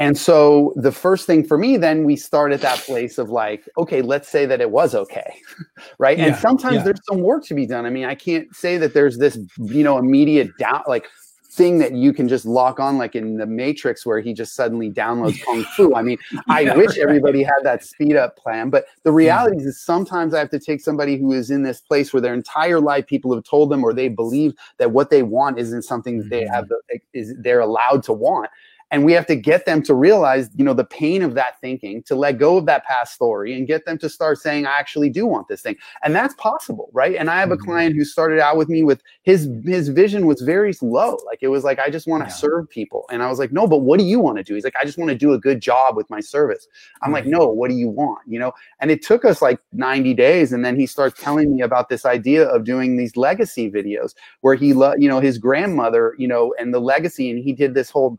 And 0.03 0.17
so 0.17 0.73
the 0.75 0.91
first 0.91 1.25
thing 1.25 1.45
for 1.45 1.57
me, 1.57 1.77
then 1.77 2.03
we 2.03 2.17
start 2.17 2.51
at 2.51 2.59
that 2.59 2.79
place 2.79 3.17
of 3.17 3.29
like, 3.29 3.69
okay, 3.77 4.01
let's 4.01 4.27
say 4.27 4.45
that 4.45 4.59
it 4.59 4.69
was 4.69 4.93
okay. 4.93 5.35
right. 5.97 6.17
Yeah, 6.17 6.25
and 6.25 6.35
sometimes 6.35 6.77
yeah. 6.77 6.83
there's 6.83 6.99
some 7.07 7.21
work 7.21 7.45
to 7.45 7.53
be 7.53 7.65
done. 7.65 7.85
I 7.85 7.89
mean, 7.89 8.03
I 8.03 8.15
can't 8.15 8.53
say 8.53 8.77
that 8.77 8.93
there's 8.93 9.17
this, 9.17 9.39
you 9.57 9.81
know, 9.81 9.97
immediate 9.97 10.57
doubt, 10.57 10.89
like 10.89 11.05
thing 11.49 11.77
that 11.77 11.93
you 11.93 12.11
can 12.11 12.27
just 12.27 12.45
lock 12.45 12.81
on, 12.81 12.97
like 12.97 13.15
in 13.15 13.37
the 13.37 13.45
Matrix, 13.45 14.05
where 14.05 14.19
he 14.19 14.33
just 14.33 14.55
suddenly 14.55 14.91
downloads 14.91 15.41
Kung 15.45 15.63
Fu. 15.63 15.95
I 15.95 16.01
mean, 16.01 16.17
I 16.49 16.61
yeah, 16.61 16.75
wish 16.75 16.89
right. 16.89 16.99
everybody 16.99 17.41
had 17.41 17.61
that 17.63 17.85
speed 17.85 18.17
up 18.17 18.35
plan, 18.37 18.69
but 18.69 18.85
the 19.03 19.11
reality 19.13 19.63
is 19.63 19.79
sometimes 19.79 20.33
I 20.33 20.39
have 20.39 20.49
to 20.49 20.59
take 20.59 20.81
somebody 20.81 21.17
who 21.17 21.31
is 21.31 21.49
in 21.49 21.63
this 21.63 21.79
place 21.79 22.11
where 22.11 22.21
their 22.21 22.33
entire 22.33 22.81
life 22.81 23.07
people 23.07 23.33
have 23.33 23.45
told 23.45 23.69
them 23.69 23.85
or 23.85 23.93
they 23.93 24.09
believe 24.09 24.53
that 24.79 24.91
what 24.91 25.11
they 25.11 25.23
want 25.23 25.59
isn't 25.59 25.83
something 25.83 26.17
that 26.17 26.29
they 26.29 26.45
have, 26.45 26.65
mm-hmm. 26.65 26.97
the, 27.13 27.19
is 27.19 27.35
they're 27.39 27.61
allowed 27.61 28.03
to 28.03 28.11
want 28.11 28.49
and 28.93 29.03
we 29.03 29.11
have 29.11 29.25
to 29.25 29.35
get 29.35 29.65
them 29.65 29.81
to 29.81 29.95
realize 29.95 30.49
you 30.55 30.63
know 30.63 30.73
the 30.73 30.85
pain 30.85 31.23
of 31.23 31.33
that 31.33 31.59
thinking 31.59 32.03
to 32.03 32.15
let 32.15 32.37
go 32.37 32.57
of 32.57 32.67
that 32.67 32.85
past 32.85 33.13
story 33.13 33.53
and 33.53 33.67
get 33.67 33.85
them 33.85 33.97
to 33.97 34.07
start 34.07 34.37
saying 34.37 34.65
i 34.65 34.77
actually 34.77 35.09
do 35.09 35.25
want 35.25 35.47
this 35.47 35.61
thing. 35.61 35.75
And 36.03 36.15
that's 36.15 36.35
possible 36.35 36.89
right? 36.93 37.15
And 37.15 37.29
i 37.29 37.39
have 37.39 37.51
a 37.51 37.55
mm-hmm. 37.55 37.65
client 37.65 37.95
who 37.95 38.05
started 38.05 38.39
out 38.39 38.55
with 38.55 38.69
me 38.69 38.83
with 38.83 39.01
his 39.23 39.49
his 39.65 39.89
vision 39.89 40.27
was 40.27 40.41
very 40.41 40.73
low. 40.81 41.17
Like 41.25 41.39
it 41.41 41.47
was 41.47 41.63
like 41.63 41.79
i 41.79 41.89
just 41.89 42.07
want 42.07 42.23
to 42.23 42.29
yeah. 42.29 42.35
serve 42.35 42.69
people. 42.69 43.05
And 43.09 43.23
i 43.23 43.27
was 43.27 43.39
like 43.39 43.51
no 43.51 43.67
but 43.67 43.79
what 43.79 43.99
do 43.99 44.05
you 44.05 44.19
want 44.19 44.37
to 44.37 44.43
do? 44.43 44.53
He's 44.53 44.63
like 44.63 44.75
i 44.79 44.85
just 44.85 44.97
want 44.97 45.09
to 45.09 45.17
do 45.17 45.33
a 45.33 45.39
good 45.39 45.59
job 45.59 45.97
with 45.97 46.09
my 46.09 46.19
service. 46.19 46.67
I'm 47.01 47.11
like 47.11 47.25
no 47.25 47.47
what 47.47 47.69
do 47.71 47.75
you 47.75 47.89
want? 47.89 48.21
You 48.27 48.39
know? 48.39 48.53
And 48.79 48.91
it 48.91 49.01
took 49.01 49.25
us 49.25 49.41
like 49.41 49.59
90 49.73 50.13
days 50.13 50.53
and 50.53 50.63
then 50.63 50.79
he 50.79 50.85
starts 50.85 51.19
telling 51.19 51.55
me 51.55 51.63
about 51.63 51.89
this 51.89 52.05
idea 52.05 52.47
of 52.47 52.63
doing 52.63 52.95
these 52.95 53.17
legacy 53.17 53.71
videos 53.71 54.13
where 54.41 54.53
he 54.53 54.73
lo- 54.73 54.93
you 54.97 55.09
know 55.09 55.19
his 55.19 55.39
grandmother 55.39 56.13
you 56.19 56.27
know 56.27 56.53
and 56.59 56.71
the 56.73 56.79
legacy 56.79 57.31
and 57.31 57.43
he 57.43 57.53
did 57.53 57.73
this 57.73 57.89
whole 57.89 58.17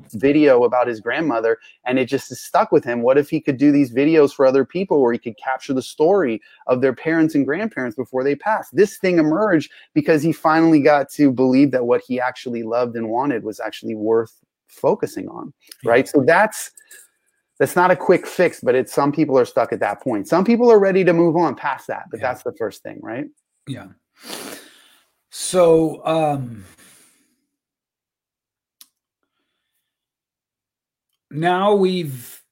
video 0.65 0.75
about 0.75 0.89
his 0.89 1.01
grandmother 1.01 1.59
and 1.85 1.99
it 1.99 2.07
just 2.07 2.35
stuck 2.35 2.73
with 2.73 2.85
him. 2.85 3.03
What 3.03 3.19
if 3.19 3.31
he 3.31 3.41
could 3.41 3.57
do 3.57 3.73
these 3.73 3.93
videos 3.93 4.33
for 4.35 4.47
other 4.47 4.65
people 4.65 5.01
where 5.01 5.13
he 5.13 5.19
could 5.19 5.37
capture 5.37 5.75
the 5.75 5.83
story 5.83 6.41
of 6.67 6.81
their 6.81 6.95
parents 6.95 7.35
and 7.35 7.47
grandparents 7.47 7.97
before 7.97 8.25
they 8.25 8.35
passed? 8.35 8.75
This 8.75 8.99
thing 8.99 9.19
emerged 9.19 9.71
because 9.95 10.23
he 10.23 10.33
finally 10.33 10.81
got 10.81 11.11
to 11.17 11.31
believe 11.31 11.71
that 11.73 11.87
what 11.87 12.03
he 12.07 12.21
actually 12.21 12.63
loved 12.63 12.97
and 12.97 13.09
wanted 13.09 13.45
was 13.45 13.61
actually 13.61 13.95
worth 13.95 14.33
focusing 14.69 15.29
on. 15.29 15.53
Right. 15.85 16.09
So 16.09 16.25
that's 16.27 16.71
that's 17.61 17.77
not 17.77 17.93
a 17.93 17.97
quick 17.97 18.27
fix, 18.27 18.61
but 18.61 18.75
it's 18.75 18.93
some 18.93 19.13
people 19.13 19.39
are 19.39 19.45
stuck 19.45 19.73
at 19.73 19.79
that 19.79 20.03
point. 20.03 20.27
Some 20.27 20.45
people 20.45 20.73
are 20.73 20.81
ready 20.81 21.05
to 21.05 21.13
move 21.13 21.37
on 21.37 21.55
past 21.55 21.87
that, 21.87 22.07
but 22.11 22.19
yeah. 22.19 22.27
that's 22.27 22.43
the 22.43 22.53
first 22.59 22.83
thing, 22.83 22.99
right? 23.01 23.27
Yeah. 23.69 23.89
So 25.31 26.05
um 26.05 26.65
now 31.35 31.75
we've 31.75 32.43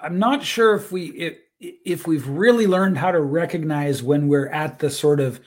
i'm 0.00 0.18
not 0.18 0.42
sure 0.42 0.74
if 0.74 0.90
we 0.90 1.06
if, 1.10 1.36
if 1.60 2.06
we've 2.06 2.26
really 2.26 2.66
learned 2.66 2.98
how 2.98 3.12
to 3.12 3.20
recognize 3.20 4.02
when 4.02 4.26
we're 4.28 4.48
at 4.48 4.78
the 4.78 4.90
sort 4.90 5.20
of 5.20 5.40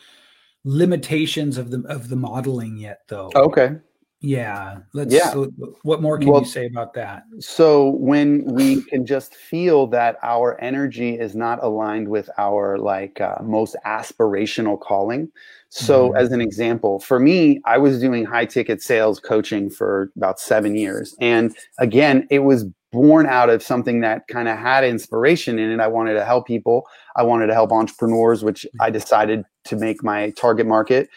limitations 0.64 1.58
of 1.58 1.70
the 1.72 1.84
of 1.88 2.10
the 2.10 2.16
modeling 2.16 2.78
yet 2.78 3.02
though. 3.08 3.32
Okay. 3.36 3.76
Yeah 4.22 4.80
let's 4.94 5.14
yeah. 5.14 5.32
So 5.32 5.52
what 5.84 6.02
more 6.02 6.18
can 6.18 6.30
well, 6.30 6.42
you 6.42 6.48
say 6.48 6.66
about 6.66 6.94
that? 6.96 7.24
so 7.40 7.90
when 7.90 8.44
we 8.46 8.82
can 8.84 9.06
just 9.06 9.36
feel 9.36 9.86
that 9.88 10.18
our 10.24 10.60
energy 10.60 11.20
is 11.20 11.36
not 11.36 11.64
aligned 11.64 12.08
with 12.08 12.30
our 12.38 12.80
like 12.80 13.22
uh, 13.22 13.36
most 13.44 13.76
aspirational 13.86 14.80
calling 14.80 15.32
so, 15.78 16.08
mm-hmm. 16.08 16.18
as 16.18 16.32
an 16.32 16.40
example, 16.40 17.02
for 17.02 17.20
me, 17.20 17.60
I 17.66 17.78
was 17.78 18.00
doing 18.00 18.24
high 18.24 18.46
ticket 18.46 18.82
sales 18.82 19.20
coaching 19.20 19.70
for 19.70 20.10
about 20.16 20.40
seven 20.40 20.78
years. 20.78 21.14
And 21.20 21.54
again, 21.80 22.26
it 22.32 22.40
was 22.40 22.64
born 22.94 23.26
out 23.26 23.50
of 23.50 23.62
something 23.62 24.00
that 24.00 24.26
kind 24.30 24.48
of 24.48 24.58
had 24.58 24.86
inspiration 24.86 25.60
in 25.60 25.70
it. 25.74 25.82
I 25.82 25.88
wanted 25.88 26.14
to 26.14 26.24
help 26.24 26.48
people, 26.48 26.88
I 27.18 27.24
wanted 27.24 27.48
to 27.48 27.54
help 27.54 27.74
entrepreneurs, 27.74 28.42
which 28.42 28.66
I 28.80 28.90
decided 28.90 29.44
to 29.66 29.76
make 29.76 30.02
my 30.02 30.30
target 30.38 30.66
market, 30.66 31.10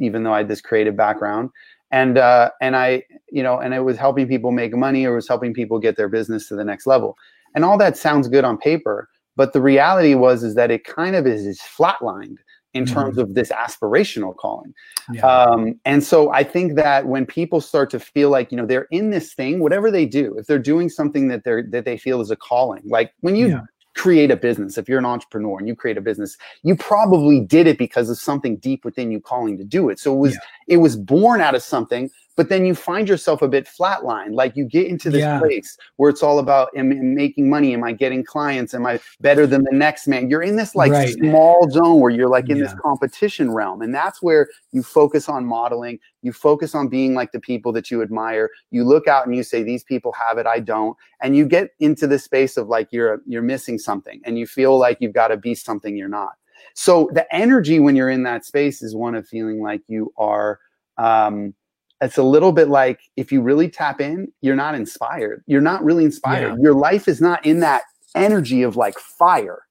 even 0.00 0.24
though 0.24 0.34
I 0.34 0.38
had 0.38 0.48
this 0.48 0.60
creative 0.60 0.96
background. 0.96 1.50
And 1.92 2.18
uh, 2.18 2.50
and 2.60 2.74
I, 2.74 3.04
you 3.30 3.44
know, 3.44 3.60
and 3.60 3.74
it 3.74 3.84
was 3.84 3.96
helping 3.96 4.26
people 4.26 4.50
make 4.50 4.74
money 4.74 5.06
or 5.06 5.14
was 5.14 5.28
helping 5.28 5.54
people 5.54 5.78
get 5.78 5.96
their 5.96 6.08
business 6.08 6.48
to 6.48 6.56
the 6.56 6.64
next 6.64 6.84
level. 6.88 7.16
And 7.54 7.64
all 7.64 7.78
that 7.78 7.96
sounds 7.96 8.26
good 8.26 8.44
on 8.44 8.58
paper, 8.58 9.08
but 9.36 9.52
the 9.52 9.62
reality 9.62 10.16
was 10.16 10.42
is 10.42 10.56
that 10.56 10.72
it 10.72 10.82
kind 10.82 11.14
of 11.14 11.28
is, 11.28 11.46
is 11.46 11.60
flatlined 11.60 12.38
in 12.78 12.84
mm-hmm. 12.84 12.94
terms 12.94 13.18
of 13.18 13.34
this 13.34 13.50
aspirational 13.50 14.34
calling. 14.34 14.72
Yeah. 15.12 15.26
Um, 15.26 15.78
and 15.84 16.02
so 16.02 16.30
I 16.30 16.44
think 16.44 16.76
that 16.76 17.06
when 17.06 17.26
people 17.26 17.60
start 17.60 17.90
to 17.90 18.00
feel 18.00 18.30
like, 18.30 18.50
you 18.50 18.56
know, 18.56 18.64
they're 18.64 18.88
in 18.90 19.10
this 19.10 19.34
thing, 19.34 19.60
whatever 19.60 19.90
they 19.90 20.06
do, 20.06 20.36
if 20.38 20.46
they're 20.46 20.58
doing 20.58 20.88
something 20.88 21.28
that 21.28 21.44
they're 21.44 21.64
that 21.70 21.84
they 21.84 21.98
feel 21.98 22.20
is 22.20 22.30
a 22.30 22.36
calling, 22.36 22.82
like 22.86 23.12
when 23.20 23.36
you 23.36 23.48
yeah. 23.48 23.60
create 23.94 24.30
a 24.30 24.36
business, 24.36 24.78
if 24.78 24.88
you're 24.88 24.98
an 24.98 25.04
entrepreneur 25.04 25.58
and 25.58 25.68
you 25.68 25.76
create 25.76 25.98
a 25.98 26.00
business, 26.00 26.38
you 26.62 26.76
probably 26.76 27.40
did 27.40 27.66
it 27.66 27.76
because 27.76 28.08
of 28.08 28.16
something 28.18 28.56
deep 28.56 28.84
within 28.84 29.10
you 29.10 29.20
calling 29.20 29.58
to 29.58 29.64
do 29.64 29.90
it. 29.90 29.98
So 29.98 30.14
it 30.14 30.18
was 30.18 30.34
yeah. 30.34 30.40
it 30.68 30.76
was 30.78 30.96
born 30.96 31.40
out 31.40 31.54
of 31.54 31.62
something, 31.62 32.10
but 32.38 32.50
then 32.50 32.64
you 32.64 32.72
find 32.72 33.08
yourself 33.08 33.42
a 33.42 33.48
bit 33.48 33.66
flatlined. 33.66 34.32
Like 34.32 34.54
you 34.54 34.64
get 34.64 34.86
into 34.86 35.10
this 35.10 35.22
yeah. 35.22 35.40
place 35.40 35.76
where 35.96 36.08
it's 36.08 36.22
all 36.22 36.38
about 36.38 36.70
am, 36.76 36.92
am 36.92 37.12
making 37.12 37.50
money. 37.50 37.74
Am 37.74 37.82
I 37.82 37.90
getting 37.90 38.22
clients? 38.22 38.74
Am 38.74 38.86
I 38.86 39.00
better 39.20 39.44
than 39.44 39.64
the 39.64 39.72
next 39.72 40.06
man? 40.06 40.30
You're 40.30 40.44
in 40.44 40.54
this 40.54 40.76
like 40.76 40.92
right. 40.92 41.14
small 41.14 41.68
zone 41.68 41.98
where 41.98 42.12
you're 42.12 42.28
like 42.28 42.48
in 42.48 42.58
yeah. 42.58 42.62
this 42.62 42.74
competition 42.80 43.50
realm. 43.50 43.82
And 43.82 43.92
that's 43.92 44.22
where 44.22 44.46
you 44.70 44.84
focus 44.84 45.28
on 45.28 45.46
modeling. 45.46 45.98
You 46.22 46.32
focus 46.32 46.76
on 46.76 46.86
being 46.86 47.12
like 47.12 47.32
the 47.32 47.40
people 47.40 47.72
that 47.72 47.90
you 47.90 48.02
admire. 48.02 48.50
You 48.70 48.84
look 48.84 49.08
out 49.08 49.26
and 49.26 49.34
you 49.34 49.42
say, 49.42 49.64
these 49.64 49.82
people 49.82 50.12
have 50.12 50.38
it. 50.38 50.46
I 50.46 50.60
don't. 50.60 50.96
And 51.20 51.36
you 51.36 51.44
get 51.44 51.70
into 51.80 52.06
the 52.06 52.20
space 52.20 52.56
of 52.56 52.68
like, 52.68 52.86
you're, 52.92 53.20
you're 53.26 53.42
missing 53.42 53.80
something 53.80 54.20
and 54.24 54.38
you 54.38 54.46
feel 54.46 54.78
like 54.78 54.98
you've 55.00 55.12
got 55.12 55.28
to 55.28 55.36
be 55.36 55.56
something 55.56 55.96
you're 55.96 56.06
not. 56.06 56.34
So 56.74 57.10
the 57.12 57.26
energy 57.34 57.80
when 57.80 57.96
you're 57.96 58.10
in 58.10 58.22
that 58.22 58.44
space 58.44 58.80
is 58.80 58.94
one 58.94 59.16
of 59.16 59.26
feeling 59.26 59.60
like 59.60 59.82
you 59.88 60.12
are, 60.16 60.60
um, 60.98 61.54
it's 62.00 62.16
a 62.16 62.22
little 62.22 62.52
bit 62.52 62.68
like 62.68 63.00
if 63.16 63.32
you 63.32 63.42
really 63.42 63.68
tap 63.68 64.00
in, 64.00 64.32
you're 64.40 64.56
not 64.56 64.74
inspired. 64.74 65.42
You're 65.46 65.60
not 65.60 65.84
really 65.84 66.04
inspired. 66.04 66.56
Yeah. 66.56 66.62
Your 66.62 66.74
life 66.74 67.08
is 67.08 67.20
not 67.20 67.44
in 67.44 67.60
that 67.60 67.82
energy 68.14 68.62
of 68.62 68.76
like 68.76 68.98
fire. 68.98 69.62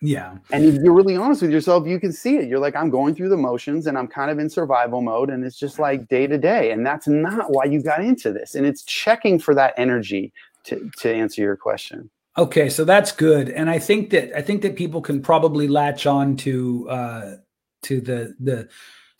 Yeah. 0.00 0.36
And 0.52 0.64
if 0.64 0.74
you're 0.82 0.92
really 0.92 1.16
honest 1.16 1.42
with 1.42 1.50
yourself, 1.50 1.86
you 1.86 1.98
can 1.98 2.12
see 2.12 2.36
it. 2.36 2.48
You're 2.48 2.58
like, 2.58 2.76
I'm 2.76 2.90
going 2.90 3.14
through 3.14 3.30
the 3.30 3.36
motions 3.36 3.86
and 3.86 3.96
I'm 3.96 4.06
kind 4.06 4.30
of 4.30 4.38
in 4.38 4.50
survival 4.50 5.00
mode 5.00 5.30
and 5.30 5.44
it's 5.44 5.58
just 5.58 5.78
like 5.78 6.08
day 6.08 6.26
to 6.26 6.36
day. 6.36 6.72
And 6.72 6.84
that's 6.84 7.08
not 7.08 7.50
why 7.50 7.64
you 7.64 7.82
got 7.82 8.04
into 8.04 8.32
this. 8.32 8.54
And 8.54 8.66
it's 8.66 8.84
checking 8.84 9.38
for 9.38 9.54
that 9.54 9.72
energy 9.76 10.32
to, 10.64 10.90
to 10.98 11.12
answer 11.12 11.40
your 11.40 11.56
question. 11.56 12.10
Okay, 12.36 12.68
so 12.68 12.84
that's 12.84 13.12
good, 13.12 13.48
and 13.48 13.70
I 13.70 13.78
think 13.78 14.10
that 14.10 14.36
I 14.36 14.42
think 14.42 14.62
that 14.62 14.74
people 14.74 15.00
can 15.00 15.22
probably 15.22 15.68
latch 15.68 16.04
on 16.04 16.36
to 16.38 16.90
uh, 16.90 17.36
to 17.82 18.00
the 18.00 18.34
the 18.40 18.68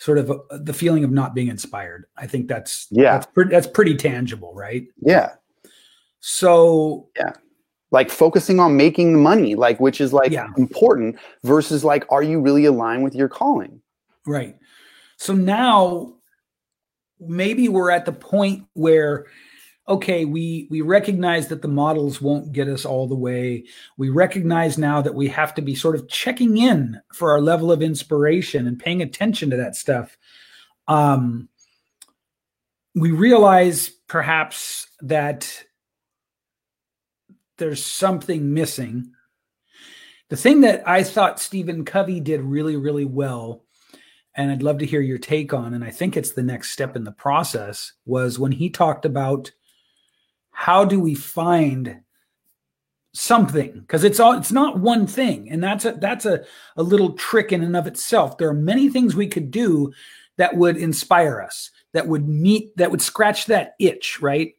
sort 0.05 0.19
of 0.19 0.31
uh, 0.31 0.37
the 0.51 0.75
feeling 0.75 1.03
of 1.03 1.11
not 1.11 1.35
being 1.35 1.49
inspired. 1.49 2.05
I 2.19 2.27
think 2.27 2.47
that's 2.47 2.89
yeah 2.91 3.15
that's 3.15 3.27
pretty 3.27 3.51
that's 3.51 3.67
pretty 3.67 3.97
tangible, 3.97 4.53
right? 4.55 4.87
Yeah. 5.01 5.31
So 6.21 7.09
yeah, 7.17 7.33
like 7.91 8.11
focusing 8.11 8.61
on 8.61 8.77
making 8.77 9.15
the 9.15 9.19
money, 9.19 9.55
like 9.55 9.81
which 9.81 10.03
is 10.03 10.13
like 10.13 10.31
yeah. 10.31 10.49
important 10.59 11.17
versus 11.43 11.85
like, 11.85 12.05
are 12.11 12.23
you 12.23 12.39
really 12.39 12.67
aligned 12.67 13.03
with 13.03 13.15
your 13.15 13.29
calling? 13.29 13.81
Right. 14.27 14.57
So 15.17 15.33
now 15.33 16.15
maybe 17.19 17.71
we're 17.71 17.91
at 17.91 18.05
the 18.05 18.13
point 18.13 18.67
where 18.75 19.25
okay, 19.87 20.25
we 20.25 20.67
we 20.71 20.81
recognize 20.81 21.49
that 21.49 21.63
the 21.63 21.69
models 21.69 22.21
won't 22.21 22.53
get 22.53 22.69
us 22.69 22.85
all 22.85 23.07
the 23.07 23.15
way. 23.15 23.65
We 23.97 24.09
recognize 24.09 24.79
now 24.79 25.03
that 25.03 25.15
we 25.15 25.29
have 25.29 25.55
to 25.55 25.63
be 25.63 25.75
sort 25.75 25.95
of 25.95 26.09
checking 26.09 26.57
in 26.59 27.01
for 27.13 27.33
our 27.33 27.41
level 27.41 27.71
of 27.71 27.83
inspiration 27.83 28.67
and 28.67 28.79
paying 28.79 29.03
attention 29.03 29.51
to 29.51 29.57
that 29.57 29.77
stuff. 29.77 30.17
Um, 30.89 31.49
we 32.95 33.11
realize 33.11 33.89
perhaps 34.07 34.87
that 35.01 35.65
there's 37.59 37.85
something 37.85 38.55
missing. 38.55 39.13
The 40.31 40.37
thing 40.37 40.63
that 40.63 40.89
I 40.89 41.03
thought 41.03 41.41
Stephen 41.41 41.85
Covey 41.85 42.21
did 42.21 42.41
really, 42.41 42.77
really 42.77 43.05
well, 43.05 43.65
and 44.35 44.51
I'd 44.51 44.63
love 44.63 44.79
to 44.79 44.87
hear 44.87 45.01
your 45.01 45.19
take 45.19 45.53
on, 45.53 45.75
and 45.75 45.85
I 45.85 45.91
think 45.91 46.17
it's 46.17 46.33
the 46.33 46.43
next 46.43 46.71
step 46.71 46.97
in 46.97 47.05
the 47.05 47.13
process, 47.13 47.93
was 48.07 48.39
when 48.39 48.53
he 48.53 48.71
talked 48.71 49.05
about 49.05 49.53
how 50.55 50.85
do 50.85 50.99
we 50.99 51.15
find 51.15 52.01
something? 53.13 53.73
Because 53.81 54.05
it's 54.05 54.21
all 54.21 54.33
it's 54.33 54.53
not 54.53 54.79
one 54.79 55.07
thing 55.07 55.51
and 55.51 55.63
that's 55.63 55.85
a 55.85 55.93
that's 55.93 56.25
a, 56.25 56.45
a 56.77 56.83
little 56.83 57.13
trick 57.13 57.53
in 57.53 57.63
and 57.63 57.77
of 57.77 57.87
itself. 57.87 58.39
There 58.39 58.49
are 58.49 58.55
many 58.55 58.89
things 58.89 59.15
we 59.15 59.29
could 59.29 59.51
do 59.51 59.93
that 60.39 60.57
would 60.57 60.77
inspire 60.77 61.43
us 61.43 61.71
that 61.93 62.09
would 62.09 62.27
meet 62.29 62.75
that 62.77 62.91
would 62.91 63.03
scratch 63.03 63.47
that 63.47 63.75
itch 63.79 64.21
right? 64.23 64.55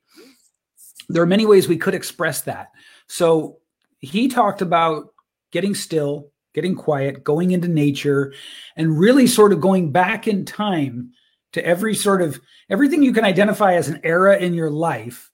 There 1.09 1.23
are 1.23 1.27
many 1.27 1.45
ways 1.45 1.67
we 1.67 1.77
could 1.77 1.95
express 1.95 2.41
that. 2.41 2.71
So 3.07 3.57
he 3.99 4.27
talked 4.27 4.61
about 4.61 5.07
getting 5.51 5.73
still 5.73 6.29
getting 6.53 6.75
quiet 6.75 7.23
going 7.23 7.51
into 7.51 7.67
nature 7.67 8.33
and 8.75 8.99
really 8.99 9.27
sort 9.27 9.53
of 9.53 9.61
going 9.61 9.91
back 9.91 10.27
in 10.27 10.45
time 10.45 11.11
to 11.53 11.65
every 11.65 11.95
sort 11.95 12.21
of 12.21 12.39
everything 12.69 13.01
you 13.01 13.13
can 13.13 13.23
identify 13.23 13.73
as 13.75 13.87
an 13.87 13.99
era 14.03 14.37
in 14.37 14.53
your 14.53 14.69
life 14.69 15.31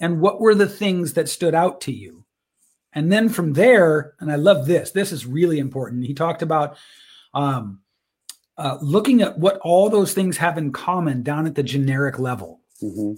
and 0.00 0.20
what 0.20 0.40
were 0.40 0.54
the 0.54 0.68
things 0.68 1.12
that 1.12 1.28
stood 1.28 1.54
out 1.54 1.82
to 1.82 1.92
you? 1.92 2.24
And 2.92 3.12
then 3.12 3.28
from 3.28 3.52
there 3.52 4.14
and 4.18 4.32
i 4.32 4.34
love 4.34 4.66
this 4.66 4.90
this 4.90 5.12
is 5.12 5.26
really 5.26 5.58
important. 5.58 6.06
He 6.06 6.14
talked 6.14 6.42
about 6.42 6.76
um, 7.34 7.80
uh, 8.58 8.78
looking 8.82 9.22
at 9.22 9.38
what 9.38 9.58
all 9.58 9.88
those 9.88 10.12
things 10.12 10.36
have 10.36 10.58
in 10.58 10.72
common 10.72 11.22
down 11.22 11.46
at 11.46 11.54
the 11.54 11.62
generic 11.62 12.18
level. 12.18 12.60
Mm-hmm. 12.82 13.12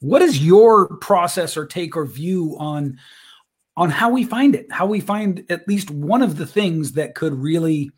what 0.00 0.22
is 0.22 0.44
your 0.44 0.96
process 0.96 1.56
or 1.56 1.66
take 1.66 1.96
or 1.96 2.04
view 2.04 2.56
on 2.58 2.98
on 3.76 3.90
how 3.90 4.10
we 4.10 4.24
find 4.24 4.56
it? 4.56 4.70
How 4.70 4.86
we 4.86 5.00
find 5.00 5.44
at 5.48 5.68
least 5.68 5.88
one 5.90 6.20
of 6.20 6.36
the 6.36 6.46
things 6.46 6.92
that 6.92 7.14
could 7.14 7.32
really 7.32 7.92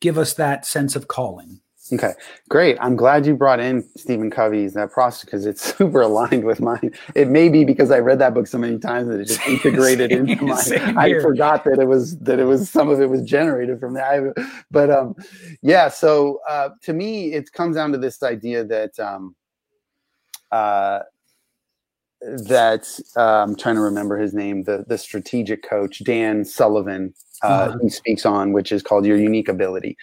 give 0.00 0.18
us 0.18 0.34
that 0.34 0.66
sense 0.66 0.96
of 0.96 1.08
calling 1.08 1.60
Okay, 1.92 2.12
great. 2.48 2.76
I'm 2.80 2.94
glad 2.94 3.26
you 3.26 3.34
brought 3.34 3.58
in 3.58 3.82
Stephen 3.96 4.30
Covey's 4.30 4.74
that 4.74 4.92
process 4.92 5.24
because 5.24 5.46
it's 5.46 5.74
super 5.76 6.02
aligned 6.02 6.44
with 6.44 6.60
mine. 6.60 6.92
It 7.14 7.28
may 7.28 7.48
be 7.48 7.64
because 7.64 7.90
I 7.90 7.98
read 7.98 8.18
that 8.20 8.34
book 8.34 8.46
so 8.46 8.58
many 8.58 8.78
times 8.78 9.08
that 9.08 9.20
it 9.20 9.26
just 9.26 9.46
integrated 9.46 10.10
same, 10.10 10.28
into 10.28 10.44
my. 10.44 10.94
I 10.96 11.20
forgot 11.20 11.64
that 11.64 11.78
it 11.78 11.86
was 11.86 12.18
that 12.18 12.38
it 12.38 12.44
was 12.44 12.70
some 12.70 12.88
of 12.88 13.00
it 13.00 13.10
was 13.10 13.22
generated 13.22 13.80
from 13.80 13.94
that. 13.94 14.34
But 14.70 14.90
um, 14.90 15.14
yeah. 15.62 15.88
So 15.88 16.40
uh, 16.48 16.70
to 16.82 16.92
me, 16.92 17.32
it 17.32 17.52
comes 17.52 17.76
down 17.76 17.92
to 17.92 17.98
this 17.98 18.22
idea 18.22 18.64
that 18.64 18.98
um, 18.98 19.34
uh, 20.52 21.00
that 22.22 22.86
I'm 23.16 23.56
trying 23.56 23.76
to 23.76 23.80
remember 23.80 24.18
his 24.18 24.34
name. 24.34 24.64
The 24.64 24.84
the 24.86 24.98
strategic 24.98 25.62
coach 25.62 26.02
Dan 26.04 26.44
Sullivan 26.44 27.14
uh, 27.42 27.68
mm-hmm. 27.68 27.78
he 27.82 27.88
speaks 27.88 28.26
on, 28.26 28.52
which 28.52 28.72
is 28.72 28.82
called 28.82 29.06
your 29.06 29.16
unique 29.16 29.48
ability. 29.48 29.96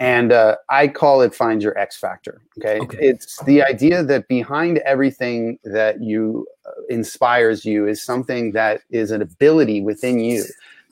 And 0.00 0.32
uh, 0.32 0.56
I 0.70 0.88
call 0.88 1.20
it 1.20 1.34
find 1.34 1.62
your 1.62 1.76
X 1.78 1.96
factor. 1.96 2.40
Okay? 2.58 2.80
okay? 2.80 2.98
It's 3.00 3.42
the 3.44 3.62
idea 3.62 4.02
that 4.02 4.28
behind 4.28 4.78
everything 4.78 5.58
that 5.64 6.02
you 6.02 6.46
uh, 6.66 6.70
inspires 6.88 7.64
you 7.64 7.86
is 7.86 8.02
something 8.02 8.52
that 8.52 8.82
is 8.90 9.10
an 9.10 9.22
ability 9.22 9.82
within 9.82 10.18
you 10.20 10.44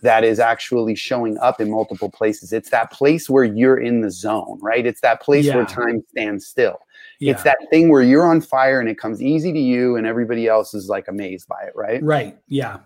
that 0.03 0.25
is 0.25 0.39
actually 0.39 0.95
showing 0.95 1.39
up 1.39 1.61
in 1.61 1.71
multiple 1.71 2.11
places. 2.11 2.53
It's 2.53 2.71
that 2.71 2.93
place 2.93 3.31
where 3.31 3.45
you're 3.45 3.79
in 3.79 4.03
the 4.03 4.11
zone, 4.11 4.59
right? 4.61 4.85
It's 4.85 5.01
that 5.01 5.23
place 5.23 5.47
yeah. 5.47 5.57
where 5.57 5.65
time 5.65 6.05
stands 6.11 6.47
still. 6.47 6.79
Yeah. 7.19 7.33
It's 7.33 7.43
that 7.45 7.59
thing 7.71 7.89
where 7.89 8.03
you're 8.03 8.27
on 8.27 8.41
fire 8.41 8.81
and 8.81 8.89
it 8.89 8.99
comes 8.99 9.23
easy 9.23 9.53
to 9.53 9.59
you 9.59 9.97
and 9.97 10.07
everybody 10.07 10.47
else 10.47 10.75
is 10.75 10.89
like 10.89 11.09
amazed 11.09 11.49
by 11.49 11.63
it, 11.63 11.73
right? 11.75 12.03
Right. 12.03 12.39
Yeah. 12.49 12.79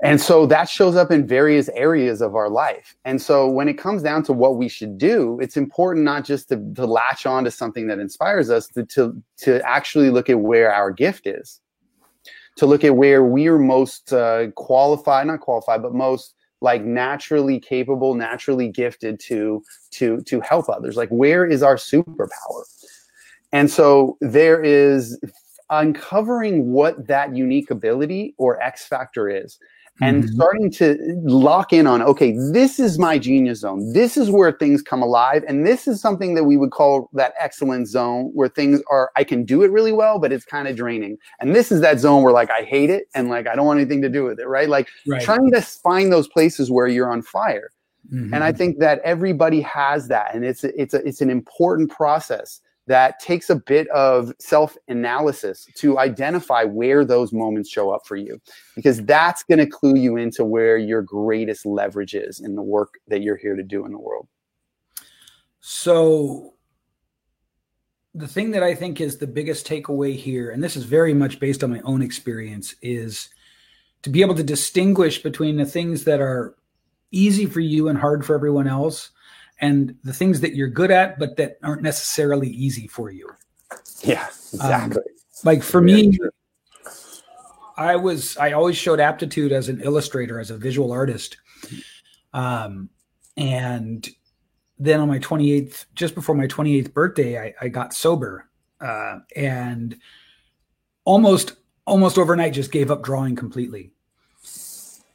And 0.00 0.20
so 0.20 0.46
that 0.46 0.68
shows 0.68 0.94
up 0.94 1.10
in 1.10 1.26
various 1.26 1.68
areas 1.70 2.20
of 2.22 2.36
our 2.36 2.48
life. 2.48 2.94
And 3.04 3.20
so 3.20 3.48
when 3.48 3.68
it 3.68 3.74
comes 3.74 4.00
down 4.00 4.22
to 4.24 4.32
what 4.32 4.56
we 4.56 4.68
should 4.68 4.96
do, 4.96 5.40
it's 5.40 5.56
important 5.56 6.04
not 6.04 6.24
just 6.24 6.50
to, 6.50 6.56
to 6.76 6.86
latch 6.86 7.26
on 7.26 7.42
to 7.44 7.50
something 7.50 7.88
that 7.88 7.98
inspires 7.98 8.48
us, 8.48 8.68
to, 8.68 8.84
to, 8.86 9.20
to 9.38 9.60
actually 9.68 10.10
look 10.10 10.30
at 10.30 10.38
where 10.38 10.72
our 10.72 10.92
gift 10.92 11.26
is, 11.26 11.60
to 12.56 12.66
look 12.66 12.84
at 12.84 12.94
where 12.94 13.24
we 13.24 13.48
are 13.48 13.58
most 13.58 14.12
uh, 14.12 14.52
qualified, 14.52 15.26
not 15.26 15.40
qualified, 15.40 15.82
but 15.82 15.92
most 15.92 16.34
like 16.60 16.84
naturally 16.84 17.58
capable, 17.58 18.14
naturally 18.14 18.68
gifted 18.68 19.18
to, 19.20 19.64
to, 19.90 20.20
to 20.22 20.40
help 20.42 20.68
others. 20.68 20.96
Like 20.96 21.08
where 21.08 21.44
is 21.44 21.64
our 21.64 21.76
superpower? 21.76 22.62
And 23.52 23.70
so 23.70 24.16
there 24.20 24.62
is 24.62 25.18
uncovering 25.70 26.72
what 26.72 27.06
that 27.08 27.36
unique 27.36 27.70
ability 27.70 28.34
or 28.38 28.60
X 28.62 28.86
factor 28.86 29.28
is 29.28 29.58
and 30.00 30.24
mm-hmm. 30.24 30.34
starting 30.34 30.70
to 30.70 30.96
lock 31.24 31.72
in 31.72 31.86
on 31.86 32.02
okay 32.02 32.36
this 32.52 32.78
is 32.78 32.98
my 32.98 33.18
genius 33.18 33.60
zone. 33.60 33.92
This 33.92 34.16
is 34.16 34.30
where 34.30 34.52
things 34.52 34.82
come 34.82 35.02
alive. 35.02 35.44
And 35.48 35.66
this 35.66 35.88
is 35.88 36.00
something 36.00 36.34
that 36.34 36.44
we 36.44 36.56
would 36.56 36.70
call 36.70 37.10
that 37.14 37.34
excellence 37.38 37.90
zone 37.90 38.30
where 38.34 38.48
things 38.48 38.80
are 38.90 39.10
i 39.16 39.24
can 39.24 39.44
do 39.44 39.62
it 39.62 39.70
really 39.70 39.92
well 39.92 40.18
but 40.18 40.32
it's 40.32 40.44
kind 40.44 40.68
of 40.68 40.76
draining. 40.76 41.18
And 41.40 41.54
this 41.54 41.72
is 41.72 41.80
that 41.80 41.98
zone 41.98 42.22
where 42.22 42.32
like 42.32 42.50
i 42.50 42.62
hate 42.62 42.90
it 42.90 43.08
and 43.14 43.28
like 43.28 43.46
i 43.46 43.54
don't 43.54 43.66
want 43.66 43.80
anything 43.80 44.02
to 44.02 44.08
do 44.08 44.24
with 44.24 44.38
it 44.38 44.46
right? 44.46 44.68
Like 44.68 44.88
right. 45.06 45.22
trying 45.22 45.50
to 45.52 45.60
find 45.60 46.12
those 46.12 46.28
places 46.28 46.70
where 46.70 46.86
you're 46.86 47.10
on 47.10 47.22
fire. 47.22 47.70
Mm-hmm. 48.12 48.32
and 48.32 48.42
i 48.42 48.52
think 48.52 48.78
that 48.78 49.00
everybody 49.04 49.60
has 49.62 50.08
that. 50.08 50.34
And 50.34 50.44
it's 50.44 50.64
it's 50.64 50.94
a, 50.94 51.06
it's 51.06 51.20
an 51.20 51.30
important 51.30 51.90
process 51.90 52.60
that 52.88 53.20
takes 53.20 53.50
a 53.50 53.54
bit 53.54 53.86
of 53.88 54.32
self 54.38 54.76
analysis 54.88 55.68
to 55.76 55.98
identify 55.98 56.64
where 56.64 57.04
those 57.04 57.32
moments 57.32 57.70
show 57.70 57.90
up 57.90 58.06
for 58.06 58.16
you, 58.16 58.40
because 58.74 59.02
that's 59.04 59.42
going 59.44 59.58
to 59.58 59.66
clue 59.66 59.96
you 59.96 60.16
into 60.16 60.44
where 60.44 60.78
your 60.78 61.02
greatest 61.02 61.66
leverage 61.66 62.14
is 62.14 62.40
in 62.40 62.54
the 62.54 62.62
work 62.62 62.94
that 63.06 63.22
you're 63.22 63.36
here 63.36 63.54
to 63.54 63.62
do 63.62 63.84
in 63.84 63.92
the 63.92 63.98
world. 63.98 64.26
So, 65.60 66.54
the 68.14 68.26
thing 68.26 68.52
that 68.52 68.62
I 68.62 68.74
think 68.74 69.00
is 69.00 69.18
the 69.18 69.26
biggest 69.26 69.66
takeaway 69.66 70.16
here, 70.16 70.50
and 70.50 70.64
this 70.64 70.76
is 70.76 70.84
very 70.84 71.12
much 71.12 71.38
based 71.38 71.62
on 71.62 71.70
my 71.70 71.80
own 71.82 72.00
experience, 72.00 72.74
is 72.80 73.28
to 74.02 74.10
be 74.10 74.22
able 74.22 74.34
to 74.34 74.42
distinguish 74.42 75.22
between 75.22 75.58
the 75.58 75.66
things 75.66 76.04
that 76.04 76.20
are 76.20 76.56
easy 77.10 77.44
for 77.44 77.60
you 77.60 77.88
and 77.88 77.98
hard 77.98 78.24
for 78.24 78.34
everyone 78.34 78.66
else 78.66 79.10
and 79.60 79.94
the 80.04 80.12
things 80.12 80.40
that 80.40 80.54
you're 80.54 80.68
good 80.68 80.90
at, 80.90 81.18
but 81.18 81.36
that 81.36 81.58
aren't 81.62 81.82
necessarily 81.82 82.48
easy 82.48 82.86
for 82.86 83.10
you. 83.10 83.28
Yeah, 84.02 84.26
exactly. 84.26 85.02
Um, 85.02 85.44
like 85.44 85.62
for 85.62 85.80
me, 85.80 86.16
true. 86.16 86.30
I 87.76 87.96
was 87.96 88.36
I 88.36 88.52
always 88.52 88.76
showed 88.76 89.00
aptitude 89.00 89.52
as 89.52 89.68
an 89.68 89.80
illustrator, 89.80 90.40
as 90.40 90.50
a 90.50 90.56
visual 90.56 90.92
artist. 90.92 91.36
Um, 92.32 92.90
and 93.36 94.08
then 94.78 95.00
on 95.00 95.08
my 95.08 95.18
28th, 95.18 95.86
just 95.94 96.14
before 96.14 96.34
my 96.34 96.46
28th 96.46 96.92
birthday, 96.92 97.40
I, 97.40 97.54
I 97.60 97.68
got 97.68 97.94
sober 97.94 98.48
uh, 98.80 99.18
and 99.34 99.96
almost 101.04 101.56
almost 101.86 102.18
overnight 102.18 102.52
just 102.52 102.70
gave 102.70 102.90
up 102.90 103.02
drawing 103.02 103.34
completely. 103.34 103.92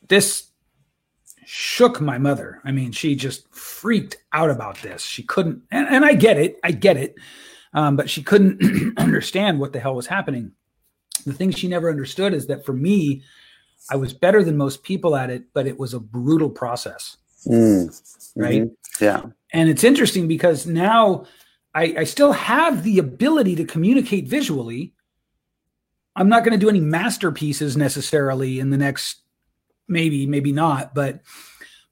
This 0.07 0.47
shook 1.45 2.01
my 2.01 2.17
mother. 2.17 2.61
I 2.63 2.71
mean, 2.71 2.91
she 2.91 3.15
just 3.15 3.53
freaked 3.53 4.17
out 4.33 4.49
about 4.49 4.81
this. 4.81 5.03
She 5.03 5.23
couldn't, 5.23 5.61
and, 5.71 5.87
and 5.87 6.05
I 6.05 6.13
get 6.13 6.37
it, 6.37 6.59
I 6.63 6.71
get 6.71 6.97
it, 6.97 7.15
um, 7.73 7.95
but 7.95 8.09
she 8.09 8.23
couldn't 8.23 8.93
understand 8.97 9.59
what 9.59 9.73
the 9.73 9.79
hell 9.79 9.95
was 9.95 10.07
happening 10.07 10.53
the 11.25 11.33
thing 11.33 11.51
she 11.51 11.67
never 11.67 11.89
understood 11.89 12.33
is 12.33 12.47
that 12.47 12.65
for 12.65 12.73
me, 12.73 13.23
I 13.89 13.95
was 13.95 14.13
better 14.13 14.43
than 14.43 14.57
most 14.57 14.83
people 14.83 15.15
at 15.15 15.29
it, 15.29 15.45
but 15.53 15.67
it 15.67 15.77
was 15.77 15.93
a 15.93 15.99
brutal 15.99 16.49
process. 16.49 17.17
Mm. 17.47 17.87
Mm-hmm. 17.87 18.41
Right. 18.41 18.67
Yeah. 18.99 19.23
And 19.51 19.69
it's 19.69 19.83
interesting 19.83 20.27
because 20.27 20.65
now 20.65 21.25
I, 21.75 21.95
I 21.99 22.03
still 22.03 22.31
have 22.31 22.83
the 22.83 22.99
ability 22.99 23.55
to 23.57 23.65
communicate 23.65 24.27
visually. 24.27 24.93
I'm 26.15 26.29
not 26.29 26.43
going 26.43 26.57
to 26.57 26.63
do 26.63 26.69
any 26.69 26.79
masterpieces 26.79 27.77
necessarily 27.77 28.59
in 28.59 28.69
the 28.69 28.77
next 28.77 29.22
maybe, 29.87 30.25
maybe 30.25 30.51
not, 30.51 30.93
but 30.93 31.21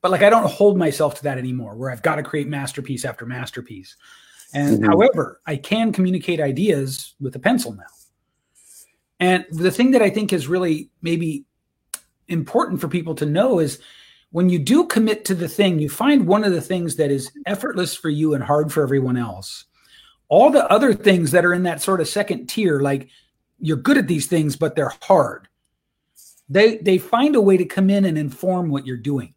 but 0.01 0.11
like 0.11 0.23
I 0.23 0.29
don't 0.29 0.49
hold 0.49 0.77
myself 0.77 1.15
to 1.15 1.23
that 1.23 1.37
anymore 1.37 1.75
where 1.75 1.91
I've 1.91 2.01
got 2.01 2.15
to 2.15 2.23
create 2.23 2.47
masterpiece 2.47 3.05
after 3.05 3.25
masterpiece. 3.25 3.95
And 4.53 4.79
mm-hmm. 4.79 4.85
however, 4.85 5.41
I 5.45 5.55
can 5.55 5.93
communicate 5.93 6.39
ideas 6.39 7.13
with 7.19 7.35
a 7.35 7.39
pencil 7.39 7.73
now. 7.73 7.83
And 9.19 9.45
the 9.51 9.71
thing 9.71 9.91
that 9.91 10.01
I 10.01 10.09
think 10.09 10.33
is 10.33 10.47
really 10.47 10.89
maybe 11.01 11.45
important 12.27 12.81
for 12.81 12.87
people 12.87 13.13
to 13.15 13.25
know 13.25 13.59
is 13.59 13.79
when 14.31 14.49
you 14.49 14.57
do 14.57 14.85
commit 14.87 15.25
to 15.25 15.35
the 15.35 15.47
thing, 15.47 15.79
you 15.79 15.89
find 15.89 16.25
one 16.25 16.43
of 16.43 16.53
the 16.53 16.61
things 16.61 16.95
that 16.95 17.11
is 17.11 17.31
effortless 17.45 17.95
for 17.95 18.09
you 18.09 18.33
and 18.33 18.43
hard 18.43 18.71
for 18.71 18.81
everyone 18.81 19.17
else. 19.17 19.65
All 20.29 20.49
the 20.49 20.69
other 20.71 20.93
things 20.93 21.31
that 21.31 21.45
are 21.45 21.53
in 21.53 21.63
that 21.63 21.81
sort 21.81 22.01
of 22.01 22.07
second 22.07 22.47
tier, 22.47 22.79
like 22.79 23.09
you're 23.59 23.77
good 23.77 23.97
at 23.97 24.07
these 24.07 24.27
things, 24.27 24.55
but 24.55 24.75
they're 24.75 24.93
hard. 25.01 25.47
They 26.51 26.77
they 26.77 26.97
find 26.97 27.35
a 27.37 27.41
way 27.41 27.55
to 27.55 27.63
come 27.63 27.89
in 27.89 28.03
and 28.03 28.17
inform 28.17 28.69
what 28.69 28.85
you're 28.85 28.97
doing. 28.97 29.33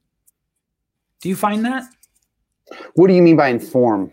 Do 1.23 1.29
you 1.29 1.37
find 1.37 1.65
that? 1.65 1.85
What 2.95 3.07
do 3.07 3.15
you 3.15 3.23
mean 3.23 3.37
by 3.37 3.49
inform? 3.49 4.13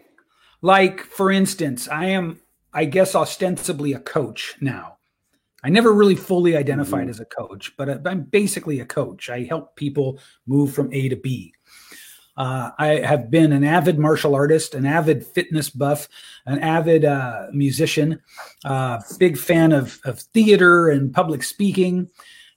Like, 0.61 1.01
for 1.01 1.31
instance, 1.31 1.87
I 1.87 2.05
am, 2.05 2.39
I 2.73 2.85
guess, 2.85 3.15
ostensibly 3.15 3.93
a 3.93 3.99
coach 3.99 4.55
now. 4.61 4.97
I 5.63 5.69
never 5.69 5.93
really 5.93 6.15
fully 6.15 6.55
identified 6.55 7.01
mm-hmm. 7.01 7.09
as 7.09 7.19
a 7.19 7.25
coach, 7.25 7.73
but 7.75 8.07
I'm 8.07 8.23
basically 8.23 8.79
a 8.79 8.85
coach. 8.85 9.29
I 9.29 9.43
help 9.43 9.75
people 9.75 10.19
move 10.45 10.71
from 10.73 10.93
A 10.93 11.09
to 11.09 11.15
B. 11.15 11.53
Uh, 12.37 12.69
I 12.77 12.87
have 12.99 13.29
been 13.31 13.51
an 13.51 13.63
avid 13.63 13.97
martial 13.99 14.35
artist, 14.35 14.75
an 14.75 14.85
avid 14.85 15.25
fitness 15.25 15.69
buff, 15.69 16.07
an 16.45 16.59
avid 16.59 17.03
uh, 17.03 17.47
musician, 17.51 18.21
uh, 18.63 19.01
big 19.17 19.37
fan 19.37 19.71
of, 19.71 19.99
of 20.05 20.19
theater 20.19 20.89
and 20.89 21.13
public 21.13 21.43
speaking. 21.43 22.09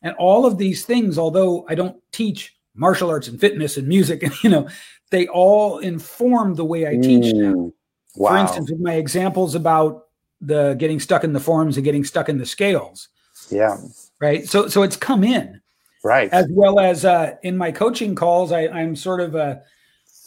And 0.05 0.15
all 0.17 0.47
of 0.47 0.59
these 0.59 0.85
things, 0.85 1.19
although 1.19 1.67
I 1.69 1.75
don't 1.75 2.01
teach 2.13 2.57
martial 2.77 3.11
arts 3.11 3.27
and 3.27 3.41
fitness 3.41 3.77
and 3.77 3.89
music, 3.89 4.23
you 4.45 4.51
know, 4.51 4.69
they 5.11 5.27
all 5.29 5.79
inform 5.79 6.55
the 6.55 6.65
way 6.65 6.87
I 6.87 6.97
teach 6.97 7.35
mm, 7.35 7.73
Wow. 8.17 8.31
For 8.31 8.37
instance, 8.37 8.71
with 8.71 8.81
my 8.81 8.95
examples 8.95 9.57
about 9.57 10.05
the 10.41 10.75
getting 10.79 11.01
stuck 11.01 11.25
in 11.25 11.33
the 11.33 11.41
forms 11.41 11.77
and 11.77 11.85
getting 11.85 12.05
stuck 12.05 12.29
in 12.29 12.39
the 12.39 12.47
scales. 12.47 13.09
Yeah. 13.51 13.77
Right. 14.21 14.49
So 14.49 14.69
so 14.69 14.83
it's 14.83 14.97
come 14.97 15.25
in. 15.25 15.61
Right. 16.05 16.31
As 16.33 16.47
well 16.51 16.79
as 16.79 17.05
uh, 17.05 17.35
in 17.43 17.57
my 17.57 17.73
coaching 17.73 18.15
calls, 18.15 18.53
I, 18.53 18.69
I'm 18.69 18.95
sort 18.95 19.21
of 19.21 19.35
a 19.35 19.63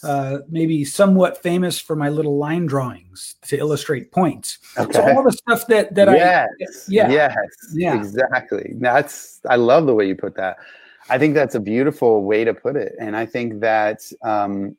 uh, 0.03 0.39
maybe 0.49 0.85
somewhat 0.85 1.41
famous 1.41 1.79
for 1.79 1.95
my 1.95 2.09
little 2.09 2.37
line 2.37 2.65
drawings 2.65 3.35
to 3.47 3.57
illustrate 3.57 4.11
points. 4.11 4.59
Okay. 4.77 4.93
So 4.93 5.15
all 5.15 5.23
the 5.23 5.31
stuff 5.31 5.67
that 5.67 5.95
that 5.95 6.07
yes. 6.09 6.87
I 6.87 6.91
yeah 6.91 7.09
yes 7.09 7.37
yeah 7.73 7.95
exactly. 7.97 8.73
That's 8.75 9.41
I 9.49 9.55
love 9.55 9.85
the 9.85 9.93
way 9.93 10.07
you 10.07 10.15
put 10.15 10.35
that. 10.35 10.57
I 11.09 11.17
think 11.17 11.33
that's 11.35 11.55
a 11.55 11.59
beautiful 11.59 12.23
way 12.23 12.43
to 12.43 12.53
put 12.53 12.75
it, 12.75 12.93
and 12.99 13.15
I 13.15 13.25
think 13.25 13.61
that 13.61 14.01
um, 14.23 14.75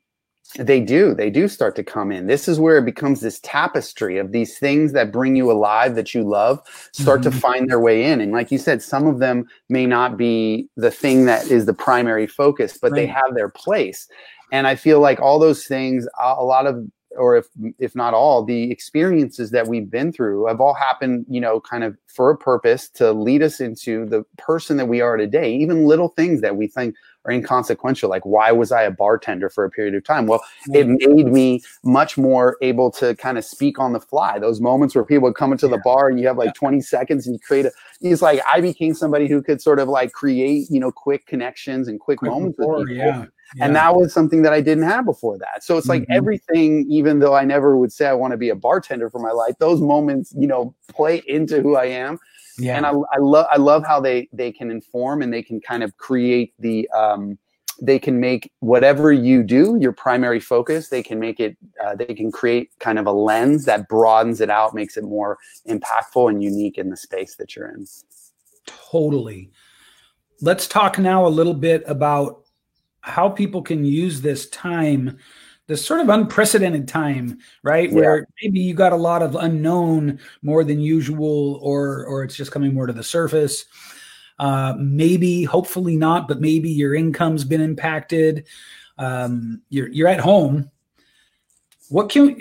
they 0.57 0.79
do 0.79 1.13
they 1.13 1.29
do 1.29 1.47
start 1.47 1.75
to 1.75 1.83
come 1.83 2.11
in 2.11 2.25
this 2.25 2.47
is 2.47 2.59
where 2.59 2.77
it 2.77 2.85
becomes 2.85 3.21
this 3.21 3.39
tapestry 3.41 4.17
of 4.17 4.31
these 4.31 4.57
things 4.57 4.93
that 4.93 5.11
bring 5.11 5.35
you 5.35 5.51
alive 5.51 5.93
that 5.93 6.15
you 6.15 6.23
love 6.23 6.59
start 6.91 7.21
mm-hmm. 7.21 7.29
to 7.29 7.37
find 7.37 7.69
their 7.69 7.79
way 7.79 8.03
in 8.03 8.19
and 8.19 8.31
like 8.31 8.51
you 8.51 8.57
said 8.57 8.81
some 8.81 9.05
of 9.05 9.19
them 9.19 9.47
may 9.69 9.85
not 9.85 10.17
be 10.17 10.67
the 10.75 10.89
thing 10.89 11.25
that 11.25 11.45
is 11.51 11.67
the 11.67 11.73
primary 11.73 12.25
focus 12.25 12.79
but 12.81 12.91
right. 12.91 12.97
they 12.97 13.05
have 13.05 13.35
their 13.35 13.49
place 13.49 14.07
and 14.51 14.67
i 14.67 14.75
feel 14.75 14.99
like 14.99 15.19
all 15.19 15.39
those 15.39 15.65
things 15.65 16.07
a 16.21 16.43
lot 16.43 16.65
of 16.65 16.85
or 17.17 17.35
if 17.35 17.47
if 17.79 17.95
not 17.95 18.13
all 18.13 18.43
the 18.43 18.71
experiences 18.71 19.51
that 19.51 19.67
we've 19.67 19.89
been 19.89 20.11
through 20.11 20.45
have 20.45 20.61
all 20.61 20.73
happened 20.73 21.25
you 21.27 21.41
know 21.41 21.59
kind 21.59 21.83
of 21.83 21.97
for 22.07 22.29
a 22.29 22.37
purpose 22.37 22.87
to 22.89 23.11
lead 23.11 23.41
us 23.41 23.59
into 23.59 24.05
the 24.05 24.23
person 24.37 24.77
that 24.77 24.85
we 24.85 25.01
are 25.01 25.17
today 25.17 25.53
even 25.53 25.85
little 25.85 26.09
things 26.09 26.41
that 26.41 26.55
we 26.55 26.67
think 26.67 26.95
are 27.25 27.31
inconsequential. 27.31 28.09
Like, 28.09 28.25
why 28.25 28.51
was 28.51 28.71
I 28.71 28.83
a 28.83 28.91
bartender 28.91 29.49
for 29.49 29.65
a 29.65 29.69
period 29.69 29.95
of 29.95 30.03
time? 30.03 30.27
Well, 30.27 30.43
it 30.73 30.87
made 30.87 31.27
me 31.27 31.61
much 31.83 32.17
more 32.17 32.57
able 32.61 32.91
to 32.91 33.15
kind 33.15 33.37
of 33.37 33.45
speak 33.45 33.79
on 33.79 33.93
the 33.93 33.99
fly. 33.99 34.39
Those 34.39 34.61
moments 34.61 34.95
where 34.95 35.03
people 35.03 35.23
would 35.23 35.35
come 35.35 35.51
into 35.51 35.67
the 35.67 35.79
bar 35.79 36.09
and 36.09 36.19
you 36.19 36.27
have 36.27 36.37
like 36.37 36.53
20 36.55 36.81
seconds 36.81 37.27
and 37.27 37.35
you 37.35 37.39
create 37.39 37.65
a, 37.65 37.71
it's 38.01 38.21
like 38.21 38.41
I 38.51 38.61
became 38.61 38.93
somebody 38.93 39.27
who 39.27 39.41
could 39.41 39.61
sort 39.61 39.79
of 39.79 39.87
like 39.87 40.11
create, 40.11 40.67
you 40.69 40.79
know, 40.79 40.91
quick 40.91 41.25
connections 41.25 41.87
and 41.87 41.99
quick, 41.99 42.19
quick 42.19 42.31
moments 42.31 42.57
before, 42.57 42.79
with 42.79 42.87
people. 42.87 43.05
Yeah. 43.05 43.25
Yeah. 43.55 43.65
And 43.65 43.75
that 43.75 43.95
was 43.95 44.13
something 44.13 44.41
that 44.43 44.53
I 44.53 44.61
didn't 44.61 44.83
have 44.83 45.05
before 45.05 45.37
that. 45.39 45.63
So 45.63 45.77
it's 45.77 45.87
like 45.87 46.03
mm-hmm. 46.03 46.13
everything, 46.13 46.85
even 46.89 47.19
though 47.19 47.33
I 47.33 47.45
never 47.45 47.77
would 47.77 47.91
say 47.91 48.07
I 48.07 48.13
want 48.13 48.31
to 48.31 48.37
be 48.37 48.49
a 48.49 48.55
bartender 48.55 49.09
for 49.09 49.19
my 49.19 49.31
life, 49.31 49.55
those 49.59 49.81
moments, 49.81 50.33
you 50.37 50.47
know, 50.47 50.75
play 50.87 51.21
into 51.27 51.61
who 51.61 51.75
I 51.75 51.85
am. 51.85 52.19
Yeah. 52.59 52.77
And 52.77 52.85
I, 52.85 52.91
I 52.91 53.19
love 53.19 53.47
I 53.51 53.57
love 53.57 53.85
how 53.85 53.99
they 54.01 54.27
they 54.33 54.51
can 54.51 54.69
inform 54.69 55.21
and 55.21 55.33
they 55.33 55.41
can 55.41 55.61
kind 55.61 55.81
of 55.81 55.95
create 55.97 56.53
the 56.59 56.89
um, 56.89 57.39
they 57.81 57.97
can 57.97 58.19
make 58.19 58.51
whatever 58.59 59.13
you 59.13 59.43
do 59.43 59.77
your 59.79 59.93
primary 59.93 60.39
focus. 60.41 60.89
They 60.89 61.01
can 61.01 61.19
make 61.19 61.39
it 61.39 61.57
uh, 61.83 61.95
they 61.95 62.13
can 62.13 62.31
create 62.31 62.71
kind 62.79 62.99
of 62.99 63.07
a 63.07 63.11
lens 63.11 63.65
that 63.65 63.87
broadens 63.87 64.41
it 64.41 64.49
out, 64.49 64.75
makes 64.75 64.97
it 64.97 65.03
more 65.03 65.37
impactful 65.67 66.29
and 66.29 66.43
unique 66.43 66.77
in 66.77 66.89
the 66.89 66.97
space 66.97 67.35
that 67.35 67.55
you're 67.55 67.69
in. 67.69 67.87
Totally. 68.65 69.51
Let's 70.41 70.67
talk 70.67 70.99
now 70.99 71.25
a 71.25 71.29
little 71.29 71.53
bit 71.53 71.83
about 71.87 72.43
how 73.01 73.29
people 73.29 73.61
can 73.61 73.85
use 73.85 74.21
this 74.21 74.49
time 74.49 75.17
this 75.69 75.85
sort 75.85 76.01
of 76.01 76.09
unprecedented 76.09 76.87
time, 76.87 77.37
right? 77.61 77.91
Yeah. 77.91 77.95
Where 77.95 78.27
maybe 78.41 78.59
you 78.59 78.73
got 78.73 78.91
a 78.91 78.97
lot 78.97 79.21
of 79.21 79.35
unknown 79.35 80.19
more 80.41 80.63
than 80.63 80.79
usual, 80.79 81.59
or 81.61 82.05
or 82.07 82.23
it's 82.23 82.35
just 82.35 82.51
coming 82.51 82.73
more 82.73 82.87
to 82.87 82.93
the 82.93 83.03
surface. 83.03 83.65
Uh, 84.39 84.73
maybe, 84.79 85.43
hopefully 85.43 85.95
not, 85.95 86.27
but 86.27 86.41
maybe 86.41 86.71
your 86.71 86.95
income's 86.95 87.43
been 87.43 87.61
impacted. 87.61 88.47
Um, 88.97 89.61
you're 89.69 89.89
you're 89.89 90.07
at 90.07 90.19
home. 90.19 90.71
What 91.89 92.09
can 92.09 92.35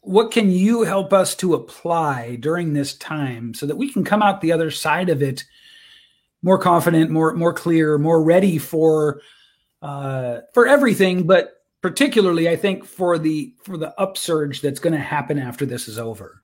what 0.00 0.30
can 0.30 0.50
you 0.50 0.84
help 0.84 1.12
us 1.12 1.34
to 1.36 1.54
apply 1.54 2.36
during 2.36 2.72
this 2.72 2.94
time 2.96 3.52
so 3.52 3.66
that 3.66 3.76
we 3.76 3.92
can 3.92 4.04
come 4.04 4.22
out 4.22 4.40
the 4.40 4.52
other 4.52 4.70
side 4.70 5.10
of 5.10 5.22
it 5.22 5.44
more 6.42 6.58
confident, 6.58 7.10
more 7.10 7.34
more 7.34 7.52
clear, 7.52 7.98
more 7.98 8.22
ready 8.22 8.56
for 8.56 9.20
uh, 9.84 10.40
for 10.54 10.66
everything, 10.66 11.26
but 11.26 11.62
particularly 11.82 12.48
I 12.48 12.56
think 12.56 12.86
for 12.86 13.18
the 13.18 13.54
for 13.62 13.76
the 13.76 13.94
upsurge 14.00 14.62
that's 14.62 14.80
going 14.80 14.94
to 14.94 14.98
happen 14.98 15.38
after 15.38 15.66
this 15.66 15.86
is 15.86 15.98
over. 15.98 16.40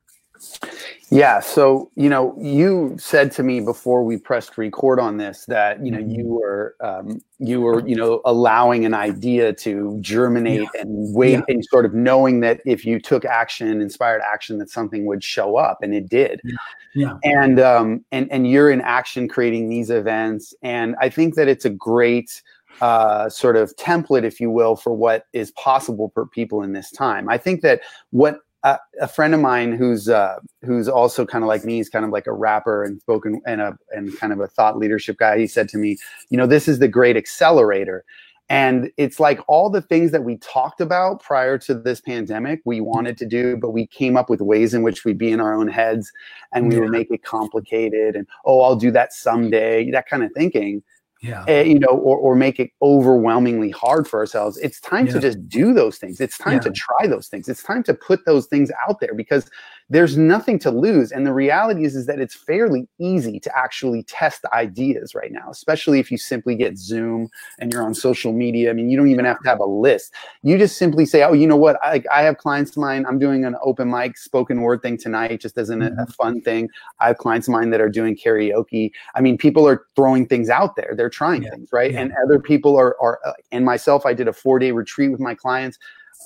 Yeah, 1.11 1.41
so 1.41 1.91
you 1.97 2.09
know, 2.09 2.37
you 2.41 2.97
said 2.99 3.33
to 3.33 3.43
me 3.43 3.61
before 3.61 4.05
we 4.05 4.17
pressed 4.17 4.57
record 4.57 5.01
on 5.01 5.17
this 5.17 5.45
that 5.47 5.85
you 5.85 5.91
know 5.91 5.99
you 5.99 6.19
mm-hmm. 6.19 6.29
were 6.29 6.77
um, 6.81 7.21
you 7.39 7.61
were 7.61 7.87
you 7.87 7.97
know 7.97 8.21
allowing 8.25 8.85
an 8.85 8.95
idea 8.95 9.53
to 9.55 9.99
germinate 10.01 10.69
yeah. 10.75 10.81
and 10.81 11.15
wait 11.15 11.33
yeah. 11.33 11.43
and 11.49 11.65
sort 11.65 11.85
of 11.85 11.95
knowing 11.95 12.41
that 12.41 12.61
if 12.65 12.85
you 12.85 13.01
took 13.01 13.25
action, 13.25 13.81
inspired 13.81 14.23
action, 14.23 14.59
that 14.59 14.71
something 14.71 15.05
would 15.07 15.25
show 15.25 15.57
up, 15.57 15.79
and 15.83 15.95
it 15.95 16.09
did. 16.09 16.41
Yeah, 16.45 16.57
yeah. 16.95 17.17
and 17.25 17.59
um, 17.59 18.05
and 18.13 18.31
and 18.31 18.49
you're 18.49 18.71
in 18.71 18.81
action 18.83 19.29
creating 19.29 19.69
these 19.69 19.91
events, 19.91 20.55
and 20.63 20.95
I 21.01 21.09
think 21.09 21.35
that 21.35 21.49
it's 21.49 21.65
a 21.65 21.71
great 21.71 22.41
uh, 22.81 23.29
sort 23.29 23.57
of 23.57 23.75
template, 23.77 24.25
if 24.25 24.41
you 24.41 24.51
will, 24.51 24.77
for 24.77 24.93
what 24.93 25.27
is 25.33 25.51
possible 25.53 26.11
for 26.15 26.27
people 26.27 26.63
in 26.63 26.73
this 26.73 26.91
time. 26.91 27.29
I 27.29 27.39
think 27.39 27.63
that 27.63 27.81
what 28.11 28.41
uh, 28.63 28.77
a 29.01 29.09
friend 29.09 29.35
of 29.35 29.41
mine 29.41 29.73
who's 29.73 30.09
uh, 30.09 30.39
who's 30.63 30.89
also 30.89 31.25
kind 31.25 31.43
of 31.43 31.49
like 31.49 31.65
me, 31.65 31.77
he's 31.77 31.89
kind 31.89 32.05
of 32.05 32.11
like 32.11 32.27
a 32.27 32.33
rapper 32.33 32.85
and 32.85 33.01
spoken 33.01 33.41
and 33.47 33.61
a 33.61 33.79
and 33.91 34.17
kind 34.19 34.33
of 34.33 34.41
a 34.41 34.47
thought 34.47 34.79
leadership 34.79 35.19
guy. 35.19 35.39
He 35.39 35.47
said 35.47 35.69
to 35.71 35.79
me, 35.79 35.97
you 36.29 36.37
know, 36.37 36.47
this 36.47 36.69
is 36.69 36.79
the 36.79 36.89
great 36.89 37.17
accelerator. 37.17 38.05
And 38.51 38.91
it's 38.97 39.21
like 39.21 39.39
all 39.47 39.71
the 39.71 39.81
things 39.81 40.11
that 40.11 40.25
we 40.25 40.37
talked 40.39 40.81
about 40.81 41.23
prior 41.23 41.57
to 41.59 41.73
this 41.73 42.01
pandemic, 42.01 42.61
we 42.65 42.81
wanted 42.81 43.17
to 43.19 43.27
do, 43.27 43.57
but 43.57 43.71
we 43.71 43.87
came 43.87 44.17
up 44.17 44.29
with 44.29 44.41
ways 44.41 44.75
in 44.75 44.83
which 44.83 45.05
we'd 45.05 45.19
be 45.19 45.31
in 45.31 45.41
our 45.41 45.55
own 45.55 45.69
heads 45.69 46.11
and 46.53 46.69
we 46.69 46.75
yeah. 46.75 46.81
would 46.81 46.91
make 46.91 47.13
it 47.13 47.23
complicated 47.23 48.17
and, 48.17 48.27
oh, 48.45 48.63
I'll 48.63 48.75
do 48.75 48.91
that 48.91 49.13
someday, 49.13 49.89
that 49.93 50.09
kind 50.09 50.25
of 50.25 50.33
thinking 50.33 50.83
yeah 51.21 51.45
uh, 51.49 51.63
you 51.63 51.79
know 51.79 51.89
or, 51.89 52.17
or 52.17 52.35
make 52.35 52.59
it 52.59 52.71
overwhelmingly 52.81 53.71
hard 53.71 54.09
for 54.09 54.19
ourselves 54.19 54.57
it's 54.59 54.81
time 54.81 55.07
yeah. 55.07 55.13
to 55.13 55.21
just 55.21 55.49
do 55.49 55.75
those 55.75 55.99
things 55.99 56.21
it's 56.21 56.39
time 56.39 56.55
yeah. 56.55 56.61
to 56.61 56.71
try 56.71 57.07
those 57.07 57.29
things 57.29 57.49
it's 57.49 57.63
time 57.63 57.83
to 57.83 57.93
put 57.95 58.25
those 58.25 58.47
things 58.47 58.71
out 58.89 59.01
there 59.01 59.15
because 59.15 59.51
there's 59.91 60.17
nothing 60.17 60.59
to 60.61 60.71
lose. 60.71 61.13
And 61.13 61.27
the 61.27 61.33
reality 61.33 61.85
is 61.85 61.95
is 61.97 62.07
that 62.07 62.21
it's 62.21 62.35
fairly 62.35 62.89
easy 62.99 63.39
to 63.41 63.59
actually 63.59 64.05
test 64.05 64.45
ideas 64.53 65.15
right 65.15 65.33
now 65.33 65.51
especially 65.51 65.99
if 65.99 66.11
you 66.11 66.17
simply 66.17 66.55
get 66.55 66.79
zoom 66.79 67.29
and 67.59 67.73
you're 67.73 67.83
on 67.83 67.95
social 67.95 68.33
media. 68.33 68.71
I 68.71 68.73
mean 68.73 68.89
you 68.89 68.97
don't 68.97 69.09
even 69.09 69.25
have 69.25 69.41
to 69.43 69.49
have 69.49 69.61
a 69.61 69.65
list. 69.65 70.15
You 70.43 70.57
just 70.57 70.79
simply 70.79 71.05
say 71.05 71.23
oh 71.23 71.33
you 71.33 71.47
know 71.47 71.57
what? 71.57 71.79
I, 71.83 72.03
I 72.13 72.23
have 72.23 72.39
clients 72.39 72.73
of 72.73 72.79
mine. 72.79 73.05
I'm 73.07 73.19
doing 73.19 73.45
an 73.45 73.57
open 73.63 73.91
mic 73.91 74.17
spoken 74.17 74.63
word 74.63 74.83
thing 74.83 74.97
tonight 74.97 75.41
just 75.41 75.59
as 75.59 75.71
an, 75.71 75.81
mm-hmm. 75.81 75.99
a 75.99 76.07
fun 76.07 76.41
thing. 76.41 76.69
I 77.01 77.09
have 77.09 77.19
clients 77.19 77.49
of 77.49 77.53
mine 77.53 77.71
that 77.71 77.81
are 77.81 77.89
doing 77.89 78.17
karaoke. 78.17 78.93
I 79.15 79.21
mean 79.21 79.37
people 79.37 79.67
are 79.67 79.87
throwing 79.97 80.27
things 80.27 80.49
out 80.49 80.77
there. 80.77 80.95
They're 80.97 81.11
trying 81.11 81.43
yeah. 81.43 81.51
things 81.51 81.69
right? 81.73 81.93
Yeah. 81.93 82.01
and 82.01 82.13
other 82.25 82.39
people 82.39 82.77
are 82.77 82.97
are 83.01 83.19
uh, 83.25 83.33
and 83.51 83.65
myself 83.65 84.07
i 84.07 84.15
did 84.15 84.29
a 84.29 84.33
four 84.33 84.59
day 84.59 84.71
retreat 84.71 85.11
with 85.11 85.21
my 85.21 85.35
clients 85.35 85.79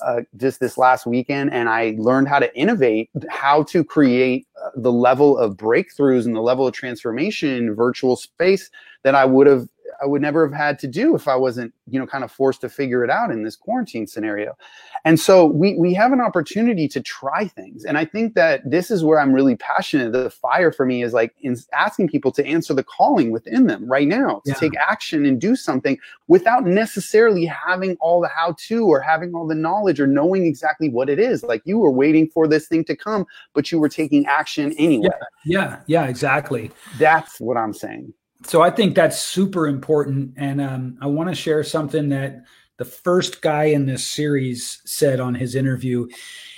uh, 0.03 0.21
just 0.37 0.59
this 0.59 0.77
last 0.77 1.05
weekend 1.05 1.51
and 1.53 1.69
I 1.69 1.95
learned 1.97 2.27
how 2.27 2.39
to 2.39 2.55
innovate, 2.57 3.09
how 3.29 3.63
to 3.63 3.83
create 3.83 4.47
uh, 4.63 4.69
the 4.75 4.91
level 4.91 5.37
of 5.37 5.55
breakthroughs 5.55 6.25
and 6.25 6.35
the 6.35 6.41
level 6.41 6.67
of 6.67 6.73
transformation 6.73 7.49
in 7.49 7.75
virtual 7.75 8.15
space 8.15 8.69
that 9.03 9.15
I 9.15 9.25
would 9.25 9.47
have 9.47 9.67
I 10.01 10.05
would 10.05 10.21
never 10.21 10.47
have 10.47 10.55
had 10.55 10.79
to 10.79 10.87
do 10.87 11.15
if 11.15 11.27
I 11.27 11.35
wasn't, 11.35 11.73
you 11.89 11.99
know, 11.99 12.05
kind 12.05 12.23
of 12.23 12.31
forced 12.31 12.61
to 12.61 12.69
figure 12.69 13.03
it 13.03 13.09
out 13.09 13.31
in 13.31 13.43
this 13.43 13.55
quarantine 13.55 14.07
scenario. 14.07 14.57
And 15.03 15.19
so 15.19 15.45
we 15.45 15.75
we 15.77 15.93
have 15.93 16.11
an 16.11 16.21
opportunity 16.21 16.87
to 16.89 17.01
try 17.01 17.47
things. 17.47 17.85
And 17.85 17.97
I 17.97 18.05
think 18.05 18.33
that 18.35 18.69
this 18.69 18.89
is 18.89 19.03
where 19.03 19.19
I'm 19.19 19.33
really 19.33 19.55
passionate. 19.55 20.11
The 20.11 20.29
fire 20.29 20.71
for 20.71 20.85
me 20.85 21.03
is 21.03 21.13
like 21.13 21.35
in 21.41 21.55
asking 21.73 22.09
people 22.09 22.31
to 22.33 22.45
answer 22.45 22.73
the 22.73 22.83
calling 22.83 23.31
within 23.31 23.67
them 23.67 23.85
right 23.85 24.07
now, 24.07 24.41
to 24.45 24.51
yeah. 24.51 24.55
take 24.55 24.75
action 24.77 25.25
and 25.25 25.39
do 25.39 25.55
something 25.55 25.97
without 26.27 26.65
necessarily 26.65 27.45
having 27.45 27.95
all 27.99 28.21
the 28.21 28.27
how 28.27 28.55
to 28.67 28.85
or 28.85 28.99
having 28.99 29.33
all 29.33 29.47
the 29.47 29.55
knowledge 29.55 29.99
or 29.99 30.07
knowing 30.07 30.45
exactly 30.45 30.89
what 30.89 31.09
it 31.09 31.19
is. 31.19 31.43
Like 31.43 31.61
you 31.65 31.77
were 31.77 31.91
waiting 31.91 32.27
for 32.29 32.47
this 32.47 32.67
thing 32.67 32.83
to 32.85 32.95
come, 32.95 33.25
but 33.53 33.71
you 33.71 33.79
were 33.79 33.89
taking 33.89 34.25
action 34.25 34.73
anyway. 34.77 35.09
Yeah, 35.45 35.59
yeah, 35.61 35.79
yeah 35.87 36.05
exactly. 36.05 36.71
That's 36.97 37.39
what 37.39 37.57
I'm 37.57 37.73
saying 37.73 38.13
so 38.45 38.61
I 38.61 38.69
think 38.69 38.95
that's 38.95 39.19
super 39.19 39.67
important. 39.67 40.33
And 40.37 40.61
um, 40.61 40.97
I 41.01 41.07
want 41.07 41.29
to 41.29 41.35
share 41.35 41.63
something 41.63 42.09
that 42.09 42.43
the 42.77 42.85
first 42.85 43.41
guy 43.41 43.65
in 43.65 43.85
this 43.85 44.05
series 44.05 44.81
said 44.85 45.19
on 45.19 45.35
his 45.35 45.55
interview. 45.55 46.07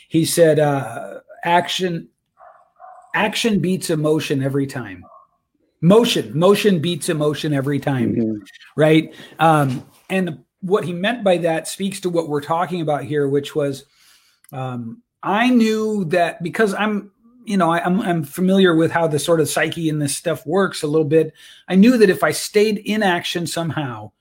He 0.09 0.25
said, 0.25 0.59
uh, 0.59 1.19
"Action, 1.43 2.09
action 3.13 3.59
beats 3.59 3.89
emotion 3.89 4.43
every 4.43 4.67
time. 4.67 5.03
Motion, 5.81 6.37
motion 6.37 6.79
beats 6.79 7.07
emotion 7.07 7.53
every 7.53 7.79
time, 7.79 8.15
mm-hmm. 8.15 8.37
right?" 8.75 9.13
Um, 9.39 9.85
and 10.09 10.43
what 10.61 10.85
he 10.85 10.93
meant 10.93 11.23
by 11.23 11.37
that 11.37 11.67
speaks 11.67 11.99
to 12.01 12.09
what 12.09 12.29
we're 12.29 12.41
talking 12.41 12.81
about 12.81 13.03
here, 13.03 13.27
which 13.27 13.55
was 13.55 13.85
um, 14.51 15.03
I 15.21 15.49
knew 15.49 16.05
that 16.05 16.41
because 16.41 16.73
I'm 16.73 17.11
you 17.47 17.55
know, 17.55 17.71
I, 17.71 17.77
am 17.85 18.01
I'm, 18.01 18.07
I'm 18.07 18.23
familiar 18.23 18.75
with 18.75 18.91
how 18.91 19.07
the 19.07 19.19
sort 19.19 19.39
of 19.39 19.47
psyche 19.47 19.87
in 19.87 19.99
this 19.99 20.15
stuff 20.15 20.45
works 20.45 20.83
a 20.83 20.87
little 20.87 21.07
bit. 21.07 21.33
I 21.69 21.75
knew 21.75 21.97
that 21.97 22.09
if 22.09 22.21
I 22.21 22.31
stayed 22.31 22.79
in 22.79 23.01
action 23.01 23.47
somehow, 23.47 24.11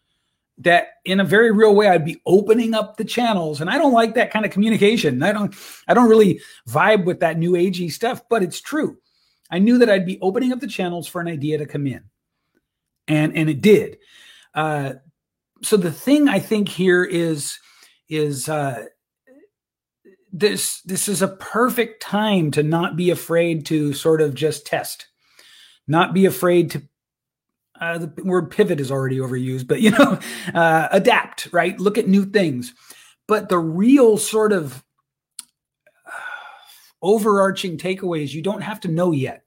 that 0.58 1.00
in 1.04 1.18
a 1.18 1.24
very 1.24 1.50
real 1.50 1.74
way 1.74 1.88
I'd 1.88 2.04
be 2.04 2.22
opening 2.24 2.72
up 2.72 2.96
the 2.96 3.04
channels, 3.04 3.60
and 3.60 3.68
I 3.68 3.78
don't 3.78 3.92
like 3.92 4.14
that 4.14 4.30
kind 4.30 4.46
of 4.46 4.52
communication. 4.52 5.22
I 5.24 5.32
don't 5.32 5.54
I 5.88 5.92
don't 5.92 6.08
really 6.08 6.40
vibe 6.68 7.04
with 7.04 7.20
that 7.20 7.36
new 7.36 7.52
agey 7.52 7.90
stuff, 7.90 8.22
but 8.30 8.44
it's 8.44 8.60
true. 8.60 8.96
I 9.50 9.58
knew 9.58 9.78
that 9.78 9.90
I'd 9.90 10.06
be 10.06 10.20
opening 10.20 10.52
up 10.52 10.60
the 10.60 10.66
channels 10.68 11.08
for 11.08 11.20
an 11.20 11.26
idea 11.26 11.58
to 11.58 11.66
come 11.66 11.86
in, 11.86 12.04
and 13.08 13.36
and 13.36 13.50
it 13.50 13.60
did. 13.60 13.98
Uh, 14.54 14.94
so 15.62 15.76
the 15.76 15.92
thing 15.92 16.28
I 16.28 16.38
think 16.38 16.68
here 16.68 17.04
is 17.04 17.58
is 18.08 18.48
uh, 18.48 18.84
this 20.38 20.82
this 20.82 21.08
is 21.08 21.22
a 21.22 21.28
perfect 21.28 22.02
time 22.02 22.50
to 22.50 22.62
not 22.62 22.94
be 22.94 23.10
afraid 23.10 23.64
to 23.66 23.94
sort 23.94 24.20
of 24.20 24.34
just 24.34 24.66
test, 24.66 25.06
not 25.88 26.12
be 26.14 26.26
afraid 26.26 26.70
to. 26.72 26.82
Uh, 27.80 27.98
the 27.98 28.12
word 28.24 28.50
pivot 28.50 28.80
is 28.80 28.90
already 28.90 29.18
overused, 29.18 29.66
but 29.66 29.80
you 29.80 29.90
know, 29.90 30.18
uh, 30.54 30.88
adapt. 30.92 31.48
Right, 31.52 31.78
look 31.80 31.96
at 31.96 32.06
new 32.06 32.26
things. 32.26 32.74
But 33.26 33.48
the 33.48 33.58
real 33.58 34.18
sort 34.18 34.52
of 34.52 34.84
uh, 36.06 36.10
overarching 37.02 37.78
takeaways 37.78 38.32
you 38.32 38.42
don't 38.42 38.62
have 38.62 38.80
to 38.80 38.88
know 38.88 39.12
yet, 39.12 39.44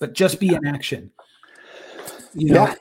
but 0.00 0.12
just 0.12 0.40
be 0.40 0.48
in 0.48 0.66
action. 0.66 1.12
You 2.34 2.52
know, 2.52 2.66
yeah. 2.66 2.74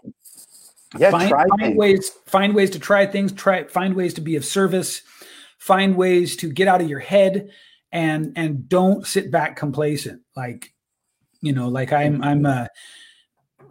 Yeah, 0.95 1.09
find, 1.09 1.33
find 1.59 1.75
ways 1.75 2.11
find 2.25 2.53
ways 2.53 2.69
to 2.71 2.79
try 2.79 3.07
things 3.07 3.31
try 3.31 3.63
find 3.63 3.95
ways 3.95 4.13
to 4.13 4.21
be 4.21 4.35
of 4.35 4.45
service 4.45 5.01
find 5.63 5.95
ways 5.95 6.35
to 6.35 6.51
get 6.51 6.67
out 6.67 6.81
of 6.81 6.89
your 6.89 6.99
head 6.99 7.49
and 7.93 8.33
and 8.35 8.67
don't 8.67 9.07
sit 9.07 9.31
back 9.31 9.55
complacent. 9.55 10.21
Like 10.35 10.73
you 11.39 11.53
know 11.53 11.69
like 11.69 11.91
i'm 11.93 12.21
i'm 12.21 12.45
uh 12.45 12.67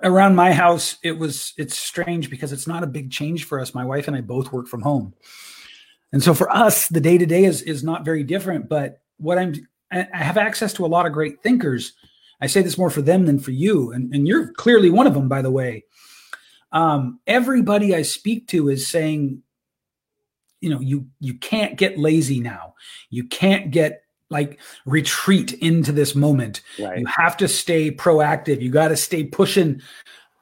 around 0.03 0.35
my 0.35 0.53
house 0.53 0.97
it 1.03 1.13
was 1.13 1.53
it's 1.59 1.77
strange 1.77 2.29
because 2.31 2.53
it's 2.53 2.67
not 2.67 2.83
a 2.83 2.87
big 2.87 3.11
change 3.11 3.45
for 3.45 3.61
us. 3.61 3.75
My 3.75 3.85
wife 3.85 4.09
and 4.09 4.17
i 4.17 4.23
both 4.23 4.53
work 4.53 4.69
from 4.69 4.81
home. 4.81 5.13
And 6.13 6.23
so 6.23 6.33
for 6.33 6.51
us 6.51 6.89
the 6.89 7.01
day 7.01 7.19
to 7.19 7.27
day 7.27 7.45
is 7.45 7.61
is 7.61 7.85
not 7.85 8.07
very 8.07 8.25
different 8.25 8.71
but 8.71 9.03
what 9.19 9.37
i'm 9.37 9.55
i 9.91 10.07
have 10.13 10.39
access 10.39 10.73
to 10.75 10.87
a 10.87 10.93
lot 10.95 11.05
of 11.05 11.13
great 11.13 11.43
thinkers. 11.43 11.93
I 12.41 12.47
say 12.47 12.63
this 12.63 12.79
more 12.79 12.91
for 12.91 13.03
them 13.03 13.27
than 13.27 13.39
for 13.39 13.51
you 13.51 13.93
and, 13.93 14.15
and 14.15 14.27
you're 14.27 14.53
clearly 14.55 14.89
one 14.89 15.07
of 15.07 15.13
them 15.13 15.29
by 15.29 15.43
the 15.43 15.51
way. 15.51 15.85
Um, 16.73 17.21
everybody 17.27 17.95
i 17.95 18.01
speak 18.01 18.49
to 18.49 18.71
is 18.71 18.87
saying 18.89 19.43
you 20.63 20.71
know 20.71 20.81
you 20.81 21.07
you 21.21 21.35
can't 21.35 21.77
get 21.77 21.99
lazy 21.99 22.41
now. 22.41 22.75
You 23.11 23.25
can't 23.25 23.71
get 23.71 24.05
like 24.31 24.59
retreat 24.87 25.53
into 25.55 25.93
this 25.93 26.15
moment. 26.15 26.63
Right. 26.79 26.99
you 26.99 27.07
have 27.07 27.37
to 27.39 27.49
stay 27.49 27.91
proactive. 27.91 28.63
You 28.63 28.71
got 28.71 28.89
to 28.89 28.97
stay 28.97 29.25
pushing. 29.25 29.83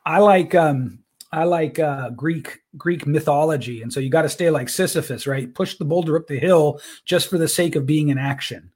I 0.06 0.18
like 0.20 0.54
um 0.54 0.98
i 1.32 1.44
like 1.44 1.78
uh 1.78 2.10
greek 2.10 2.58
greek 2.76 3.06
mythology 3.06 3.82
and 3.82 3.92
so 3.92 4.00
you 4.00 4.10
got 4.10 4.22
to 4.22 4.28
stay 4.28 4.50
like 4.50 4.68
sisyphus 4.68 5.26
right? 5.26 5.54
Push 5.54 5.78
the 5.78 5.84
boulder 5.84 6.16
up 6.16 6.26
the 6.26 6.38
hill 6.38 6.80
just 7.04 7.28
for 7.28 7.38
the 7.38 7.48
sake 7.48 7.76
of 7.76 7.86
being 7.86 8.08
in 8.08 8.18
action. 8.18 8.70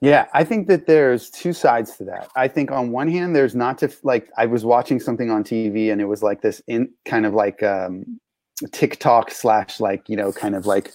Yeah, 0.00 0.26
I 0.32 0.44
think 0.44 0.68
that 0.68 0.86
there's 0.86 1.28
two 1.28 1.52
sides 1.52 1.96
to 1.96 2.04
that. 2.04 2.28
I 2.36 2.46
think 2.46 2.70
on 2.70 2.92
one 2.92 3.08
hand, 3.08 3.34
there's 3.34 3.56
not 3.56 3.78
to 3.78 3.92
like 4.04 4.30
I 4.36 4.46
was 4.46 4.64
watching 4.64 5.00
something 5.00 5.28
on 5.28 5.42
TV 5.42 5.90
and 5.90 6.00
it 6.00 6.04
was 6.04 6.22
like 6.22 6.40
this 6.40 6.62
in 6.68 6.90
kind 7.04 7.26
of 7.26 7.34
like 7.34 7.62
um 7.62 8.20
TikTok 8.72 9.30
slash 9.30 9.80
like 9.80 10.08
you 10.08 10.16
know 10.16 10.32
kind 10.32 10.54
of 10.54 10.66
like 10.66 10.92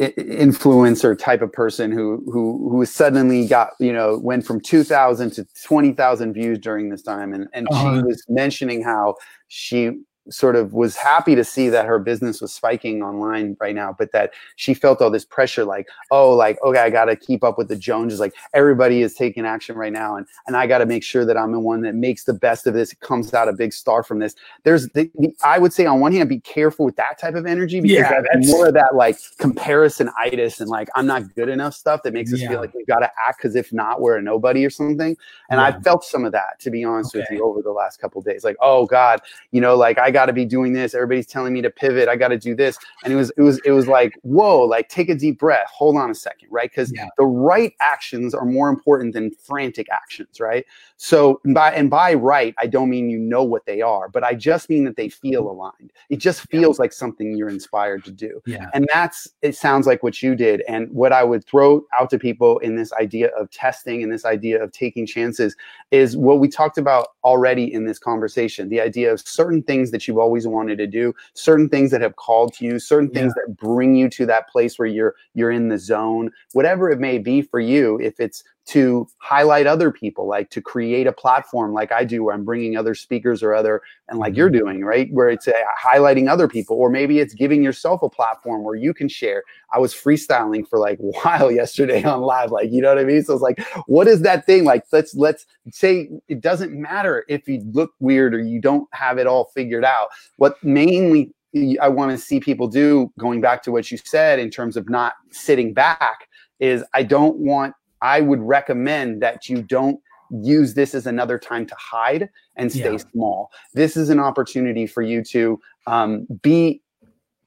influencer 0.00 1.16
type 1.16 1.40
of 1.40 1.52
person 1.52 1.92
who 1.92 2.22
who 2.26 2.68
who 2.70 2.84
suddenly 2.84 3.46
got 3.46 3.70
you 3.78 3.92
know 3.92 4.18
went 4.18 4.44
from 4.44 4.60
2000 4.60 5.30
to 5.30 5.46
20,000 5.64 6.32
views 6.32 6.58
during 6.58 6.88
this 6.88 7.02
time 7.02 7.32
and 7.32 7.46
and 7.52 7.68
uh-huh. 7.70 7.96
she 7.96 8.02
was 8.02 8.24
mentioning 8.28 8.82
how 8.82 9.14
she 9.48 9.92
sort 10.30 10.56
of 10.56 10.72
was 10.72 10.96
happy 10.96 11.34
to 11.34 11.44
see 11.44 11.68
that 11.68 11.86
her 11.86 11.98
business 11.98 12.40
was 12.40 12.52
spiking 12.52 13.02
online 13.02 13.56
right 13.60 13.74
now, 13.74 13.94
but 13.98 14.12
that 14.12 14.32
she 14.56 14.74
felt 14.74 15.02
all 15.02 15.10
this 15.10 15.24
pressure, 15.24 15.64
like, 15.64 15.88
oh, 16.10 16.30
like, 16.34 16.60
okay, 16.62 16.80
I 16.80 16.90
got 16.90 17.06
to 17.06 17.16
keep 17.16 17.42
up 17.42 17.58
with 17.58 17.68
the 17.68 17.76
Joneses. 17.76 18.20
Like 18.20 18.34
everybody 18.52 19.02
is 19.02 19.14
taking 19.14 19.44
action 19.44 19.76
right 19.76 19.92
now. 19.92 20.16
And, 20.16 20.26
and 20.46 20.56
I 20.56 20.66
got 20.66 20.78
to 20.78 20.86
make 20.86 21.02
sure 21.02 21.24
that 21.24 21.36
I'm 21.36 21.52
the 21.52 21.60
one 21.60 21.82
that 21.82 21.94
makes 21.94 22.24
the 22.24 22.34
best 22.34 22.66
of 22.66 22.74
this, 22.74 22.94
comes 22.94 23.34
out 23.34 23.48
a 23.48 23.52
big 23.52 23.72
star 23.72 24.02
from 24.02 24.18
this. 24.18 24.34
There's 24.62 24.88
the, 24.90 25.10
the 25.18 25.34
I 25.42 25.58
would 25.58 25.72
say 25.72 25.86
on 25.86 26.00
one 26.00 26.12
hand, 26.12 26.28
be 26.28 26.40
careful 26.40 26.84
with 26.84 26.96
that 26.96 27.18
type 27.18 27.34
of 27.34 27.46
energy 27.46 27.80
because 27.80 27.96
yeah, 27.96 28.20
that's 28.32 28.48
more 28.48 28.68
of 28.68 28.74
that 28.74 28.94
like 28.94 29.18
comparison 29.38 29.74
comparisonitis 29.74 30.60
and 30.60 30.68
like, 30.68 30.88
I'm 30.94 31.06
not 31.06 31.34
good 31.34 31.48
enough 31.48 31.74
stuff 31.74 32.02
that 32.02 32.12
makes 32.12 32.32
us 32.32 32.40
yeah. 32.40 32.48
feel 32.48 32.60
like 32.60 32.74
we 32.74 32.84
got 32.84 33.00
to 33.00 33.10
act 33.18 33.38
because 33.38 33.56
if 33.56 33.72
not, 33.72 34.00
we're 34.00 34.16
a 34.16 34.22
nobody 34.22 34.64
or 34.64 34.70
something. 34.70 35.16
And 35.50 35.60
yeah. 35.60 35.66
I 35.66 35.80
felt 35.80 36.04
some 36.04 36.24
of 36.24 36.32
that, 36.32 36.58
to 36.60 36.70
be 36.70 36.84
honest 36.84 37.14
okay. 37.14 37.20
with 37.20 37.38
you, 37.38 37.44
over 37.44 37.62
the 37.62 37.72
last 37.72 38.00
couple 38.00 38.20
days. 38.22 38.44
Like, 38.44 38.56
oh 38.60 38.86
God, 38.86 39.20
you 39.50 39.60
know, 39.60 39.76
like 39.76 39.98
I 39.98 40.10
got 40.14 40.26
to 40.26 40.32
be 40.32 40.46
doing 40.46 40.72
this. 40.72 40.94
Everybody's 40.94 41.26
telling 41.26 41.52
me 41.52 41.60
to 41.60 41.70
pivot. 41.70 42.08
I 42.08 42.16
got 42.16 42.28
to 42.28 42.38
do 42.38 42.54
this. 42.54 42.78
And 43.02 43.12
it 43.12 43.16
was, 43.16 43.30
it 43.36 43.42
was, 43.42 43.58
it 43.66 43.72
was 43.72 43.86
like, 43.86 44.18
whoa, 44.22 44.62
like 44.62 44.88
take 44.88 45.10
a 45.10 45.14
deep 45.14 45.38
breath. 45.38 45.66
Hold 45.70 45.96
on 45.96 46.10
a 46.10 46.14
second, 46.14 46.48
right? 46.50 46.70
Because 46.70 46.90
yeah. 46.94 47.08
the 47.18 47.26
right 47.26 47.74
actions 47.80 48.32
are 48.32 48.46
more 48.46 48.70
important 48.70 49.12
than 49.12 49.32
frantic 49.32 49.88
actions, 49.90 50.40
right? 50.40 50.64
So 50.96 51.40
by 51.54 51.72
and 51.72 51.90
by 51.90 52.14
right, 52.14 52.54
I 52.58 52.66
don't 52.66 52.88
mean 52.88 53.10
you 53.10 53.18
know 53.18 53.42
what 53.42 53.66
they 53.66 53.82
are, 53.82 54.08
but 54.08 54.24
I 54.24 54.34
just 54.34 54.70
mean 54.70 54.84
that 54.84 54.96
they 54.96 55.08
feel 55.08 55.50
aligned. 55.50 55.92
It 56.08 56.16
just 56.16 56.48
feels 56.48 56.78
yeah. 56.78 56.82
like 56.82 56.92
something 56.92 57.36
you're 57.36 57.48
inspired 57.48 58.04
to 58.04 58.12
do. 58.12 58.40
Yeah. 58.46 58.70
And 58.72 58.88
that's 58.92 59.28
it 59.42 59.56
sounds 59.56 59.86
like 59.86 60.02
what 60.02 60.22
you 60.22 60.34
did. 60.34 60.62
And 60.68 60.88
what 60.90 61.12
I 61.12 61.24
would 61.24 61.44
throw 61.44 61.84
out 61.98 62.08
to 62.10 62.18
people 62.18 62.58
in 62.60 62.76
this 62.76 62.92
idea 62.94 63.28
of 63.36 63.50
testing 63.50 64.02
and 64.02 64.12
this 64.12 64.24
idea 64.24 64.62
of 64.62 64.72
taking 64.72 65.06
chances 65.06 65.56
is 65.90 66.16
what 66.16 66.38
we 66.38 66.48
talked 66.48 66.78
about 66.78 67.08
already 67.24 67.72
in 67.72 67.84
this 67.84 67.98
conversation. 67.98 68.68
The 68.68 68.80
idea 68.80 69.12
of 69.12 69.20
certain 69.20 69.62
things 69.62 69.90
that 69.90 70.03
that 70.04 70.08
you've 70.08 70.18
always 70.18 70.46
wanted 70.46 70.78
to 70.78 70.86
do, 70.86 71.14
certain 71.34 71.68
things 71.68 71.90
that 71.90 72.00
have 72.00 72.16
called 72.16 72.52
to 72.54 72.64
you, 72.64 72.78
certain 72.78 73.10
things 73.10 73.32
yeah. 73.36 73.42
that 73.46 73.56
bring 73.56 73.94
you 73.94 74.08
to 74.10 74.26
that 74.26 74.48
place 74.48 74.78
where 74.78 74.88
you're 74.88 75.14
you're 75.34 75.50
in 75.50 75.68
the 75.68 75.78
zone, 75.78 76.30
whatever 76.52 76.90
it 76.90 77.00
may 77.00 77.18
be 77.18 77.42
for 77.42 77.60
you. 77.60 77.98
If 78.00 78.20
it's 78.20 78.44
to 78.66 79.06
highlight 79.18 79.66
other 79.66 79.90
people, 79.90 80.26
like 80.26 80.48
to 80.50 80.62
create 80.62 81.06
a 81.06 81.12
platform 81.12 81.72
like 81.72 81.92
I 81.92 82.04
do, 82.04 82.24
where 82.24 82.34
I'm 82.34 82.44
bringing 82.44 82.76
other 82.76 82.94
speakers 82.94 83.42
or 83.42 83.54
other, 83.54 83.82
and 84.08 84.18
like 84.18 84.36
you're 84.36 84.48
mm-hmm. 84.48 84.58
doing, 84.58 84.84
right? 84.84 85.12
Where 85.12 85.28
it's 85.28 85.46
uh, 85.46 85.52
highlighting 85.82 86.30
other 86.30 86.48
people, 86.48 86.76
or 86.76 86.88
maybe 86.88 87.18
it's 87.18 87.34
giving 87.34 87.62
yourself 87.62 88.02
a 88.02 88.08
platform 88.08 88.62
where 88.62 88.74
you 88.74 88.94
can 88.94 89.08
share. 89.08 89.42
I 89.72 89.78
was 89.78 89.92
freestyling 89.92 90.66
for 90.66 90.78
like 90.78 90.98
a 90.98 91.02
while 91.22 91.50
yesterday 91.50 92.02
on 92.04 92.22
live, 92.22 92.50
like, 92.50 92.70
you 92.72 92.80
know 92.80 92.88
what 92.88 92.98
I 92.98 93.04
mean? 93.04 93.22
So 93.22 93.34
it's 93.34 93.42
like, 93.42 93.60
what 93.86 94.08
is 94.08 94.22
that 94.22 94.46
thing? 94.46 94.64
Like, 94.64 94.84
let's, 94.92 95.14
let's 95.14 95.46
say 95.70 96.08
it 96.28 96.40
doesn't 96.40 96.72
matter 96.72 97.24
if 97.28 97.46
you 97.46 97.62
look 97.72 97.92
weird 98.00 98.34
or 98.34 98.40
you 98.40 98.60
don't 98.60 98.88
have 98.92 99.18
it 99.18 99.26
all 99.26 99.50
figured 99.54 99.84
out. 99.84 100.08
What 100.36 100.62
mainly 100.64 101.34
I 101.80 101.88
want 101.88 102.10
to 102.10 102.18
see 102.18 102.40
people 102.40 102.66
do, 102.66 103.12
going 103.18 103.40
back 103.40 103.62
to 103.64 103.72
what 103.72 103.90
you 103.90 103.98
said 103.98 104.38
in 104.38 104.50
terms 104.50 104.76
of 104.76 104.88
not 104.88 105.14
sitting 105.30 105.72
back, 105.72 106.28
is 106.60 106.84
I 106.94 107.02
don't 107.02 107.36
want 107.36 107.74
I 108.04 108.20
would 108.20 108.40
recommend 108.40 109.22
that 109.22 109.48
you 109.48 109.62
don't 109.62 109.98
use 110.30 110.74
this 110.74 110.94
as 110.94 111.06
another 111.06 111.38
time 111.38 111.66
to 111.66 111.74
hide 111.78 112.28
and 112.56 112.70
stay 112.70 112.92
yeah. 112.92 112.98
small. 113.12 113.50
This 113.72 113.96
is 113.96 114.10
an 114.10 114.20
opportunity 114.20 114.86
for 114.86 115.02
you 115.02 115.24
to 115.24 115.58
um, 115.86 116.26
be 116.42 116.82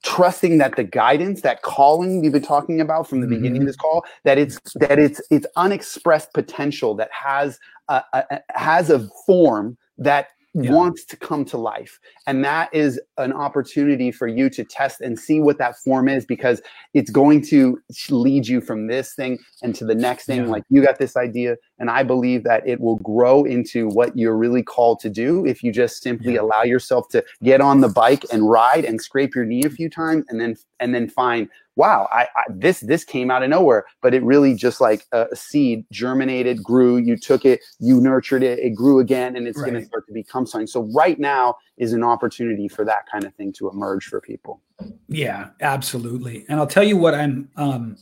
trusting 0.03 0.58
that 0.58 0.76
the 0.76 0.84
guidance, 0.84 1.41
that 1.41 1.62
calling 1.62 2.22
we've 2.22 2.32
been 2.32 2.41
talking 2.41 2.82
about 2.82 3.08
from 3.08 3.22
the 3.22 3.28
mm-hmm. 3.28 3.36
beginning 3.36 3.58
of 3.58 3.62
mm-hmm. 3.62 3.68
this 3.68 3.76
call, 3.76 4.03
that 4.24 4.38
it's 4.39 4.60
that 4.76 4.97
it's 4.97 5.22
it's 5.30 5.45
unexpressed 5.55 6.34
potential 6.34 6.95
that 6.95 7.10
has 7.12 7.60
a, 7.89 8.01
a 8.14 8.41
has 8.49 8.89
a 8.89 9.08
form 9.26 9.78
that 9.97 10.30
yeah. 10.64 10.72
wants 10.72 11.05
to 11.05 11.18
come 11.18 11.45
to 11.45 11.58
life. 11.58 11.99
And 12.26 12.43
that 12.43 12.74
is 12.74 12.99
an 13.18 13.32
opportunity 13.32 14.12
for 14.12 14.28
you 14.28 14.49
to 14.49 14.64
test 14.64 15.01
and 15.01 15.18
see 15.18 15.39
what 15.39 15.58
that 15.60 15.78
form 15.78 16.10
is 16.10 16.26
because 16.26 16.62
it's 16.93 17.12
going 17.12 17.41
to 17.47 17.80
lead 18.10 18.47
you 18.47 18.60
from 18.62 18.88
this 18.88 19.14
thing 19.14 19.38
and 19.62 19.76
to 19.76 19.86
the 19.86 19.95
next 19.95 20.26
thing. 20.26 20.45
Yeah. 20.45 20.51
Like 20.51 20.64
you 20.70 20.84
got 20.84 20.97
this 20.97 21.16
idea, 21.16 21.58
and 21.80 21.89
I 21.89 22.03
believe 22.03 22.43
that 22.45 22.68
it 22.68 22.80
will 22.82 22.97
grow 22.97 23.43
into 23.43 23.88
what 23.89 24.18
you're 24.18 24.38
really 24.38 24.64
called 24.64 24.99
to 25.01 25.10
do 25.10 25.45
if 25.45 25.62
you 25.62 25.72
just 25.72 26.01
simply 26.01 26.34
yeah. 26.34 26.41
allow 26.41 26.64
yourself 26.64 27.08
to 27.10 27.24
get 27.43 27.62
on 27.62 27.82
the 27.82 27.89
bike 27.89 28.26
and 28.32 28.49
ride 28.49 28.86
and 28.86 29.01
scrape 29.01 29.36
your 29.36 29.45
knee 29.45 29.64
a 29.64 29.70
few 29.70 29.89
times 29.89 30.26
and 30.30 30.41
then 30.41 30.55
and 30.80 30.93
then 30.93 31.10
find 31.10 31.49
wow, 31.78 32.09
I, 32.11 32.23
I, 32.23 32.43
this 32.49 32.82
this 32.82 33.03
came 33.03 33.32
out 33.32 33.43
of 33.43 33.49
nowhere, 33.49 33.86
but 34.01 34.13
it 34.13 34.23
really 34.23 34.55
just 34.55 34.82
like 34.82 35.05
a, 35.13 35.28
seed 35.34 35.86
germinated, 35.91 36.61
grew. 36.63 36.97
You 36.97 37.15
took 37.15 37.45
it, 37.45 37.61
you 37.80 38.01
nurtured 38.01 38.43
it, 38.43 38.59
it 38.59 38.71
grew 38.71 38.99
again, 38.99 39.36
and 39.36 39.47
it's 39.47 39.59
right. 39.59 39.69
going 39.69 39.82
to 39.82 39.88
start 39.88 40.07
to 40.07 40.13
become 40.13 40.45
something. 40.45 40.67
So 40.67 40.89
right 40.93 41.19
now 41.19 41.55
is 41.78 41.93
an 41.93 42.03
opportunity 42.03 42.67
for 42.67 42.84
that 42.86 43.05
kind 43.09 43.23
of 43.23 43.34
thing 43.36 43.53
to 43.53 43.69
emerge 43.69 44.05
for 44.05 44.19
people. 44.19 44.61
Yeah, 45.07 45.49
absolutely. 45.61 46.45
And 46.49 46.59
I'll 46.59 46.67
tell 46.67 46.84
you 46.84 46.97
what 46.97 47.13
I'm 47.13 47.49
um, 47.55 47.97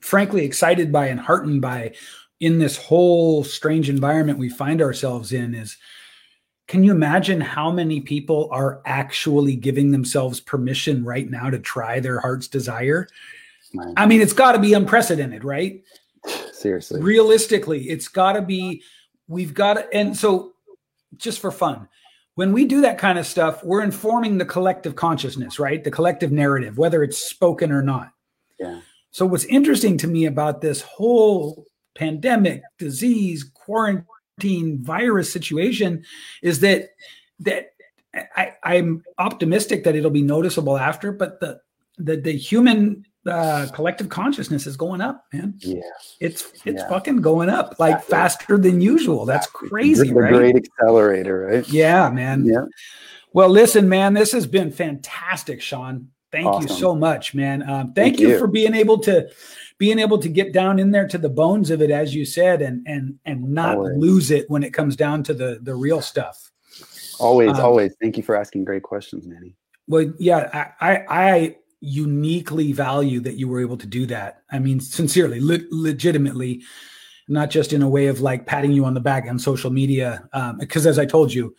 frankly 0.00 0.44
excited 0.44 0.92
by 0.92 1.06
and 1.06 1.18
heartened 1.18 1.62
by 1.62 1.94
in 2.40 2.58
this 2.58 2.76
whole 2.76 3.42
strange 3.44 3.88
environment 3.88 4.38
we 4.38 4.50
find 4.50 4.82
ourselves 4.82 5.32
in 5.32 5.54
is 5.54 5.76
can 6.66 6.82
you 6.82 6.90
imagine 6.90 7.40
how 7.40 7.70
many 7.70 8.00
people 8.00 8.48
are 8.50 8.80
actually 8.84 9.54
giving 9.54 9.92
themselves 9.92 10.40
permission 10.40 11.04
right 11.04 11.30
now 11.30 11.48
to 11.48 11.58
try 11.58 12.00
their 12.00 12.18
heart's 12.18 12.48
desire? 12.48 13.08
Right. 13.74 13.94
I 13.96 14.06
mean, 14.06 14.20
it's 14.20 14.32
got 14.32 14.52
to 14.52 14.58
be 14.58 14.72
unprecedented, 14.72 15.44
right? 15.44 15.82
Seriously. 16.52 17.00
Realistically, 17.00 17.88
it's 17.88 18.08
got 18.08 18.32
to 18.32 18.42
be, 18.42 18.82
we've 19.28 19.54
got 19.54 19.74
to, 19.74 19.94
and 19.94 20.16
so 20.16 20.54
just 21.16 21.38
for 21.38 21.52
fun, 21.52 21.88
when 22.34 22.52
we 22.52 22.64
do 22.64 22.80
that 22.80 22.98
kind 22.98 23.18
of 23.18 23.26
stuff, 23.26 23.62
we're 23.62 23.82
informing 23.82 24.38
the 24.38 24.44
collective 24.44 24.96
consciousness, 24.96 25.58
right? 25.58 25.82
The 25.82 25.90
collective 25.90 26.32
narrative, 26.32 26.78
whether 26.78 27.02
it's 27.02 27.18
spoken 27.18 27.70
or 27.70 27.82
not. 27.82 28.12
Yeah. 28.58 28.80
So, 29.10 29.24
what's 29.24 29.44
interesting 29.44 29.96
to 29.98 30.06
me 30.06 30.26
about 30.26 30.60
this 30.60 30.82
whole 30.82 31.64
pandemic, 31.94 32.62
disease, 32.78 33.44
quarantine, 33.54 34.04
virus 34.38 35.32
situation 35.32 36.04
is 36.42 36.60
that 36.60 36.90
that 37.40 37.72
I, 38.14 38.54
I'm 38.62 39.02
optimistic 39.18 39.84
that 39.84 39.94
it'll 39.94 40.10
be 40.10 40.22
noticeable 40.22 40.78
after, 40.78 41.12
but 41.12 41.40
the 41.40 41.60
the 41.98 42.16
the 42.16 42.32
human 42.32 43.04
uh, 43.26 43.66
collective 43.72 44.08
consciousness 44.08 44.66
is 44.66 44.76
going 44.76 45.00
up, 45.00 45.24
man. 45.32 45.54
Yeah, 45.58 45.80
it's 46.20 46.52
it's 46.64 46.82
yeah. 46.82 46.88
fucking 46.88 47.20
going 47.20 47.48
up 47.48 47.76
like 47.78 48.04
faster 48.04 48.58
than 48.58 48.80
usual. 48.80 49.24
That's 49.24 49.46
crazy, 49.46 50.08
the 50.08 50.14
right? 50.14 50.32
Great 50.32 50.56
accelerator, 50.56 51.46
right? 51.46 51.68
Yeah, 51.68 52.10
man. 52.10 52.44
Yeah. 52.44 52.64
Well, 53.32 53.48
listen, 53.50 53.88
man, 53.88 54.14
this 54.14 54.32
has 54.32 54.46
been 54.46 54.70
fantastic, 54.70 55.60
Sean. 55.60 56.08
Thank 56.32 56.46
awesome. 56.46 56.68
you 56.68 56.74
so 56.76 56.94
much, 56.94 57.34
man. 57.34 57.62
Um, 57.62 57.92
thank, 57.92 57.94
thank 57.94 58.20
you, 58.20 58.30
you 58.30 58.38
for 58.38 58.46
being 58.46 58.74
able 58.74 58.98
to 59.00 59.28
being 59.78 59.98
able 59.98 60.18
to 60.18 60.28
get 60.28 60.52
down 60.52 60.78
in 60.78 60.90
there 60.90 61.06
to 61.08 61.18
the 61.18 61.28
bones 61.28 61.70
of 61.70 61.82
it, 61.82 61.90
as 61.90 62.14
you 62.14 62.24
said, 62.24 62.62
and 62.62 62.86
and 62.86 63.18
and 63.24 63.42
not 63.50 63.76
always. 63.76 63.96
lose 63.96 64.30
it 64.30 64.48
when 64.48 64.62
it 64.62 64.72
comes 64.72 64.96
down 64.96 65.22
to 65.24 65.34
the 65.34 65.58
the 65.62 65.74
real 65.74 66.00
stuff. 66.00 66.50
Always, 67.18 67.50
um, 67.50 67.60
always. 67.60 67.94
Thank 68.00 68.16
you 68.16 68.22
for 68.22 68.36
asking 68.36 68.64
great 68.64 68.82
questions, 68.82 69.26
Manny. 69.26 69.56
Well, 69.88 70.12
yeah, 70.18 70.72
I, 70.80 70.90
I, 70.90 71.04
I 71.08 71.56
uniquely 71.80 72.72
value 72.72 73.20
that 73.20 73.34
you 73.34 73.48
were 73.48 73.60
able 73.60 73.76
to 73.78 73.86
do 73.86 74.06
that. 74.06 74.42
I 74.50 74.58
mean, 74.58 74.80
sincerely, 74.80 75.40
le- 75.40 75.66
legitimately, 75.70 76.62
not 77.28 77.50
just 77.50 77.72
in 77.72 77.82
a 77.82 77.88
way 77.88 78.06
of 78.06 78.20
like 78.20 78.46
patting 78.46 78.72
you 78.72 78.84
on 78.84 78.94
the 78.94 79.00
back 79.00 79.26
on 79.28 79.38
social 79.38 79.70
media. 79.70 80.28
Um, 80.32 80.58
because 80.58 80.86
as 80.86 80.98
I 80.98 81.06
told 81.06 81.32
you, 81.32 81.54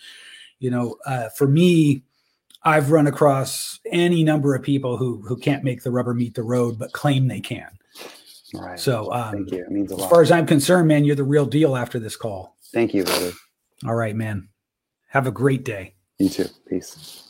you 0.60 0.70
know, 0.70 0.98
uh, 1.06 1.30
for 1.30 1.48
me, 1.48 2.04
I've 2.64 2.92
run 2.92 3.08
across 3.08 3.80
any 3.92 4.24
number 4.24 4.54
of 4.54 4.62
people 4.62 4.98
who 4.98 5.22
who 5.22 5.38
can't 5.38 5.64
make 5.64 5.84
the 5.84 5.92
rubber 5.92 6.14
meet 6.14 6.36
the 6.36 6.44
road, 6.44 6.78
but 6.78 6.92
claim 6.92 7.28
they 7.28 7.40
can. 7.40 7.70
Right. 8.54 8.80
So, 8.80 9.12
um, 9.12 9.34
thank 9.34 9.52
you. 9.52 9.60
It 9.60 9.72
means 9.72 9.92
a 9.92 9.96
lot. 9.96 10.06
As 10.06 10.10
far 10.10 10.22
as 10.22 10.32
I'm 10.32 10.46
concerned, 10.46 10.88
man, 10.88 11.04
you're 11.04 11.16
the 11.16 11.24
real 11.24 11.46
deal 11.46 11.76
after 11.76 12.00
this 12.00 12.16
call. 12.16 12.56
Thank 12.74 12.94
you, 12.94 13.04
brother. 13.04 13.32
All 13.86 13.96
right, 13.96 14.16
man. 14.16 14.50
Have 15.10 15.28
a 15.28 15.32
great 15.32 15.64
day. 15.64 15.96
You 16.20 16.30
too. 16.30 16.48
Peace. 16.68 17.24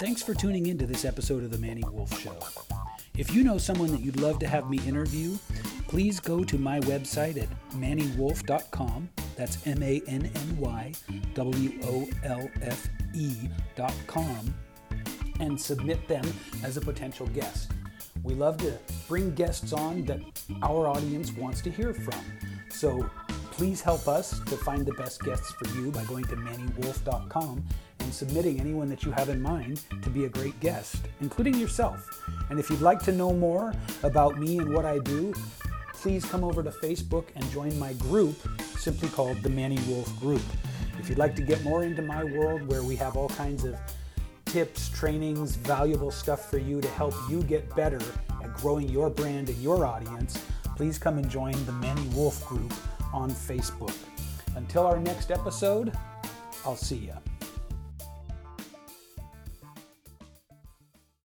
Thanks 0.00 0.22
for 0.22 0.32
tuning 0.32 0.66
in 0.66 0.78
to 0.78 0.86
this 0.86 1.04
episode 1.04 1.42
of 1.42 1.50
The 1.50 1.58
Manny 1.58 1.82
Wolfe 1.90 2.20
Show. 2.20 2.36
If 3.16 3.34
you 3.34 3.42
know 3.42 3.58
someone 3.58 3.90
that 3.90 4.00
you'd 4.00 4.20
love 4.20 4.38
to 4.38 4.46
have 4.46 4.70
me 4.70 4.78
interview, 4.86 5.36
please 5.88 6.20
go 6.20 6.44
to 6.44 6.56
my 6.56 6.78
website 6.80 7.36
at 7.42 7.48
mannywolfe.com. 7.72 9.08
That's 9.38 9.64
M 9.68 9.80
A 9.84 10.02
N 10.08 10.28
N 10.34 10.58
Y 10.58 10.92
W 11.34 11.80
O 11.84 12.08
L 12.24 12.50
F 12.60 12.88
e.com 13.14 14.54
and 15.38 15.58
submit 15.58 16.08
them 16.08 16.24
as 16.64 16.76
a 16.76 16.80
potential 16.80 17.28
guest. 17.28 17.70
We 18.24 18.34
love 18.34 18.58
to 18.58 18.76
bring 19.06 19.32
guests 19.36 19.72
on 19.72 20.04
that 20.06 20.20
our 20.60 20.88
audience 20.88 21.32
wants 21.32 21.62
to 21.62 21.70
hear 21.70 21.94
from. 21.94 22.20
So 22.68 23.08
please 23.52 23.80
help 23.80 24.08
us 24.08 24.40
to 24.40 24.56
find 24.56 24.84
the 24.84 24.92
best 24.94 25.22
guests 25.22 25.52
for 25.52 25.68
you 25.76 25.92
by 25.92 26.02
going 26.04 26.24
to 26.24 26.36
mannywolfe.com 26.36 27.64
and 28.00 28.14
submitting 28.14 28.58
anyone 28.58 28.88
that 28.88 29.04
you 29.04 29.12
have 29.12 29.28
in 29.28 29.40
mind 29.40 29.82
to 30.02 30.10
be 30.10 30.24
a 30.24 30.28
great 30.28 30.58
guest, 30.58 30.96
including 31.20 31.54
yourself. 31.54 32.08
And 32.50 32.58
if 32.58 32.70
you'd 32.70 32.80
like 32.80 33.00
to 33.04 33.12
know 33.12 33.32
more 33.32 33.72
about 34.02 34.38
me 34.38 34.58
and 34.58 34.74
what 34.74 34.84
I 34.84 34.98
do, 34.98 35.32
please 36.00 36.24
come 36.24 36.44
over 36.44 36.62
to 36.62 36.70
Facebook 36.70 37.24
and 37.34 37.50
join 37.50 37.76
my 37.78 37.92
group 37.94 38.36
simply 38.76 39.08
called 39.08 39.42
the 39.42 39.48
Manny 39.48 39.78
Wolfe 39.88 40.18
Group. 40.20 40.42
If 40.98 41.08
you'd 41.08 41.18
like 41.18 41.34
to 41.36 41.42
get 41.42 41.62
more 41.64 41.82
into 41.82 42.02
my 42.02 42.22
world 42.22 42.68
where 42.68 42.82
we 42.84 42.94
have 42.96 43.16
all 43.16 43.28
kinds 43.30 43.64
of 43.64 43.76
tips, 44.44 44.88
trainings, 44.90 45.56
valuable 45.56 46.10
stuff 46.10 46.48
for 46.48 46.58
you 46.58 46.80
to 46.80 46.88
help 46.88 47.14
you 47.28 47.42
get 47.42 47.74
better 47.74 48.00
at 48.42 48.54
growing 48.54 48.88
your 48.88 49.10
brand 49.10 49.48
and 49.48 49.58
your 49.58 49.84
audience, 49.84 50.44
please 50.76 50.98
come 50.98 51.18
and 51.18 51.28
join 51.28 51.52
the 51.66 51.72
Manny 51.72 52.06
Wolfe 52.14 52.46
Group 52.46 52.72
on 53.12 53.30
Facebook. 53.30 53.94
Until 54.54 54.86
our 54.86 55.00
next 55.00 55.32
episode, 55.32 55.92
I'll 56.64 56.76
see 56.76 56.96
you. 56.96 57.27